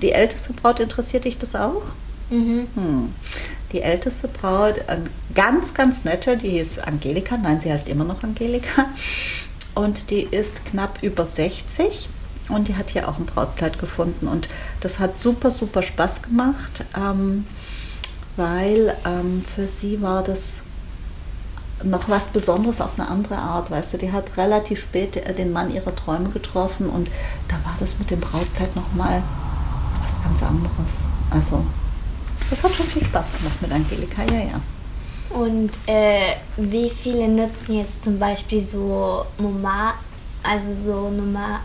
Die 0.00 0.12
älteste 0.12 0.52
Braut, 0.52 0.80
interessiert 0.80 1.24
dich 1.24 1.38
das 1.38 1.54
auch? 1.54 1.82
Mhm. 2.30 2.68
Hm. 2.74 3.14
Die 3.72 3.80
älteste 3.80 4.28
Braut, 4.28 4.76
ganz, 5.34 5.72
ganz 5.72 6.04
nette, 6.04 6.36
die 6.36 6.50
hieß 6.50 6.80
Angelika. 6.80 7.36
Nein, 7.36 7.60
sie 7.60 7.72
heißt 7.72 7.88
immer 7.88 8.04
noch 8.04 8.22
Angelika. 8.22 8.86
Und 9.74 10.10
die 10.10 10.22
ist 10.22 10.66
knapp 10.66 11.02
über 11.02 11.24
60 11.24 12.08
und 12.48 12.68
die 12.68 12.76
hat 12.76 12.90
hier 12.90 13.08
auch 13.08 13.18
ein 13.18 13.26
Brautkleid 13.26 13.78
gefunden. 13.78 14.28
Und 14.28 14.48
das 14.80 14.98
hat 14.98 15.16
super, 15.16 15.50
super 15.50 15.82
Spaß 15.82 16.22
gemacht, 16.22 16.84
ähm, 16.96 17.46
weil 18.36 18.94
ähm, 19.06 19.42
für 19.44 19.66
sie 19.66 20.02
war 20.02 20.22
das 20.22 20.60
noch 21.84 22.08
was 22.08 22.28
Besonderes 22.28 22.80
auf 22.80 22.98
eine 22.98 23.08
andere 23.08 23.36
Art, 23.36 23.70
weißt 23.70 23.94
du. 23.94 23.98
Die 23.98 24.12
hat 24.12 24.36
relativ 24.36 24.80
spät 24.80 25.16
äh, 25.16 25.34
den 25.34 25.52
Mann 25.52 25.72
ihrer 25.72 25.94
Träume 25.94 26.28
getroffen 26.30 26.88
und 26.88 27.08
da 27.48 27.54
war 27.64 27.74
das 27.80 27.98
mit 27.98 28.10
dem 28.10 28.20
Brautkleid 28.20 28.76
nochmal 28.76 29.22
was 30.02 30.22
ganz 30.22 30.42
anderes. 30.42 31.04
Also, 31.30 31.64
das 32.52 32.62
hat 32.62 32.74
schon 32.74 32.86
viel 32.86 33.02
Spaß 33.02 33.32
gemacht 33.32 33.62
mit 33.62 33.72
Angelika, 33.72 34.22
ja, 34.24 34.40
ja. 34.50 34.60
Und 35.34 35.70
äh, 35.86 36.34
wie 36.58 36.90
viele 36.90 37.26
nutzen 37.26 37.78
jetzt 37.78 38.04
zum 38.04 38.18
Beispiel 38.18 38.60
so 38.60 39.24
normal, 39.38 39.94
also 40.42 40.66
so 40.84 41.08
normale, 41.08 41.60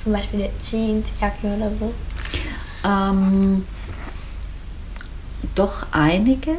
zum 0.00 0.12
Beispiel 0.12 0.44
eine 0.44 0.50
Jeansjacke 0.62 1.56
oder 1.56 1.74
so? 1.74 1.92
Ähm, 2.84 3.66
doch 5.56 5.86
einige. 5.90 6.58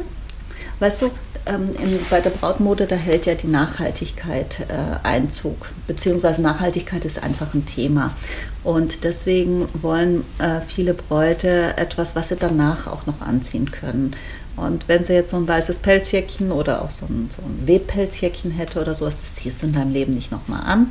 Weißt 0.78 1.00
du, 1.00 1.10
ähm, 1.50 1.66
in, 1.80 1.98
bei 2.08 2.20
der 2.20 2.30
Brautmode, 2.30 2.86
da 2.86 2.96
hält 2.96 3.26
ja 3.26 3.34
die 3.34 3.48
Nachhaltigkeit 3.48 4.60
äh, 4.68 5.06
Einzug, 5.06 5.72
beziehungsweise 5.86 6.42
Nachhaltigkeit 6.42 7.04
ist 7.04 7.22
einfach 7.22 7.54
ein 7.54 7.66
Thema. 7.66 8.14
Und 8.62 9.04
deswegen 9.04 9.68
wollen 9.74 10.24
äh, 10.38 10.60
viele 10.66 10.94
Bräute 10.94 11.76
etwas, 11.76 12.14
was 12.14 12.28
sie 12.28 12.36
danach 12.36 12.86
auch 12.86 13.06
noch 13.06 13.20
anziehen 13.20 13.70
können. 13.70 14.14
Und 14.56 14.88
wenn 14.88 15.04
sie 15.04 15.14
jetzt 15.14 15.30
so 15.30 15.36
ein 15.36 15.48
weißes 15.48 15.76
Pelzjäckchen 15.76 16.52
oder 16.52 16.82
auch 16.82 16.90
so 16.90 17.06
ein, 17.06 17.30
so 17.34 17.40
ein 17.42 17.66
Webpelzjäckchen 17.66 18.50
hätte 18.50 18.80
oder 18.80 18.94
sowas, 18.94 19.16
das 19.20 19.34
ziehst 19.34 19.62
du 19.62 19.66
in 19.66 19.72
deinem 19.72 19.92
Leben 19.92 20.14
nicht 20.14 20.30
nochmal 20.30 20.62
an. 20.64 20.88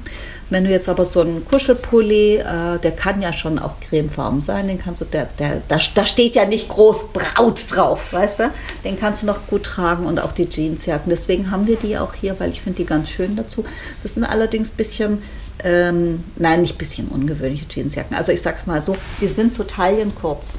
Wenn 0.50 0.64
du 0.64 0.72
jetzt 0.72 0.90
aber 0.90 1.06
so 1.06 1.22
einen 1.22 1.46
Kuschelpulli, 1.46 2.38
äh, 2.38 2.80
der 2.80 2.92
kann 2.92 3.22
ja 3.22 3.32
schon 3.32 3.60
auch 3.60 3.80
cremefarben 3.80 4.42
sein, 4.42 4.68
den 4.68 4.80
kannst 4.80 5.02
du, 5.02 5.06
der, 5.06 5.30
der, 5.38 5.62
da, 5.68 5.78
da 5.94 6.06
steht 6.06 6.36
ja 6.36 6.46
nicht 6.46 6.70
groß 6.70 7.10
Braut 7.14 7.66
drauf, 7.70 8.12
weißt 8.12 8.40
du? 8.40 8.52
Den 8.84 9.00
kannst 9.00 9.22
du 9.22 9.28
noch 9.28 9.46
gut 9.48 9.64
tragen 9.64 10.06
und 10.06 10.20
auch 10.20 10.32
die 10.32 10.50
Jeansjacken. 10.50 11.10
Deswegen 11.10 11.52
haben 11.52 11.68
wir 11.68 11.76
die 11.76 11.98
auch 11.98 12.16
hier, 12.16 12.40
weil 12.40 12.50
ich 12.50 12.62
finde 12.62 12.78
die 12.78 12.86
ganz 12.86 13.10
schön 13.10 13.36
dazu. 13.36 13.64
Das 14.02 14.16
sind 14.16 14.24
allerdings 14.24 14.72
ein 14.72 14.78
bisschen, 14.78 15.22
ähm, 15.64 16.24
nein, 16.38 16.62
nicht 16.62 16.76
ein 16.76 16.80
bisschen 16.80 17.08
ungewöhnliche 17.10 17.68
Jeansjacken. 17.70 18.18
Also 18.18 18.32
ich 18.32 18.42
sag's 18.42 18.66
mal 18.66 18.82
so, 18.82 18.96
die 19.22 19.28
sind 19.28 19.54
so 19.54 19.64
taillenkurz. 19.64 20.58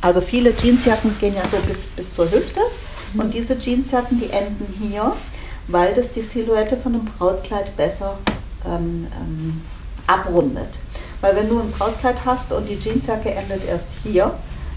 Also 0.00 0.20
viele 0.20 0.54
Jeansjacken 0.56 1.18
gehen 1.18 1.34
ja 1.34 1.46
so 1.46 1.56
bis, 1.66 1.84
bis 1.84 2.14
zur 2.14 2.30
Hüfte 2.30 2.60
und 3.16 3.34
diese 3.34 3.58
Jeansjacken, 3.58 4.20
die 4.20 4.30
enden 4.30 4.66
hier, 4.80 5.12
weil 5.66 5.94
das 5.94 6.12
die 6.12 6.22
Silhouette 6.22 6.76
von 6.76 6.94
einem 6.94 7.04
Brautkleid 7.04 7.76
besser 7.76 8.18
ähm, 8.64 9.06
ähm, 9.20 9.62
abrundet. 10.06 10.78
Weil 11.20 11.34
wenn 11.36 11.48
du 11.48 11.58
ein 11.58 11.70
Brautkleid 11.72 12.16
hast 12.24 12.52
und 12.52 12.66
die 12.68 12.78
Jeansjacke 12.78 13.30
endet 13.30 13.66
erst 13.66 13.88
hier, 14.04 14.32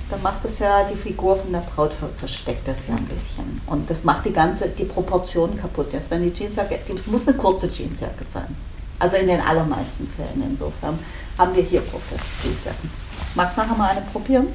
dann 0.10 0.22
macht 0.24 0.44
es 0.44 0.60
ja 0.60 0.84
die 0.84 0.98
Figur 0.98 1.38
von 1.38 1.52
der 1.52 1.60
Braut 1.60 1.94
ver 1.94 2.10
versteckt 2.18 2.68
das 2.68 2.80
ja 2.88 2.96
ein 2.96 3.06
bisschen. 3.06 3.62
Und 3.68 3.90
das 3.90 4.04
macht 4.04 4.26
die 4.26 4.34
ganze, 4.34 4.68
die 4.68 4.84
Proportion 4.84 5.58
kaputt. 5.58 5.94
Jetzt 5.94 6.10
wenn 6.10 6.24
die 6.24 6.38
Jeansjacke, 6.38 6.80
es 6.94 7.08
muss 7.08 7.28
eine 7.28 7.38
kurze 7.38 7.68
Jeansjacke 7.68 8.26
sein. 8.34 8.56
Also 9.00 9.18
in 9.18 9.28
den 9.28 9.40
allermeisten 9.40 10.08
Fällen 10.16 10.44
insofern 10.52 11.00
haben 11.38 11.56
wir 11.56 11.64
hier 11.64 11.82
kurze 11.82 12.16
Jeansjacken. 12.44 12.90
Magst 13.36 13.58
du 13.58 13.62
nachher 13.62 13.78
mal 13.78 13.90
eine 13.92 14.02
probieren? 14.02 14.48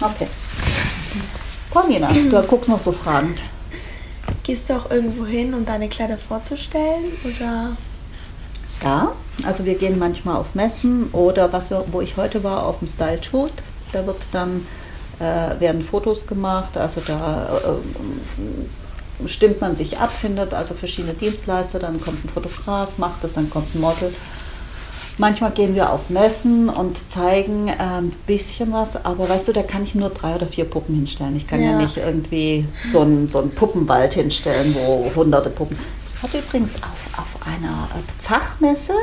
Okay. 0.00 0.28
Paulina, 1.70 2.12
du 2.12 2.42
guckst 2.42 2.68
noch 2.68 2.82
so 2.82 2.92
fragend. 2.92 3.42
Gehst 4.42 4.68
du 4.68 4.74
auch 4.74 4.90
irgendwo 4.90 5.24
hin, 5.24 5.54
um 5.54 5.64
deine 5.64 5.88
Kleider 5.88 6.18
vorzustellen? 6.18 7.04
Oder? 7.24 7.76
Ja, 8.82 9.12
also 9.44 9.64
wir 9.64 9.76
gehen 9.76 9.98
manchmal 9.98 10.36
auf 10.36 10.54
Messen 10.54 11.10
oder 11.12 11.52
was 11.52 11.70
wir, 11.70 11.84
wo 11.92 12.00
ich 12.00 12.16
heute 12.16 12.42
war, 12.42 12.66
auf 12.66 12.80
dem 12.80 12.88
Style 12.88 13.22
Shoot. 13.22 13.52
Da 13.92 14.06
wird 14.06 14.18
dann 14.32 14.66
äh, 15.20 15.60
werden 15.60 15.82
Fotos 15.82 16.26
gemacht, 16.26 16.76
also 16.76 17.00
da 17.06 17.60
äh, 19.24 19.28
stimmt 19.28 19.60
man 19.60 19.76
sich 19.76 19.98
ab, 19.98 20.10
findet 20.10 20.52
also 20.54 20.74
verschiedene 20.74 21.14
Dienstleister, 21.14 21.78
dann 21.78 22.00
kommt 22.00 22.24
ein 22.24 22.28
Fotograf, 22.28 22.98
macht 22.98 23.22
das, 23.22 23.34
dann 23.34 23.48
kommt 23.48 23.74
ein 23.74 23.80
Model. 23.80 24.12
Manchmal 25.22 25.52
gehen 25.52 25.76
wir 25.76 25.92
auf 25.92 26.10
Messen 26.10 26.68
und 26.68 27.08
zeigen 27.08 27.68
äh, 27.68 27.74
ein 27.78 28.10
bisschen 28.26 28.72
was, 28.72 29.04
aber 29.04 29.28
weißt 29.28 29.46
du, 29.46 29.52
da 29.52 29.62
kann 29.62 29.84
ich 29.84 29.94
nur 29.94 30.10
drei 30.10 30.34
oder 30.34 30.48
vier 30.48 30.64
Puppen 30.64 30.96
hinstellen. 30.96 31.36
Ich 31.36 31.46
kann 31.46 31.62
ja, 31.62 31.70
Ja. 31.70 31.78
nicht 31.78 31.96
irgendwie 31.96 32.66
so 32.90 33.02
einen, 33.02 33.28
so 33.28 33.38
einen 33.38 33.52
Puppenwald 33.52 34.14
hinstellen, 34.14 34.74
wo 34.74 35.08
hunderte 35.14 35.48
Puppen. 35.50 35.78
Das 36.04 36.24
hat 36.24 36.42
übrigens 36.42 36.74
auf, 36.74 37.20
auf 37.20 37.46
einer 37.46 37.88
äh, 37.94 38.02
Fachmesse, 38.20 38.94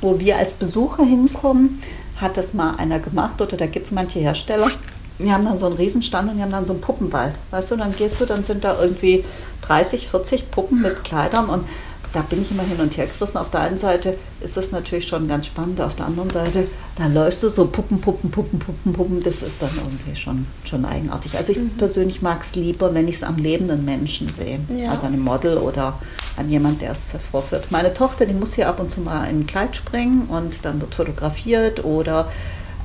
wo 0.00 0.18
wir 0.18 0.38
als 0.38 0.54
Besucher 0.54 1.04
hinkommen, 1.04 1.78
hat 2.22 2.38
das 2.38 2.54
mal 2.54 2.76
einer 2.76 2.98
gemacht 2.98 3.42
oder 3.42 3.58
da 3.58 3.66
gibt 3.66 3.84
es 3.84 3.92
manche 3.92 4.20
Hersteller. 4.20 4.70
Die 5.18 5.30
haben 5.30 5.44
dann 5.44 5.58
so 5.58 5.66
einen 5.66 5.76
Riesenstand 5.76 6.30
und 6.30 6.36
die 6.38 6.42
haben 6.42 6.52
dann 6.52 6.64
so 6.64 6.72
einen 6.72 6.80
Puppenwald. 6.80 7.34
Weißt 7.50 7.70
du, 7.70 7.76
dann 7.76 7.94
gehst 7.94 8.18
du, 8.18 8.24
dann 8.24 8.44
sind 8.44 8.64
da 8.64 8.80
irgendwie 8.80 9.26
30, 9.60 10.08
40 10.08 10.50
Puppen 10.50 10.80
mit 10.80 11.04
Kleidern 11.04 11.50
und 11.50 11.64
da 12.12 12.22
bin 12.22 12.42
ich 12.42 12.50
immer 12.50 12.62
hin 12.62 12.78
und 12.78 12.96
her 12.96 13.06
gerissen. 13.06 13.36
Auf 13.36 13.50
der 13.50 13.60
einen 13.60 13.78
Seite 13.78 14.16
ist 14.40 14.56
das 14.56 14.72
natürlich 14.72 15.06
schon 15.06 15.28
ganz 15.28 15.46
spannend, 15.46 15.80
auf 15.80 15.94
der 15.94 16.06
anderen 16.06 16.30
Seite, 16.30 16.66
da 16.96 17.06
läufst 17.06 17.42
du 17.42 17.48
so 17.48 17.66
Puppen, 17.66 18.00
Puppen, 18.00 18.30
Puppen, 18.30 18.58
Puppen, 18.58 18.92
Puppen. 18.92 19.22
Das 19.22 19.42
ist 19.42 19.60
dann 19.62 19.70
irgendwie 19.76 20.16
schon, 20.16 20.46
schon 20.64 20.84
eigenartig. 20.84 21.36
Also 21.36 21.52
ich 21.52 21.58
persönlich 21.76 22.22
mag 22.22 22.42
es 22.42 22.54
lieber, 22.54 22.94
wenn 22.94 23.08
ich 23.08 23.16
es 23.16 23.22
am 23.22 23.36
lebenden 23.36 23.84
Menschen 23.84 24.28
sehe. 24.28 24.60
Ja. 24.68 24.90
Also 24.90 25.02
an 25.02 25.12
einem 25.12 25.22
Model 25.22 25.58
oder 25.58 25.98
an 26.36 26.48
jemand, 26.50 26.80
der 26.80 26.92
es 26.92 27.14
vorführt. 27.30 27.70
Meine 27.70 27.92
Tochter, 27.92 28.26
die 28.26 28.34
muss 28.34 28.54
hier 28.54 28.68
ab 28.68 28.80
und 28.80 28.90
zu 28.90 29.00
mal 29.00 29.24
in 29.24 29.40
ein 29.40 29.46
Kleid 29.46 29.76
springen 29.76 30.26
und 30.28 30.64
dann 30.64 30.80
wird 30.80 30.94
fotografiert 30.94 31.84
oder 31.84 32.30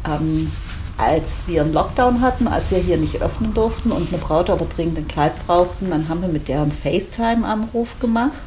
ähm, 0.05 0.51
als 0.97 1.43
wir 1.47 1.61
einen 1.61 1.73
Lockdown 1.73 2.21
hatten, 2.21 2.47
als 2.47 2.71
wir 2.71 2.77
hier 2.77 2.97
nicht 2.97 3.21
öffnen 3.21 3.53
durften 3.53 3.91
und 3.91 4.09
eine 4.09 4.21
Braut 4.21 4.49
aber 4.49 4.65
dringend 4.65 4.97
ein 4.99 5.07
Kleid 5.07 5.33
brauchten, 5.47 5.89
dann 5.89 6.09
haben 6.09 6.21
wir 6.21 6.29
mit 6.29 6.47
der 6.47 6.61
einen 6.61 6.71
FaceTime-Anruf 6.71 7.99
gemacht. 7.99 8.37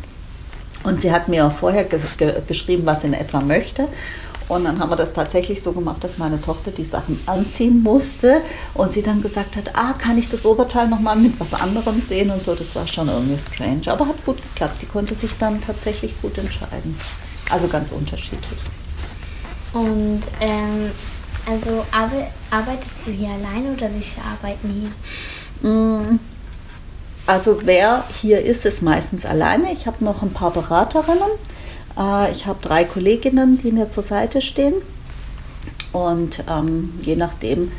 Und 0.85 1.01
sie 1.01 1.11
hat 1.11 1.28
mir 1.28 1.51
vorher 1.51 1.85
ge 1.85 1.99
ge 2.16 2.35
geschrieben, 2.47 2.87
was 2.87 3.01
sie 3.01 3.09
in 3.09 3.14
etwa 3.14 3.41
möchte. 3.41 3.89
Und 4.47 4.64
dann 4.64 4.78
haben 4.78 4.91
wir 4.91 4.97
das 4.97 5.14
tatsächlich 5.14 5.62
so 5.62 5.72
gemacht, 5.72 6.05
dass 6.05 6.18
meine 6.18 6.41
Tochter 6.41 6.70
die 6.70 6.85
Sachen 6.85 7.18
anziehen 7.24 7.82
musste 7.82 8.43
und 8.74 8.93
sie 8.93 9.03
dann 9.03 9.22
gesagt 9.22 9.57
hat, 9.57 9.70
ah, 9.74 9.95
kann 9.95 10.18
ich 10.18 10.28
das 10.28 10.45
Oberteil 10.45 10.89
nochmal 10.89 11.16
mit 11.16 11.41
was 11.41 11.55
anderem 11.55 12.03
sehen 12.07 12.30
und 12.30 12.45
so. 12.45 12.55
Das 12.55 12.76
war 12.76 12.87
schon 12.87 13.09
irgendwie 13.09 13.39
strange, 13.39 13.91
aber 13.91 14.07
hat 14.07 14.22
gut 14.26 14.43
geklappt. 14.43 14.82
Die 14.82 14.87
konnte 14.87 15.14
sich 15.14 15.30
dann 15.39 15.62
tatsächlich 15.62 16.20
gut 16.20 16.37
entscheiden. 16.37 16.99
Also 17.51 17.68
ganz 17.68 17.91
unterschiedlich. 17.91 18.61
Und 19.72 20.22
ähm, 20.41 20.91
also 21.47 21.85
arbe 21.91 22.26
arbeitest 22.51 23.07
du 23.07 23.11
hier 23.11 23.30
alleine 23.30 23.72
oder 23.74 23.89
wie 23.95 24.03
viele 24.03 24.26
arbeiten 24.26 24.91
hier? 25.62 26.18
Also 27.27 27.59
wer 27.64 28.05
hier 28.20 28.43
ist, 28.43 28.66
ist 28.66 28.83
meistens 28.83 29.25
alleine. 29.25 29.72
Ich 29.72 29.87
habe 29.87 30.05
noch 30.05 30.22
ein 30.22 30.33
paar 30.33 30.51
Beraterinnen. 30.51 31.31
Äh, 31.99 32.33
ich 32.33 32.47
habe 32.47 32.59
drei 32.61 32.85
Kolleginnen, 32.85 33.59
die 33.62 33.72
mir 33.72 33.89
zur 33.89 34.03
Seite 34.03 34.43
stehen. 34.43 34.75
Und 35.93 36.45
ähm, 36.51 36.99
je 37.03 37.16
nachdem, 37.16 37.72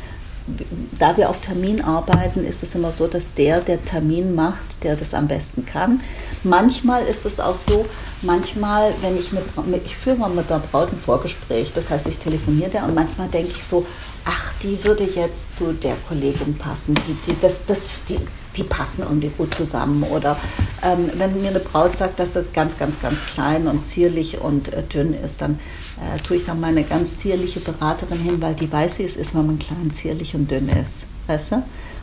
da 0.98 1.16
wir 1.16 1.28
auf 1.28 1.40
Termin 1.40 1.82
arbeiten, 1.82 2.44
ist 2.44 2.62
es 2.62 2.74
immer 2.74 2.92
so, 2.92 3.06
dass 3.06 3.34
der, 3.34 3.60
der 3.60 3.84
Termin 3.84 4.34
macht, 4.34 4.82
der 4.82 4.96
das 4.96 5.12
am 5.12 5.28
besten 5.28 5.66
kann. 5.66 6.00
Manchmal 6.42 7.04
ist 7.04 7.26
es 7.26 7.38
auch 7.38 7.54
so, 7.54 7.84
manchmal, 8.22 8.94
wenn 9.02 9.18
ich 9.18 9.32
eine, 9.32 9.42
ich 9.84 9.96
führe 9.96 10.16
mal 10.16 10.30
mit 10.30 10.48
der 10.48 10.60
Braut 10.60 10.92
ein 10.92 10.98
Vorgespräch, 10.98 11.72
das 11.74 11.90
heißt, 11.90 12.06
ich 12.08 12.18
telefoniere 12.18 12.70
da 12.70 12.84
und 12.84 12.94
manchmal 12.94 13.28
denke 13.28 13.50
ich 13.50 13.64
so, 13.64 13.84
ach, 14.24 14.52
die 14.62 14.82
würde 14.84 15.04
jetzt 15.04 15.56
zu 15.56 15.72
der 15.72 15.96
Kollegin 16.08 16.56
passen, 16.56 16.94
die, 16.94 17.32
die, 17.32 17.40
das, 17.40 17.66
das, 17.66 17.88
die, 18.08 18.18
die 18.56 18.64
passen 18.64 19.02
irgendwie 19.02 19.30
gut 19.36 19.54
zusammen. 19.54 20.02
Oder 20.02 20.36
ähm, 20.82 21.10
wenn 21.16 21.40
mir 21.40 21.50
eine 21.50 21.60
Braut 21.60 21.96
sagt, 21.96 22.18
dass 22.18 22.36
es 22.36 22.52
ganz, 22.52 22.78
ganz, 22.78 23.00
ganz 23.00 23.24
klein 23.26 23.66
und 23.66 23.86
zierlich 23.86 24.40
und 24.40 24.72
äh, 24.72 24.82
dünn 24.82 25.14
ist, 25.14 25.42
dann 25.42 25.58
äh, 26.00 26.20
tue 26.20 26.36
ich 26.38 26.44
dann 26.44 26.60
meine 26.60 26.84
ganz 26.84 27.18
zierliche 27.18 27.60
Beraterin 27.60 28.18
hin, 28.18 28.40
weil 28.40 28.54
die 28.54 28.70
weiß, 28.70 28.98
wie 28.98 29.04
es 29.04 29.16
ist, 29.16 29.34
wenn 29.34 29.46
man 29.46 29.58
klein, 29.58 29.92
zierlich 29.92 30.34
und 30.34 30.50
dünn 30.50 30.68
ist. 30.68 31.06
Weißt 31.26 31.52
du? 31.52 31.62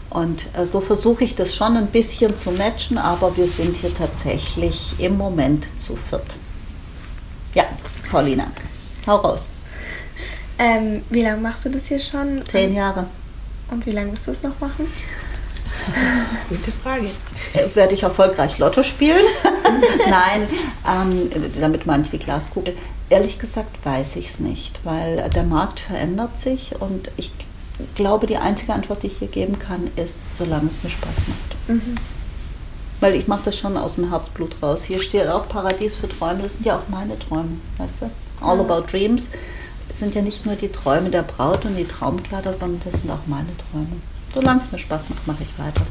Und 0.10 0.46
äh, 0.56 0.68
so 0.68 0.80
versuche 0.80 1.24
ich 1.24 1.36
das 1.36 1.56
schon 1.56 1.76
ein 1.76 1.88
bisschen 1.88 2.38
zu 2.38 2.52
matchen, 2.52 2.98
aber 2.98 3.36
wir 3.36 3.48
sind 3.48 3.76
hier 3.76 3.94
tatsächlich 3.94 4.94
im 5.00 5.18
Moment 5.18 5.66
zu 5.80 5.96
viert. 5.96 6.36
Ja, 7.56 7.64
Paulina, 8.12 8.48
hau 9.08 9.16
raus. 9.18 9.48
Ähm, 10.60 11.02
wie 11.10 11.24
lange 11.24 11.42
machst 11.42 11.66
du 11.66 11.70
das 11.70 11.88
hier 11.88 12.00
schon? 12.00 12.46
Zehn 12.46 12.74
Jahre. 12.74 13.08
Und 13.72 13.86
wie 13.88 13.92
lange 13.92 14.12
musst 14.12 14.28
du 14.28 14.32
es 14.32 14.44
noch 14.44 14.60
machen? 14.60 14.88
Gute 16.50 16.72
Frage. 16.72 17.08
Äh, 17.54 17.76
Werde 17.76 17.94
ich 17.94 18.04
erfolgreich 18.04 18.58
Lotto 18.58 18.84
spielen? 18.84 19.26
Nein, 20.10 20.48
ähm, 20.88 21.30
damit 21.60 21.86
meine 21.86 22.04
ich 22.04 22.10
die 22.10 22.20
Glaskugel. 22.20 22.76
Ehrlich 23.10 23.40
gesagt 23.40 23.86
weiß 23.86 24.16
ich 24.16 24.30
es 24.30 24.40
nicht, 24.40 24.80
weil 24.84 25.30
der 25.30 25.44
Markt 25.44 25.80
verändert 25.80 26.38
sich 26.38 26.74
und 26.80 27.12
ich 27.18 27.32
glaube, 27.96 28.28
die 28.28 28.38
einzige 28.38 28.74
Antwort, 28.74 29.04
die 29.04 29.08
ich 29.08 29.18
hier 29.20 29.28
geben 29.28 29.60
kann, 29.60 29.90
ist, 29.96 30.18
solange 30.32 30.70
es 30.70 30.82
mir 30.84 30.90
Spaß 30.90 31.16
macht. 31.28 31.70
Mhm. 31.70 31.96
Weil 33.02 33.16
ich 33.16 33.28
mache 33.28 33.44
das 33.46 33.58
schon 33.58 33.76
aus 33.76 33.96
dem 33.96 34.10
Herzblut 34.10 34.56
raus. 34.62 34.84
Hier 34.84 35.02
steht 35.02 35.28
auch 35.28 35.50
Paradies 35.50 35.96
für 35.98 36.08
Träume, 36.08 36.44
das 36.44 36.54
sind 36.54 36.66
ja 36.66 36.78
auch 36.78 36.88
meine 36.90 37.20
Träume, 37.20 37.58
weißt 37.78 38.04
du? 38.04 38.06
All 38.46 38.58
Ja. 38.58 38.64
about 38.64 38.92
dreams 38.92 39.30
sind 39.94 40.16
ja 40.16 40.22
nicht 40.22 40.46
nur 40.46 40.56
die 40.56 40.70
Träume 40.70 41.10
der 41.10 41.24
Braut 41.24 41.66
und 41.66 41.76
die 41.76 41.86
Traumkleider, 41.88 42.54
sondern 42.54 42.82
das 42.86 43.02
sind 43.02 43.12
auch 43.12 43.28
meine 43.28 43.50
Träume. 43.72 43.98
Solange 44.34 44.62
es 44.66 44.72
mir 44.72 44.80
Spaß 44.80 45.10
macht, 45.10 45.28
mache 45.28 45.44
ich 45.44 45.60
weiter. 45.60 45.86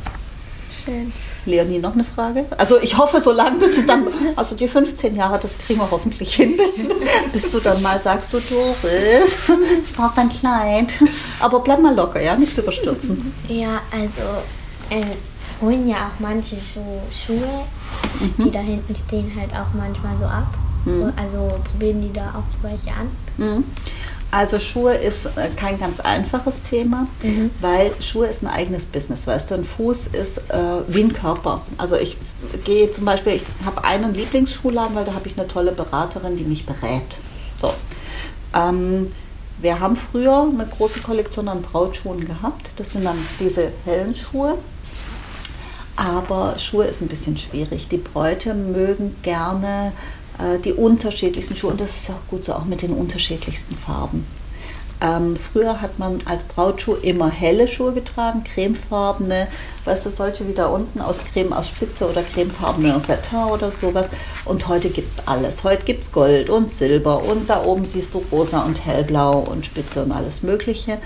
Schön. 0.85 1.13
Leonie, 1.47 1.79
noch 1.79 1.93
eine 1.93 2.05
Frage? 2.05 2.45
Also 2.59 2.81
ich 2.81 2.97
hoffe, 2.99 3.21
so 3.21 3.31
lange 3.31 3.59
bis 3.59 3.79
es 3.79 3.87
dann, 3.87 4.05
also 4.37 4.57
die 4.57 4.67
15 4.67 5.15
Jahre, 5.15 5.39
das 5.41 5.59
kriegen 5.59 5.81
wir 5.81 5.91
hoffentlich 5.91 6.35
hin, 6.35 6.57
bis, 6.57 6.85
bis 7.33 7.51
du 7.53 7.61
dann 7.61 7.81
mal 7.83 8.01
sagst, 8.03 8.33
du 8.33 8.41
Doris, 8.41 9.37
ich 9.85 9.93
brauche 9.93 10.15
dein 10.17 10.29
Kleid. 10.29 10.95
Aber 11.39 11.61
bleib 11.61 11.81
mal 11.81 11.95
locker, 11.95 12.21
ja, 12.21 12.37
nichts 12.37 12.59
überstürzen. 12.59 13.33
Ja, 13.49 13.81
also 13.93 14.23
äh, 14.91 15.05
holen 15.65 15.87
ja 15.87 15.97
auch 15.97 16.21
manche 16.21 16.57
so 16.57 17.01
Schuhe, 17.11 17.65
die 18.39 18.51
da 18.51 18.61
hinten 18.61 18.97
stehen, 19.07 19.33
halt 19.39 19.51
auch 19.53 19.73
manchmal 19.75 20.19
so 20.19 20.27
ab. 20.27 20.53
Mhm. 20.85 21.13
Also 21.17 21.61
probieren 21.71 22.03
die 22.03 22.13
da 22.13 22.31
auch 22.31 22.63
welche 22.69 22.91
an. 22.91 23.09
Mhm. 23.37 23.65
Also 24.33 24.59
Schuhe 24.59 24.95
ist 24.95 25.27
äh, 25.27 25.49
kein 25.57 25.79
ganz 25.79 26.01
einfaches 26.01 26.63
Thema, 26.63 27.07
Mhm. 27.23 27.51
weil 27.61 27.93
Schuhe 28.01 28.27
ist 28.27 28.43
ein 28.43 28.49
eigenes 28.49 28.87
Business, 28.87 29.27
weißt 29.27 29.51
du, 29.51 29.55
ein 29.57 29.65
Fuß 29.65 30.09
ist 30.13 30.39
äh, 30.49 30.81
wie 30.89 31.03
ein 31.03 31.13
Körper. 31.13 31.61
Also 31.77 31.97
ich 31.97 32.17
gehe 32.65 32.91
zum 32.91 33.05
Beispiel, 33.05 33.35
ich 33.35 33.43
habe 33.67 33.85
einen 33.85 34.15
Lieblingsschuhladen, 34.15 34.97
weil 34.97 35.05
da 35.05 35.13
habe 35.15 35.29
ich 35.29 35.39
eine 35.39 35.47
tolle 35.49 35.71
Beraterin, 35.73 36.37
die 36.39 36.45
mich 36.45 36.65
berät. 36.65 37.19
So. 37.61 37.75
Ähm, 38.55 39.13
wir 39.61 39.79
haben 39.81 39.97
früher 39.97 40.43
eine 40.51 40.67
große 40.67 41.01
Kollektion 41.01 41.49
an 41.49 41.61
Brautschuhen 41.63 42.27
gehabt. 42.27 42.71
Das 42.77 42.93
sind 42.93 43.05
dann 43.05 43.19
diese 43.39 43.71
hellen 43.85 44.17
Schuhe. 44.17 44.57
Aber 45.95 46.59
Schuhe 46.59 46.87
ist 46.87 47.03
ein 47.03 47.09
bisschen 47.09 47.37
schwierig. 47.37 47.87
Die 47.89 47.99
Bräute 47.99 48.55
mögen 48.55 49.15
gerne 49.23 49.93
die 50.65 50.73
unterschiedlichsten 50.73 51.57
Schuhe 51.57 51.71
und 51.73 51.81
das 51.81 51.91
ist 51.91 52.09
ja 52.09 52.15
auch 52.15 52.31
gut 52.31 52.45
so, 52.45 52.55
auch 52.55 52.65
mit 52.65 52.83
den 52.83 52.93
unterschiedlichsten 52.93 53.77
Farben. 53.77 54.27
Ähm, 55.03 55.35
früher 55.35 55.81
hat 55.83 55.99
man 55.99 56.21
als 56.27 56.45
Brautschuh 56.45 56.95
immer 56.95 57.29
helle 57.29 57.67
Schuhe 57.67 57.93
getragen, 57.93 58.45
cremefarbene, 58.45 59.49
weißt 59.85 60.07
du, 60.07 60.11
solche 60.11 60.47
wie 60.47 60.53
da 60.53 60.67
unten 60.67 61.01
aus 61.01 61.25
Creme 61.25 61.53
aus 61.53 61.69
Spitze 61.69 62.09
oder 62.09 62.23
cremefarbene 62.23 62.95
aus 62.95 63.09
Satin 63.09 63.39
oder 63.53 63.73
sowas. 63.73 64.09
Und 64.45 64.69
heute 64.69 64.91
gibt 64.91 65.19
es 65.19 65.27
alles. 65.27 65.65
Heute 65.65 65.85
gibt 65.85 66.05
es 66.05 66.13
Gold 66.13 66.51
und 66.51 66.73
Silber 66.73 67.21
und 67.25 67.51
da 67.51 67.65
oben 67.65 67.89
siehst 67.89 68.15
du 68.15 68.23
rosa 68.31 68.63
und 68.63 68.85
hellblau 68.87 69.41
und 69.41 69.67
Spitze 69.67 70.05
und 70.05 70.13
alles 70.13 70.45
Mögliche. 70.45 70.99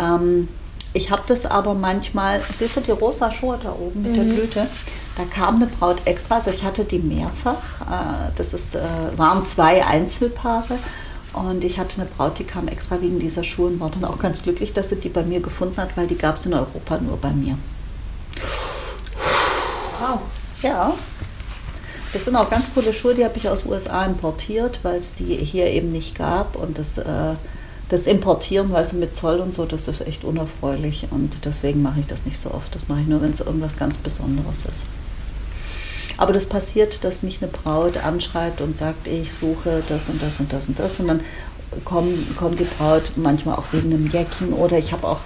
Ähm, 0.00 0.46
ich 0.92 1.10
habe 1.10 1.22
das 1.26 1.44
aber 1.44 1.74
manchmal, 1.74 2.40
siehst 2.56 2.76
du 2.76 2.80
die 2.80 2.92
rosa 2.92 3.32
Schuhe 3.32 3.58
da 3.60 3.72
oben 3.72 4.02
mit 4.02 4.14
der 4.14 4.22
Blüte? 4.22 4.68
Da 5.16 5.24
kam 5.24 5.56
eine 5.56 5.66
Braut 5.66 6.02
extra, 6.06 6.36
also 6.36 6.50
ich 6.50 6.64
hatte 6.64 6.84
die 6.84 6.98
mehrfach. 6.98 7.80
Äh, 7.82 8.32
Das 8.36 8.54
ist, 8.54 8.74
äh, 8.74 8.80
waren 9.16 9.44
zwei 9.44 9.84
Einzelpaare. 9.84 10.78
Und 11.32 11.64
ich 11.64 11.78
hatte 11.78 12.00
eine 12.00 12.10
Braut, 12.10 12.38
die 12.38 12.44
kam 12.44 12.68
extra 12.68 13.00
wegen 13.00 13.18
dieser 13.18 13.42
Schuhe 13.42 13.68
und 13.68 13.80
war 13.80 13.90
dann 13.90 14.04
auch 14.04 14.18
ganz 14.18 14.42
glücklich, 14.42 14.72
dass 14.72 14.90
sie 14.90 14.96
die 14.96 15.08
bei 15.08 15.22
mir 15.22 15.40
gefunden 15.40 15.78
hat, 15.78 15.96
weil 15.96 16.06
die 16.06 16.16
gab 16.16 16.38
es 16.38 16.46
in 16.46 16.52
Europa 16.52 16.98
nur 16.98 17.16
bei 17.16 17.30
mir. 17.30 17.56
Wow. 19.98 20.20
Ja. 20.62 20.92
Das 22.12 22.26
sind 22.26 22.36
auch 22.36 22.50
ganz 22.50 22.66
coole 22.74 22.92
Schuhe, 22.92 23.14
die 23.14 23.24
habe 23.24 23.38
ich 23.38 23.48
aus 23.48 23.64
USA 23.64 24.04
importiert, 24.04 24.80
weil 24.82 24.98
es 24.98 25.14
die 25.14 25.36
hier 25.36 25.66
eben 25.68 25.88
nicht 25.88 26.14
gab. 26.14 26.56
Und 26.56 26.76
das, 26.76 26.98
äh, 26.98 27.34
das 27.88 28.06
Importieren, 28.06 28.70
weißt 28.70 28.92
du, 28.92 28.96
mit 28.96 29.14
Zoll 29.14 29.40
und 29.40 29.54
so, 29.54 29.64
das 29.64 29.88
ist 29.88 30.06
echt 30.06 30.24
unerfreulich. 30.24 31.08
Und 31.10 31.46
deswegen 31.46 31.80
mache 31.80 32.00
ich 32.00 32.06
das 32.06 32.26
nicht 32.26 32.40
so 32.40 32.50
oft. 32.50 32.74
Das 32.74 32.88
mache 32.88 33.00
ich 33.00 33.06
nur, 33.06 33.22
wenn 33.22 33.32
es 33.32 33.40
irgendwas 33.40 33.76
ganz 33.78 33.96
Besonderes 33.96 34.66
ist. 34.70 34.84
Aber 36.22 36.32
das 36.32 36.46
passiert, 36.46 37.02
dass 37.02 37.24
mich 37.24 37.42
eine 37.42 37.50
Braut 37.50 37.96
anschreibt 37.96 38.60
und 38.60 38.78
sagt, 38.78 39.08
ich 39.08 39.32
suche 39.32 39.82
das 39.88 40.08
und 40.08 40.22
das 40.22 40.38
und 40.38 40.52
das 40.52 40.68
und 40.68 40.78
das. 40.78 41.00
Und 41.00 41.08
dann 41.08 41.20
kommen, 41.84 42.36
kommt 42.38 42.60
die 42.60 42.64
Braut 42.78 43.02
manchmal 43.16 43.56
auch 43.56 43.64
wegen 43.72 43.92
einem 43.92 44.06
Jäckchen 44.08 44.52
oder 44.52 44.78
ich 44.78 44.92
habe 44.92 45.08
auch 45.08 45.18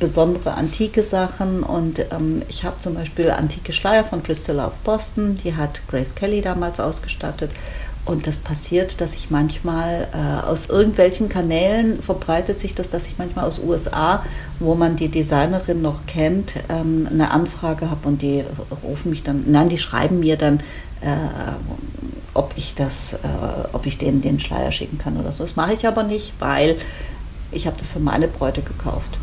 besondere 0.00 0.54
antike 0.54 1.04
Sachen 1.04 1.62
und 1.62 2.00
ähm, 2.10 2.42
ich 2.48 2.64
habe 2.64 2.80
zum 2.80 2.94
Beispiel 2.94 3.30
antike 3.30 3.72
Schleier 3.72 4.02
von 4.02 4.24
Priscilla 4.24 4.66
of 4.66 4.74
Boston, 4.82 5.36
die 5.36 5.54
hat 5.54 5.82
Grace 5.86 6.16
Kelly 6.16 6.42
damals 6.42 6.80
ausgestattet. 6.80 7.52
Und 8.10 8.26
das 8.26 8.40
passiert, 8.40 9.00
dass 9.00 9.14
ich 9.14 9.30
manchmal 9.30 10.08
äh, 10.12 10.44
aus 10.44 10.66
irgendwelchen 10.66 11.28
Kanälen 11.28 12.02
verbreitet 12.02 12.58
sich 12.58 12.74
das, 12.74 12.90
dass 12.90 13.06
ich 13.06 13.18
manchmal 13.18 13.44
aus 13.44 13.60
USA, 13.60 14.24
wo 14.58 14.74
man 14.74 14.96
die 14.96 15.06
Designerin 15.06 15.80
noch 15.80 16.06
kennt, 16.06 16.54
ähm, 16.68 17.06
eine 17.08 17.30
Anfrage 17.30 17.88
habe 17.88 18.08
und 18.08 18.20
die 18.20 18.42
rufen 18.82 19.10
mich 19.10 19.22
dann, 19.22 19.44
nein, 19.46 19.68
die 19.68 19.78
schreiben 19.78 20.18
mir 20.18 20.36
dann, 20.36 20.58
äh, 21.02 21.52
ob 22.34 22.52
ich 22.56 22.74
das, 22.74 23.14
äh, 23.14 23.18
ob 23.72 23.86
ich 23.86 23.96
denen 23.96 24.22
den 24.22 24.40
Schleier 24.40 24.72
schicken 24.72 24.98
kann 24.98 25.16
oder 25.16 25.30
so. 25.30 25.44
Das 25.44 25.54
mache 25.54 25.74
ich 25.74 25.86
aber 25.86 26.02
nicht, 26.02 26.32
weil 26.40 26.74
ich 27.52 27.68
habe 27.68 27.76
das 27.78 27.90
für 27.90 28.00
meine 28.00 28.26
Bräute 28.26 28.62
gekauft. 28.62 29.18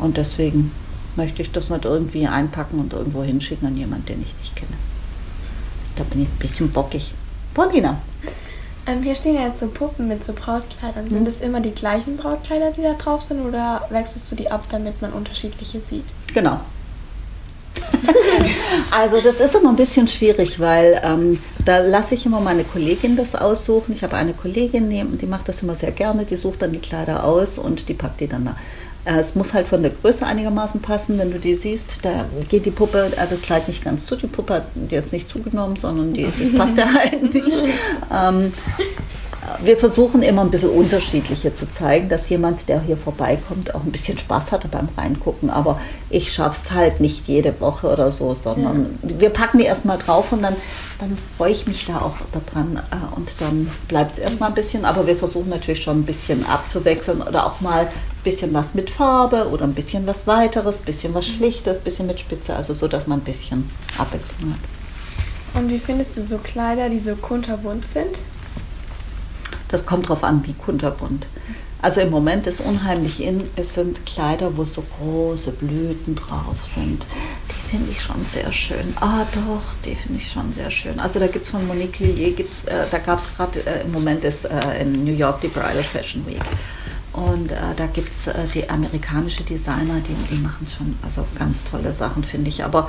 Und 0.00 0.16
deswegen 0.16 0.72
möchte 1.14 1.40
ich 1.40 1.52
das 1.52 1.70
nicht 1.70 1.84
irgendwie 1.84 2.26
einpacken 2.26 2.80
und 2.80 2.94
irgendwo 2.94 3.22
hinschicken 3.22 3.68
an 3.68 3.76
jemanden, 3.76 4.06
den 4.06 4.22
ich 4.22 4.34
nicht 4.40 4.56
kenne. 4.56 4.74
Da 5.94 6.02
bin 6.02 6.22
ich 6.22 6.28
ein 6.28 6.38
bisschen 6.40 6.72
bockig. 6.72 7.14
Paulina. 7.54 8.00
Ähm, 8.86 9.02
hier 9.02 9.14
stehen 9.14 9.34
ja 9.34 9.46
jetzt 9.46 9.60
so 9.60 9.66
Puppen 9.66 10.08
mit 10.08 10.24
so 10.24 10.32
Brautkleidern. 10.32 11.08
Sind 11.10 11.28
es 11.28 11.40
immer 11.40 11.60
die 11.60 11.72
gleichen 11.72 12.16
Brautkleider, 12.16 12.72
die 12.72 12.82
da 12.82 12.94
drauf 12.94 13.22
sind, 13.22 13.40
oder 13.42 13.86
wechselst 13.90 14.30
du 14.30 14.36
die 14.36 14.50
ab, 14.50 14.64
damit 14.70 15.02
man 15.02 15.12
unterschiedliche 15.12 15.80
sieht? 15.80 16.04
Genau. 16.32 16.60
also 18.90 19.20
das 19.20 19.40
ist 19.40 19.54
immer 19.54 19.70
ein 19.70 19.76
bisschen 19.76 20.08
schwierig, 20.08 20.60
weil 20.60 21.00
ähm, 21.04 21.40
da 21.64 21.78
lasse 21.78 22.14
ich 22.14 22.26
immer 22.26 22.40
meine 22.40 22.64
Kollegin 22.64 23.16
das 23.16 23.34
aussuchen. 23.34 23.92
Ich 23.92 24.02
habe 24.02 24.16
eine 24.16 24.32
Kollegin, 24.32 24.90
die, 24.90 25.04
die 25.04 25.26
macht 25.26 25.48
das 25.48 25.62
immer 25.62 25.74
sehr 25.74 25.92
gerne, 25.92 26.24
die 26.24 26.36
sucht 26.36 26.62
dann 26.62 26.72
die 26.72 26.78
Kleider 26.78 27.24
aus 27.24 27.58
und 27.58 27.88
die 27.88 27.94
packt 27.94 28.20
die 28.20 28.28
dann 28.28 28.44
da. 28.46 28.56
Es 29.04 29.34
muss 29.34 29.54
halt 29.54 29.66
von 29.66 29.82
der 29.82 29.92
Größe 29.92 30.26
einigermaßen 30.26 30.80
passen, 30.82 31.18
wenn 31.18 31.30
du 31.30 31.38
die 31.38 31.54
siehst. 31.54 31.86
Da 32.02 32.26
geht 32.48 32.66
die 32.66 32.70
Puppe, 32.70 33.10
also 33.16 33.34
das 33.34 33.42
Kleid 33.42 33.66
nicht 33.66 33.82
ganz 33.82 34.06
zu. 34.06 34.16
Die 34.16 34.26
Puppe 34.26 34.54
hat 34.54 34.64
jetzt 34.90 35.12
nicht 35.12 35.28
zugenommen, 35.30 35.76
sondern 35.76 36.12
die, 36.12 36.24
das 36.24 36.54
passt 36.58 36.76
ja 36.76 36.86
halt 36.92 37.22
nicht. 37.32 37.46
Ähm, 38.12 38.52
wir 39.64 39.76
versuchen 39.78 40.22
immer 40.22 40.42
ein 40.42 40.50
bisschen 40.50 40.70
unterschiedliche 40.70 41.52
zu 41.54 41.68
zeigen, 41.70 42.08
dass 42.08 42.28
jemand, 42.28 42.68
der 42.68 42.80
hier 42.82 42.96
vorbeikommt, 42.96 43.74
auch 43.74 43.82
ein 43.82 43.90
bisschen 43.90 44.18
Spaß 44.18 44.52
hatte 44.52 44.68
beim 44.68 44.88
Reingucken. 44.96 45.50
Aber 45.50 45.80
ich 46.08 46.32
schaffe 46.32 46.60
es 46.62 46.70
halt 46.70 47.00
nicht 47.00 47.26
jede 47.26 47.58
Woche 47.60 47.88
oder 47.88 48.12
so, 48.12 48.34
sondern 48.34 48.98
wir 49.02 49.30
packen 49.30 49.58
die 49.58 49.64
erstmal 49.64 49.98
drauf 49.98 50.30
und 50.32 50.42
dann, 50.42 50.54
dann 50.98 51.16
freue 51.36 51.52
ich 51.52 51.66
mich 51.66 51.86
da 51.86 52.00
auch 52.00 52.14
daran. 52.32 52.76
äh, 52.76 53.16
Und 53.16 53.34
dann 53.40 53.70
bleibt 53.88 54.12
es 54.12 54.18
erstmal 54.18 54.50
ein 54.50 54.54
bisschen. 54.54 54.84
Aber 54.84 55.06
wir 55.06 55.16
versuchen 55.16 55.48
natürlich 55.48 55.82
schon 55.82 56.00
ein 56.00 56.04
bisschen 56.06 56.44
abzuwechseln 56.46 57.22
oder 57.22 57.46
auch 57.46 57.60
mal 57.60 57.88
bisschen 58.24 58.52
was 58.52 58.74
mit 58.74 58.90
Farbe 58.90 59.48
oder 59.48 59.64
ein 59.64 59.74
bisschen 59.74 60.06
was 60.06 60.26
weiteres, 60.26 60.78
bisschen 60.78 61.14
was 61.14 61.26
Schlichtes, 61.26 61.78
bisschen 61.78 62.06
mit 62.06 62.20
Spitze, 62.20 62.54
also 62.54 62.74
so, 62.74 62.88
dass 62.88 63.06
man 63.06 63.20
ein 63.20 63.24
bisschen 63.24 63.70
Abwechslung 63.98 64.52
hat. 64.52 65.60
Und 65.60 65.70
wie 65.70 65.78
findest 65.78 66.16
du 66.16 66.22
so 66.22 66.38
Kleider, 66.38 66.88
die 66.88 67.00
so 67.00 67.16
kunterbunt 67.16 67.88
sind? 67.88 68.20
Das 69.68 69.86
kommt 69.86 70.08
drauf 70.08 70.24
an, 70.24 70.46
wie 70.46 70.54
kunterbunt. 70.54 71.26
Also 71.82 72.02
im 72.02 72.10
Moment 72.10 72.46
ist 72.46 72.60
unheimlich 72.60 73.22
in, 73.22 73.48
es 73.56 73.74
sind 73.74 74.04
Kleider, 74.04 74.56
wo 74.56 74.64
so 74.64 74.84
große 74.98 75.52
Blüten 75.52 76.14
drauf 76.14 76.56
sind. 76.62 77.06
Die 77.48 77.70
finde 77.70 77.92
ich 77.92 78.02
schon 78.02 78.26
sehr 78.26 78.52
schön. 78.52 78.94
Ah 79.00 79.24
doch, 79.32 79.74
die 79.84 79.94
finde 79.94 80.18
ich 80.20 80.30
schon 80.30 80.52
sehr 80.52 80.70
schön. 80.70 81.00
Also 81.00 81.18
da 81.20 81.26
gibt 81.26 81.46
es 81.46 81.50
von 81.50 81.66
Monique 81.66 82.00
Lillier, 82.00 82.32
gibt's, 82.32 82.64
äh, 82.64 82.84
da 82.90 82.98
gab 82.98 83.20
es 83.20 83.34
gerade 83.34 83.60
äh, 83.60 83.82
im 83.82 83.92
Moment 83.92 84.24
ist 84.24 84.44
äh, 84.44 84.82
in 84.82 85.04
New 85.04 85.12
York 85.12 85.40
die 85.40 85.48
Bridal 85.48 85.82
Fashion 85.82 86.26
Week. 86.26 86.42
Und 87.12 87.50
äh, 87.50 87.56
da 87.76 87.86
gibt 87.86 88.12
es 88.12 88.28
äh, 88.28 88.34
die 88.54 88.68
amerikanische 88.68 89.42
Designer, 89.42 90.00
die, 90.00 90.14
die 90.32 90.40
machen 90.40 90.66
schon 90.66 90.96
also 91.02 91.24
ganz 91.38 91.64
tolle 91.64 91.92
Sachen, 91.92 92.22
finde 92.22 92.50
ich. 92.50 92.62
Aber 92.64 92.88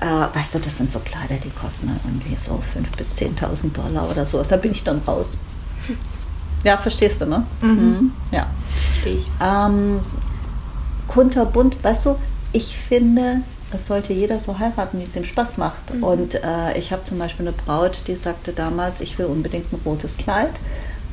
äh, 0.00 0.04
weißt 0.06 0.54
du, 0.54 0.58
das 0.58 0.76
sind 0.76 0.92
so 0.92 0.98
Kleider, 0.98 1.36
die 1.42 1.50
kosten 1.50 1.86
dann 1.86 2.00
irgendwie 2.04 2.36
so 2.36 2.52
5.000 2.52 2.96
bis 2.96 3.08
10.000 3.12 3.72
Dollar 3.72 4.10
oder 4.10 4.26
so. 4.26 4.42
Da 4.42 4.56
bin 4.56 4.72
ich 4.72 4.82
dann 4.84 4.98
raus. 5.06 5.36
Ja, 6.64 6.76
verstehst 6.76 7.20
du, 7.20 7.26
ne? 7.26 7.44
Mhm. 7.60 8.12
Ja. 8.30 8.46
Verstehe 8.92 9.18
ich. 9.18 9.26
Ähm, 9.40 9.98
kunterbunt, 11.08 11.82
weißt 11.82 12.06
du, 12.06 12.16
ich 12.52 12.76
finde, 12.76 13.40
das 13.72 13.88
sollte 13.88 14.12
jeder 14.12 14.38
so 14.38 14.58
heiraten, 14.58 15.00
wie 15.00 15.02
es 15.02 15.16
ihm 15.16 15.24
Spaß 15.24 15.56
macht. 15.56 15.90
Und 16.00 16.36
äh, 16.36 16.78
ich 16.78 16.92
habe 16.92 17.04
zum 17.04 17.18
Beispiel 17.18 17.48
eine 17.48 17.56
Braut, 17.56 18.04
die 18.06 18.14
sagte 18.14 18.52
damals, 18.52 19.00
ich 19.00 19.18
will 19.18 19.26
unbedingt 19.26 19.72
ein 19.72 19.80
rotes 19.84 20.18
Kleid. 20.18 20.52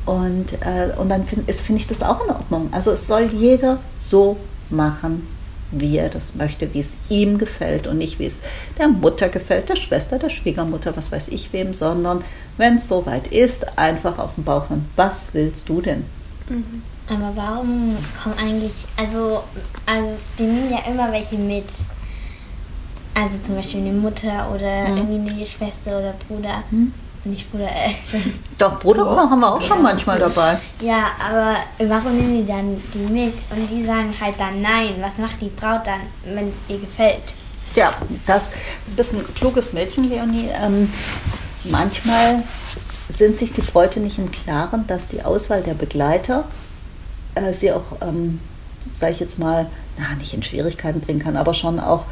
Und, 0.06 0.54
äh, 0.62 0.92
und 0.98 1.08
dann 1.08 1.24
finde 1.24 1.52
find 1.52 1.78
ich 1.78 1.86
das 1.86 2.02
auch 2.02 2.24
in 2.24 2.30
Ordnung. 2.30 2.68
Also 2.72 2.90
es 2.90 3.06
soll 3.06 3.30
jeder 3.32 3.78
so 4.08 4.36
machen, 4.70 5.26
wie 5.72 5.98
er 5.98 6.08
das 6.08 6.34
möchte, 6.34 6.72
wie 6.74 6.80
es 6.80 6.90
ihm 7.08 7.38
gefällt 7.38 7.86
und 7.86 7.98
nicht 7.98 8.18
wie 8.18 8.26
es 8.26 8.40
der 8.78 8.88
Mutter 8.88 9.28
gefällt, 9.28 9.68
der 9.68 9.76
Schwester, 9.76 10.18
der 10.18 10.30
Schwiegermutter, 10.30 10.96
was 10.96 11.12
weiß 11.12 11.28
ich 11.28 11.52
wem, 11.52 11.74
sondern 11.74 12.24
wenn 12.56 12.78
es 12.78 12.88
soweit 12.88 13.28
ist, 13.28 13.78
einfach 13.78 14.18
auf 14.18 14.34
den 14.34 14.44
Bauch 14.44 14.68
hören. 14.68 14.86
Was 14.96 15.32
willst 15.32 15.68
du 15.68 15.80
denn? 15.80 16.04
Aber 17.08 17.32
warum 17.34 17.96
kommen 18.22 18.36
eigentlich, 18.38 18.72
also, 18.96 19.42
also 19.86 20.08
die 20.38 20.42
nehmen 20.44 20.70
ja 20.70 20.78
immer 20.90 21.12
welche 21.12 21.36
mit. 21.36 21.66
Also 23.14 23.38
zum 23.42 23.56
Beispiel 23.56 23.80
eine 23.80 23.92
Mutter 23.92 24.50
oder 24.54 24.88
irgendwie 24.88 25.32
eine 25.32 25.46
Schwester 25.46 25.98
oder 25.98 26.14
Bruder. 26.26 26.62
Nicht 27.24 27.50
Bruder, 27.50 27.68
äh, 27.68 27.90
Schwester. 28.08 28.30
Doch, 28.58 28.78
Bruder 28.78 29.04
haben 29.04 29.40
wir 29.40 29.54
auch 29.54 29.60
schon 29.60 29.82
manchmal 29.82 30.18
dabei. 30.18 30.58
Ja, 30.80 31.08
aber 31.28 31.56
warum 31.90 32.16
nehmen 32.16 32.40
die 32.40 32.46
dann 32.46 32.80
die 32.94 32.98
mit? 32.98 33.34
Und 33.50 33.70
die 33.70 33.84
sagen 33.84 34.14
halt 34.18 34.34
dann 34.38 34.62
nein. 34.62 34.94
Was 35.00 35.18
macht 35.18 35.40
die 35.40 35.48
Braut 35.50 35.86
dann, 35.86 36.00
wenn 36.24 36.48
es 36.48 36.54
ihr 36.68 36.78
gefällt? 36.78 37.22
Ja, 37.74 37.92
das 38.26 38.50
bist 38.96 39.12
ein 39.12 39.24
kluges 39.34 39.72
Mädchen, 39.72 40.08
Leonie. 40.08 40.48
Ähm, 40.60 40.90
manchmal 41.64 42.42
sind 43.08 43.36
sich 43.36 43.52
die 43.52 43.60
Bräute 43.60 44.00
nicht 44.00 44.18
im 44.18 44.30
Klaren, 44.30 44.86
dass 44.86 45.08
die 45.08 45.22
Auswahl 45.22 45.62
der 45.62 45.74
Begleiter 45.74 46.44
äh, 47.34 47.52
sie 47.52 47.72
auch, 47.72 47.98
ähm, 48.00 48.40
sage 48.98 49.12
ich 49.12 49.20
jetzt 49.20 49.38
mal, 49.38 49.66
na, 49.98 50.14
nicht 50.16 50.32
in 50.34 50.42
Schwierigkeiten 50.42 51.00
bringen 51.00 51.20
kann, 51.20 51.36
aber 51.36 51.54
schon 51.54 51.78
auch 51.78 52.06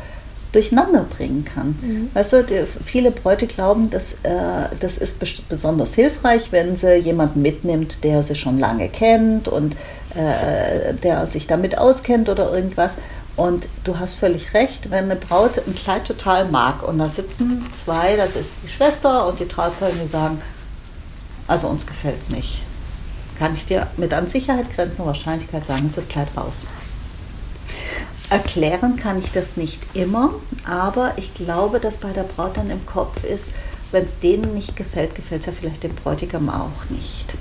durcheinander 0.53 1.05
bringen 1.05 1.45
kann. 1.45 2.11
Weißt 2.15 2.33
du, 2.33 2.43
die, 2.45 2.65
viele 2.85 3.11
Bräute 3.11 3.47
glauben, 3.47 3.91
dass, 3.91 4.15
äh, 4.23 4.69
das 4.81 4.97
ist 4.97 5.23
bes- 5.23 5.43
besonders 5.49 5.95
hilfreich, 5.95 6.53
wenn 6.53 6.77
sie 6.77 6.95
jemanden 6.97 7.43
mitnimmt, 7.43 8.03
der 8.03 8.23
sie 8.23 8.35
schon 8.35 8.59
lange 8.59 8.89
kennt 8.89 9.49
und 9.49 9.77
äh, 10.15 10.95
der 10.95 11.27
sich 11.27 11.47
damit 11.47 11.77
auskennt 11.77 12.29
oder 12.29 12.51
irgendwas. 12.53 12.93
Und 13.37 13.69
du 13.85 13.99
hast 13.99 14.15
völlig 14.17 14.53
recht, 14.55 14.91
wenn 14.91 15.05
eine 15.05 15.17
Braut 15.17 15.59
ein 15.67 15.75
Kleid 15.75 16.07
total 16.07 16.47
mag 16.47 16.83
und 16.87 16.99
da 16.99 17.09
sitzen 17.09 17.65
zwei, 17.73 18.17
das 18.17 18.35
ist 18.35 18.53
die 18.65 18.69
Schwester 18.69 19.29
und 19.29 19.39
die 19.39 19.47
Trauzeugen, 19.47 20.01
die 20.03 20.09
sagen, 20.09 20.41
also 21.47 21.69
uns 21.69 21.87
gefällt 21.87 22.21
es 22.21 22.31
nicht. 22.31 22.63
Kann 23.39 23.55
ich 23.55 23.65
dir 23.67 23.87
mit 23.97 24.13
an 24.13 24.27
Sicherheit 24.27 24.75
grenzender 24.75 25.07
Wahrscheinlichkeit 25.07 25.65
sagen, 25.67 25.87
ist 25.87 25.97
das 25.97 26.09
Kleid 26.09 26.27
raus. 26.37 26.67
Erklären 28.31 28.97
kann 28.97 29.19
ich 29.19 29.33
das 29.33 29.57
nicht 29.57 29.81
immer, 29.95 30.35
aber 30.65 31.13
ich 31.17 31.33
glaube, 31.33 31.81
dass 31.81 31.97
bei 31.97 32.13
der 32.13 32.25
Braut 32.25 32.59
dann 32.59 32.71
im 32.71 32.85
Kopf 32.85 33.25
ist, 33.25 33.53
wenn 33.91 34.05
es 34.05 34.19
denen 34.19 34.53
nicht 34.53 34.77
gefällt, 34.77 35.15
gefällt 35.15 35.41
es 35.41 35.47
ja 35.47 35.53
vielleicht 35.59 35.83
dem 35.83 35.95
Bräutigam 35.95 36.51
auch 36.51 36.91
nicht. 36.91 37.35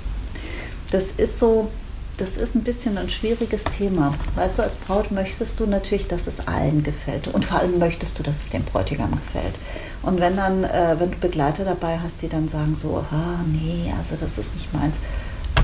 Das 0.90 1.12
ist 1.12 1.38
so, 1.38 1.68
das 2.16 2.38
ist 2.38 2.54
ein 2.54 2.62
bisschen 2.62 2.96
ein 2.96 3.10
schwieriges 3.10 3.64
Thema. 3.64 4.14
Weißt 4.34 4.58
du, 4.58 4.62
als 4.62 4.76
Braut 4.76 5.10
möchtest 5.10 5.60
du 5.60 5.66
natürlich, 5.66 6.08
dass 6.08 6.26
es 6.26 6.48
allen 6.48 6.82
gefällt. 6.82 7.28
Und 7.28 7.44
vor 7.44 7.60
allem 7.60 7.78
möchtest 7.78 8.18
du, 8.18 8.22
dass 8.22 8.42
es 8.42 8.48
dem 8.48 8.64
Bräutigam 8.64 9.10
gefällt. 9.10 9.54
Und 10.02 10.20
wenn 10.20 10.36
dann, 10.36 10.64
äh, 10.64 10.96
wenn 10.98 11.10
du 11.10 11.18
Begleiter 11.18 11.64
dabei 11.64 11.98
hast, 11.98 12.22
die 12.22 12.28
dann 12.28 12.48
sagen 12.48 12.76
so, 12.76 13.04
ah, 13.10 13.40
nee, 13.46 13.92
also 13.98 14.16
das 14.16 14.38
ist 14.38 14.54
nicht 14.54 14.72
meins, 14.72 14.94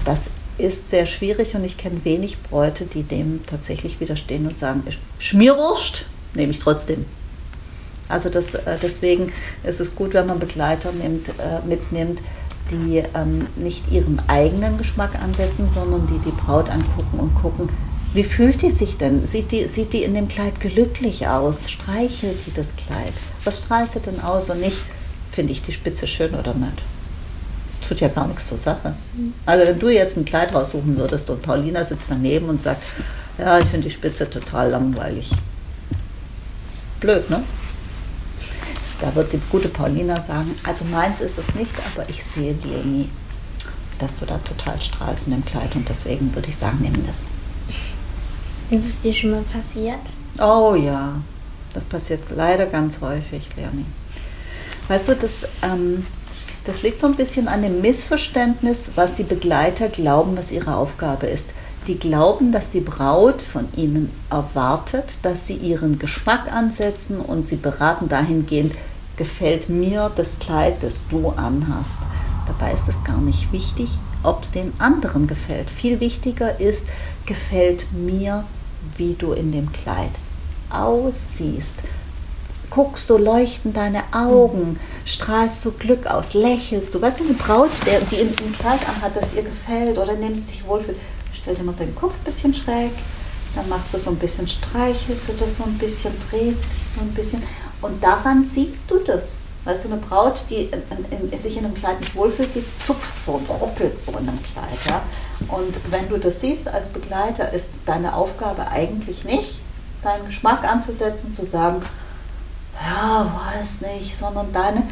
das 0.05 0.29
ist 0.59 0.91
sehr 0.91 1.07
schwierig 1.07 1.55
und 1.55 1.65
ich 1.65 1.77
kenne 1.77 2.05
wenig 2.05 2.39
Bräute, 2.39 2.87
die 2.87 3.03
dem 3.03 3.45
tatsächlich 3.47 4.01
widerstehen 4.01 4.47
und 4.47 4.59
sagen, 4.59 4.83
Schmierwurst 5.19 6.07
nehme 6.35 6.53
ich 6.53 6.59
trotzdem. 6.59 7.05
Also 8.09 8.29
das, 8.29 8.55
äh, 8.55 8.77
deswegen 8.83 9.33
ist 9.65 9.81
es 9.81 9.97
gut, 9.97 10.15
wenn 10.15 10.27
man 10.27 10.39
Begleiter 10.39 10.93
nimmt, 10.93 11.29
äh, 11.29 11.67
mitnimmt, 11.67 12.21
die 12.71 13.03
ähm, 13.15 13.47
nicht 13.57 13.91
ihren 13.91 14.21
eigenen 14.29 14.79
Geschmack 14.79 15.15
ansetzen, 15.21 15.69
sondern 15.73 16.07
die 16.07 16.19
die 16.25 16.35
Braut 16.35 16.71
angucken 16.71 17.19
und 17.19 17.35
gucken, 17.35 17.69
wie 18.15 18.25
fühlt 18.25 18.63
die 18.63 18.71
sich 18.71 18.97
denn? 18.97 19.27
Sieht 19.27 19.51
die, 19.51 19.67
sieht 19.67 19.93
die 19.93 20.05
in 20.05 20.15
dem 20.15 20.29
Kleid 20.29 20.61
glücklich 20.61 21.27
aus? 21.27 21.69
Streichelt 21.69 22.37
die 22.47 22.55
das 22.55 22.77
Kleid? 22.77 23.13
Was 23.43 23.59
strahlt 23.59 23.91
sie 23.91 23.99
denn 23.99 24.21
aus? 24.21 24.51
Und 24.51 24.61
nicht, 24.61 24.79
finde 25.33 25.53
ich 25.53 25.63
die 25.63 25.73
Spitze 25.73 26.07
schön 26.07 26.35
oder 26.35 26.55
nicht? 26.55 26.81
Das 27.85 27.91
tut 27.91 28.01
ja 28.01 28.09
gar 28.09 28.27
nichts 28.27 28.49
zur 28.49 28.57
Sache. 28.57 28.95
Also 29.45 29.67
wenn 29.67 29.79
du 29.79 29.91
jetzt 29.91 30.17
ein 30.17 30.25
Kleid 30.25 30.55
raussuchen 30.55 30.97
würdest 30.97 31.29
und 31.29 31.43
Paulina 31.43 31.85
sitzt 31.85 32.11
daneben 32.11 32.49
und 32.49 32.63
sagt, 32.63 32.83
ja, 33.37 33.59
ich 33.59 33.67
finde 33.67 33.89
die 33.89 33.95
Spitze 33.95 34.31
total 34.31 34.71
langweilig. 34.71 35.31
Blöd, 36.99 37.29
ne? 37.29 37.45
Da 39.03 39.15
wird 39.15 39.35
die 39.35 39.41
gute 39.51 39.69
Paulina 39.69 40.19
sagen, 40.19 40.59
also 40.67 40.87
meins 40.87 41.21
ist 41.21 41.37
es 41.37 41.55
nicht, 41.55 41.73
aber 41.93 42.09
ich 42.09 42.25
sehe 42.35 42.55
dir 42.55 42.79
nie, 42.79 43.11
dass 43.99 44.17
du 44.17 44.25
da 44.25 44.39
total 44.39 44.81
strahlst 44.81 45.27
in 45.27 45.35
dem 45.35 45.45
Kleid 45.45 45.75
und 45.75 45.87
deswegen 45.87 46.35
würde 46.35 46.49
ich 46.49 46.57
sagen, 46.57 46.79
nimm 46.81 47.07
das. 47.07 47.17
Ist 48.71 48.89
es 48.89 49.03
dir 49.03 49.13
schon 49.13 49.33
mal 49.33 49.45
passiert? 49.53 50.01
Oh 50.39 50.75
ja, 50.75 51.21
das 51.75 51.85
passiert 51.85 52.23
leider 52.35 52.65
ganz 52.65 53.03
häufig, 53.03 53.51
Leonie. 53.57 53.85
Weißt 54.89 55.09
du, 55.09 55.17
das, 55.17 55.47
ähm, 55.63 56.07
das 56.65 56.83
liegt 56.83 57.01
so 57.01 57.07
ein 57.07 57.15
bisschen 57.15 57.47
an 57.47 57.63
dem 57.63 57.83
Missverständnis, 57.83 58.93
was 58.95 59.15
die 59.15 59.23
Begleiter 59.23 59.89
glauben, 59.89 60.37
was 60.37 60.51
ihre 60.51 60.77
Aufgabe 60.77 61.27
ist. 61.27 61.51
Die 61.87 61.99
glauben, 61.99 62.51
dass 62.53 62.71
die 62.71 62.81
Braut 62.81 63.43
von 63.43 63.69
ihnen 63.77 64.11
erwartet, 64.31 65.19
dass 65.23 65.47
sie 65.47 65.57
ihren 65.57 65.99
Geschmack 65.99 66.51
ansetzen 66.51 67.21
und 67.21 67.49
sie 67.49 67.57
beraten 67.57 68.09
dahingehend, 68.09 68.75
gefällt 69.19 69.69
mir 69.69 70.11
das 70.17 70.39
Kleid, 70.39 70.83
das 70.83 71.03
du 71.11 71.29
anhast. 71.29 71.99
Dabei 72.47 72.73
ist 72.73 72.89
es 72.89 73.05
gar 73.05 73.21
nicht 73.21 73.53
wichtig, 73.53 73.91
ob 74.23 74.43
es 74.43 74.51
den 74.51 74.73
anderen 74.79 75.27
gefällt. 75.27 75.69
Viel 75.69 76.01
wichtiger 76.01 76.59
ist, 76.59 76.87
gefällt 77.27 77.93
mir, 77.93 78.45
wie 78.97 79.15
du 79.15 79.33
in 79.33 79.53
dem 79.53 79.71
Kleid 79.73 80.11
aussiehst. 80.71 81.81
Guckst 82.75 83.09
du, 83.09 83.19
leuchten 83.19 83.73
deine 83.73 84.03
Augen, 84.13 84.81
strahlst 85.05 85.65
du 85.65 85.71
Glück 85.71 86.09
aus, 86.09 86.35
lächelst 86.35 86.93
du. 86.93 87.01
Weißt 87.01 87.21
du, 87.21 87.25
eine 87.25 87.35
Braut, 87.35 87.71
der, 87.87 88.01
die 88.01 88.17
in 88.17 88.29
ein 88.29 88.53
Kleid 88.59 88.81
anhat, 88.89 89.15
das 89.15 89.33
ihr 89.33 89.45
gefällt 89.45 89.97
oder 89.97 90.17
sie 90.17 90.35
sich 90.35 90.67
wohlfühlt, 90.67 90.99
stellt 91.33 91.61
immer 91.61 91.73
so 91.73 91.85
den 91.85 91.95
Kopf 91.95 92.15
ein 92.15 92.33
bisschen 92.33 92.53
schräg, 92.53 92.91
dann 93.55 93.69
macht 93.69 93.89
sie 93.89 93.99
so 94.01 94.11
ein 94.11 94.17
bisschen, 94.17 94.49
streichelt 94.49 95.21
sie 95.21 95.37
das 95.39 95.59
so 95.59 95.63
ein 95.63 95.79
bisschen, 95.79 96.13
dreht 96.29 96.61
sich 96.61 96.79
so 96.97 97.01
ein 97.03 97.15
bisschen. 97.15 97.43
Und 97.81 98.03
daran 98.03 98.45
siehst 98.45 98.91
du 98.91 98.99
das. 98.99 99.37
Weißt 99.65 99.85
du, 99.85 99.93
eine 99.93 99.99
Braut, 99.99 100.45
die 100.51 100.69
in, 101.11 101.31
in, 101.31 101.39
sich 101.39 101.57
in 101.57 101.65
einem 101.65 101.75
Kleid 101.75 102.01
nicht 102.01 102.17
wohlfühlt, 102.17 102.57
die 102.57 102.65
zupft 102.77 103.23
so 103.23 103.33
und 103.33 103.49
ruppelt 103.49 104.01
so 104.01 104.11
in 104.13 104.29
einem 104.29 104.43
Kleid. 104.43 104.79
Ja? 104.89 105.03
Und 105.47 105.75
wenn 105.91 106.09
du 106.09 106.19
das 106.19 106.41
siehst 106.41 106.67
als 106.67 106.89
Begleiter, 106.89 107.53
ist 107.53 107.69
deine 107.87 108.17
Aufgabe 108.17 108.69
eigentlich 108.69 109.25
nicht, 109.25 109.61
deinen 110.03 110.27
Geschmack 110.27 110.65
anzusetzen, 110.65 111.33
zu 111.33 111.45
sagen, 111.45 111.81
ja, 112.83 113.33
weiß 113.61 113.81
nicht, 113.83 114.17
sondern 114.17 114.53
deine, 114.53 114.83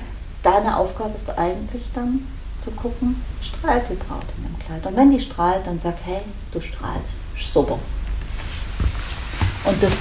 deine 0.43 0.77
Aufgabe 0.77 1.15
ist 1.15 1.31
eigentlich 1.31 1.85
dann 1.95 2.27
zu 2.63 2.71
gucken, 2.71 3.23
strahlt 3.41 3.85
die 3.91 3.95
Braut 3.95 4.25
in 4.37 4.45
dem 4.45 4.59
Kleid. 4.59 4.87
Und 4.87 4.97
wenn 4.97 5.11
die 5.11 5.21
strahlt, 5.21 5.67
dann 5.67 5.79
sag, 5.79 5.95
hey, 6.05 6.23
du 6.53 6.61
strahlst, 6.61 7.15
super. 7.37 7.79
Und 9.65 9.83
das 9.83 9.93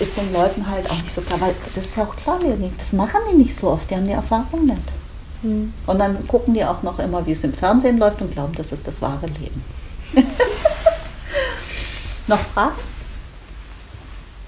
ist 0.00 0.16
den 0.16 0.32
Leuten 0.32 0.68
halt 0.68 0.88
auch 0.90 0.96
nicht 0.96 1.12
so 1.12 1.20
klar, 1.20 1.40
weil 1.40 1.54
das 1.74 1.84
ist 1.84 1.96
ja 1.96 2.04
auch 2.04 2.16
klar, 2.16 2.38
das 2.78 2.92
machen 2.92 3.20
die 3.30 3.36
nicht 3.36 3.56
so 3.56 3.70
oft, 3.70 3.90
die 3.90 3.96
haben 3.96 4.06
die 4.06 4.12
Erfahrung 4.12 4.66
nicht. 4.66 4.78
Und 5.42 5.98
dann 5.98 6.26
gucken 6.26 6.54
die 6.54 6.64
auch 6.64 6.82
noch 6.82 6.98
immer, 6.98 7.24
wie 7.26 7.32
es 7.32 7.44
im 7.44 7.52
Fernsehen 7.52 7.98
läuft 7.98 8.20
und 8.20 8.32
glauben, 8.32 8.54
das 8.54 8.72
ist 8.72 8.86
das 8.86 9.00
wahre 9.00 9.26
Leben. 9.26 9.62
noch 12.26 12.40
Fragen? 12.40 12.74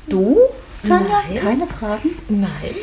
Du, 0.08 0.36
Tanja? 0.86 1.22
Nein. 1.28 1.42
Keine 1.42 1.66
Fragen? 1.66 2.18
Nein. 2.28 2.74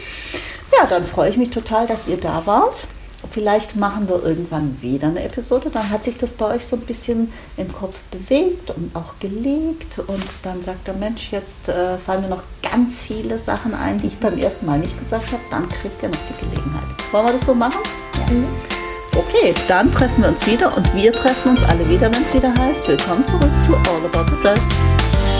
Ja, 0.78 0.86
dann 0.88 1.06
freue 1.06 1.30
ich 1.30 1.38
mich 1.38 1.50
total, 1.50 1.88
dass 1.88 2.08
ihr 2.08 2.18
da 2.18 2.46
wart. 2.46 2.88
Vielleicht 3.32 3.76
machen 3.76 4.08
wir 4.08 4.24
irgendwann 4.24 4.82
wieder 4.82 5.08
eine 5.08 5.24
Episode. 5.24 5.70
Dann 5.72 5.90
hat 5.90 6.04
sich 6.04 6.18
das 6.18 6.34
bei 6.34 6.56
euch 6.56 6.66
so 6.66 6.76
ein 6.76 6.84
bisschen 6.84 7.32
im 7.58 7.74
Kopf 7.74 7.96
bewegt 8.12 8.72
und 8.72 8.96
auch 8.96 9.20
gelegt. 9.20 10.00
Und 10.00 10.24
dann 10.44 10.62
sagt 10.64 10.88
der 10.88 10.94
Mensch, 10.94 11.32
jetzt 11.32 11.68
äh, 11.68 11.98
fallen 11.98 12.22
mir 12.22 12.30
noch 12.30 12.44
ganz 12.62 13.04
viele 13.04 13.40
Sachen 13.40 13.74
ein, 13.74 14.00
die 14.00 14.08
ich 14.08 14.18
beim 14.18 14.38
ersten 14.38 14.66
Mal 14.66 14.80
nicht 14.80 14.98
gesagt 15.00 15.32
habe. 15.32 15.42
Dann 15.50 15.68
kriegt 15.68 16.02
ihr 16.04 16.10
noch 16.10 16.18
die 16.30 16.46
Gelegenheit. 16.46 16.84
Wollen 17.12 17.26
wir 17.26 17.34
das 17.34 17.46
so 17.46 17.56
machen? 17.56 17.82
Ja. 18.30 19.20
Okay, 19.20 19.54
dann 19.68 19.92
treffen 19.92 20.22
wir 20.22 20.30
uns 20.30 20.46
wieder 20.46 20.76
und 20.78 20.94
wir 20.94 21.12
treffen 21.12 21.58
uns 21.58 21.64
alle 21.64 21.90
wieder, 21.90 22.14
wenn 22.14 22.22
es 22.22 22.34
wieder 22.34 22.54
heißt. 22.54 22.88
Willkommen 22.88 23.26
zurück 23.26 23.52
zu 23.66 23.76
All 23.76 24.06
About 24.06 24.30
the 24.30 24.42
Dress. 24.44 24.62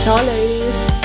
Ciao, 0.02 0.16
Ladies. 0.16 0.97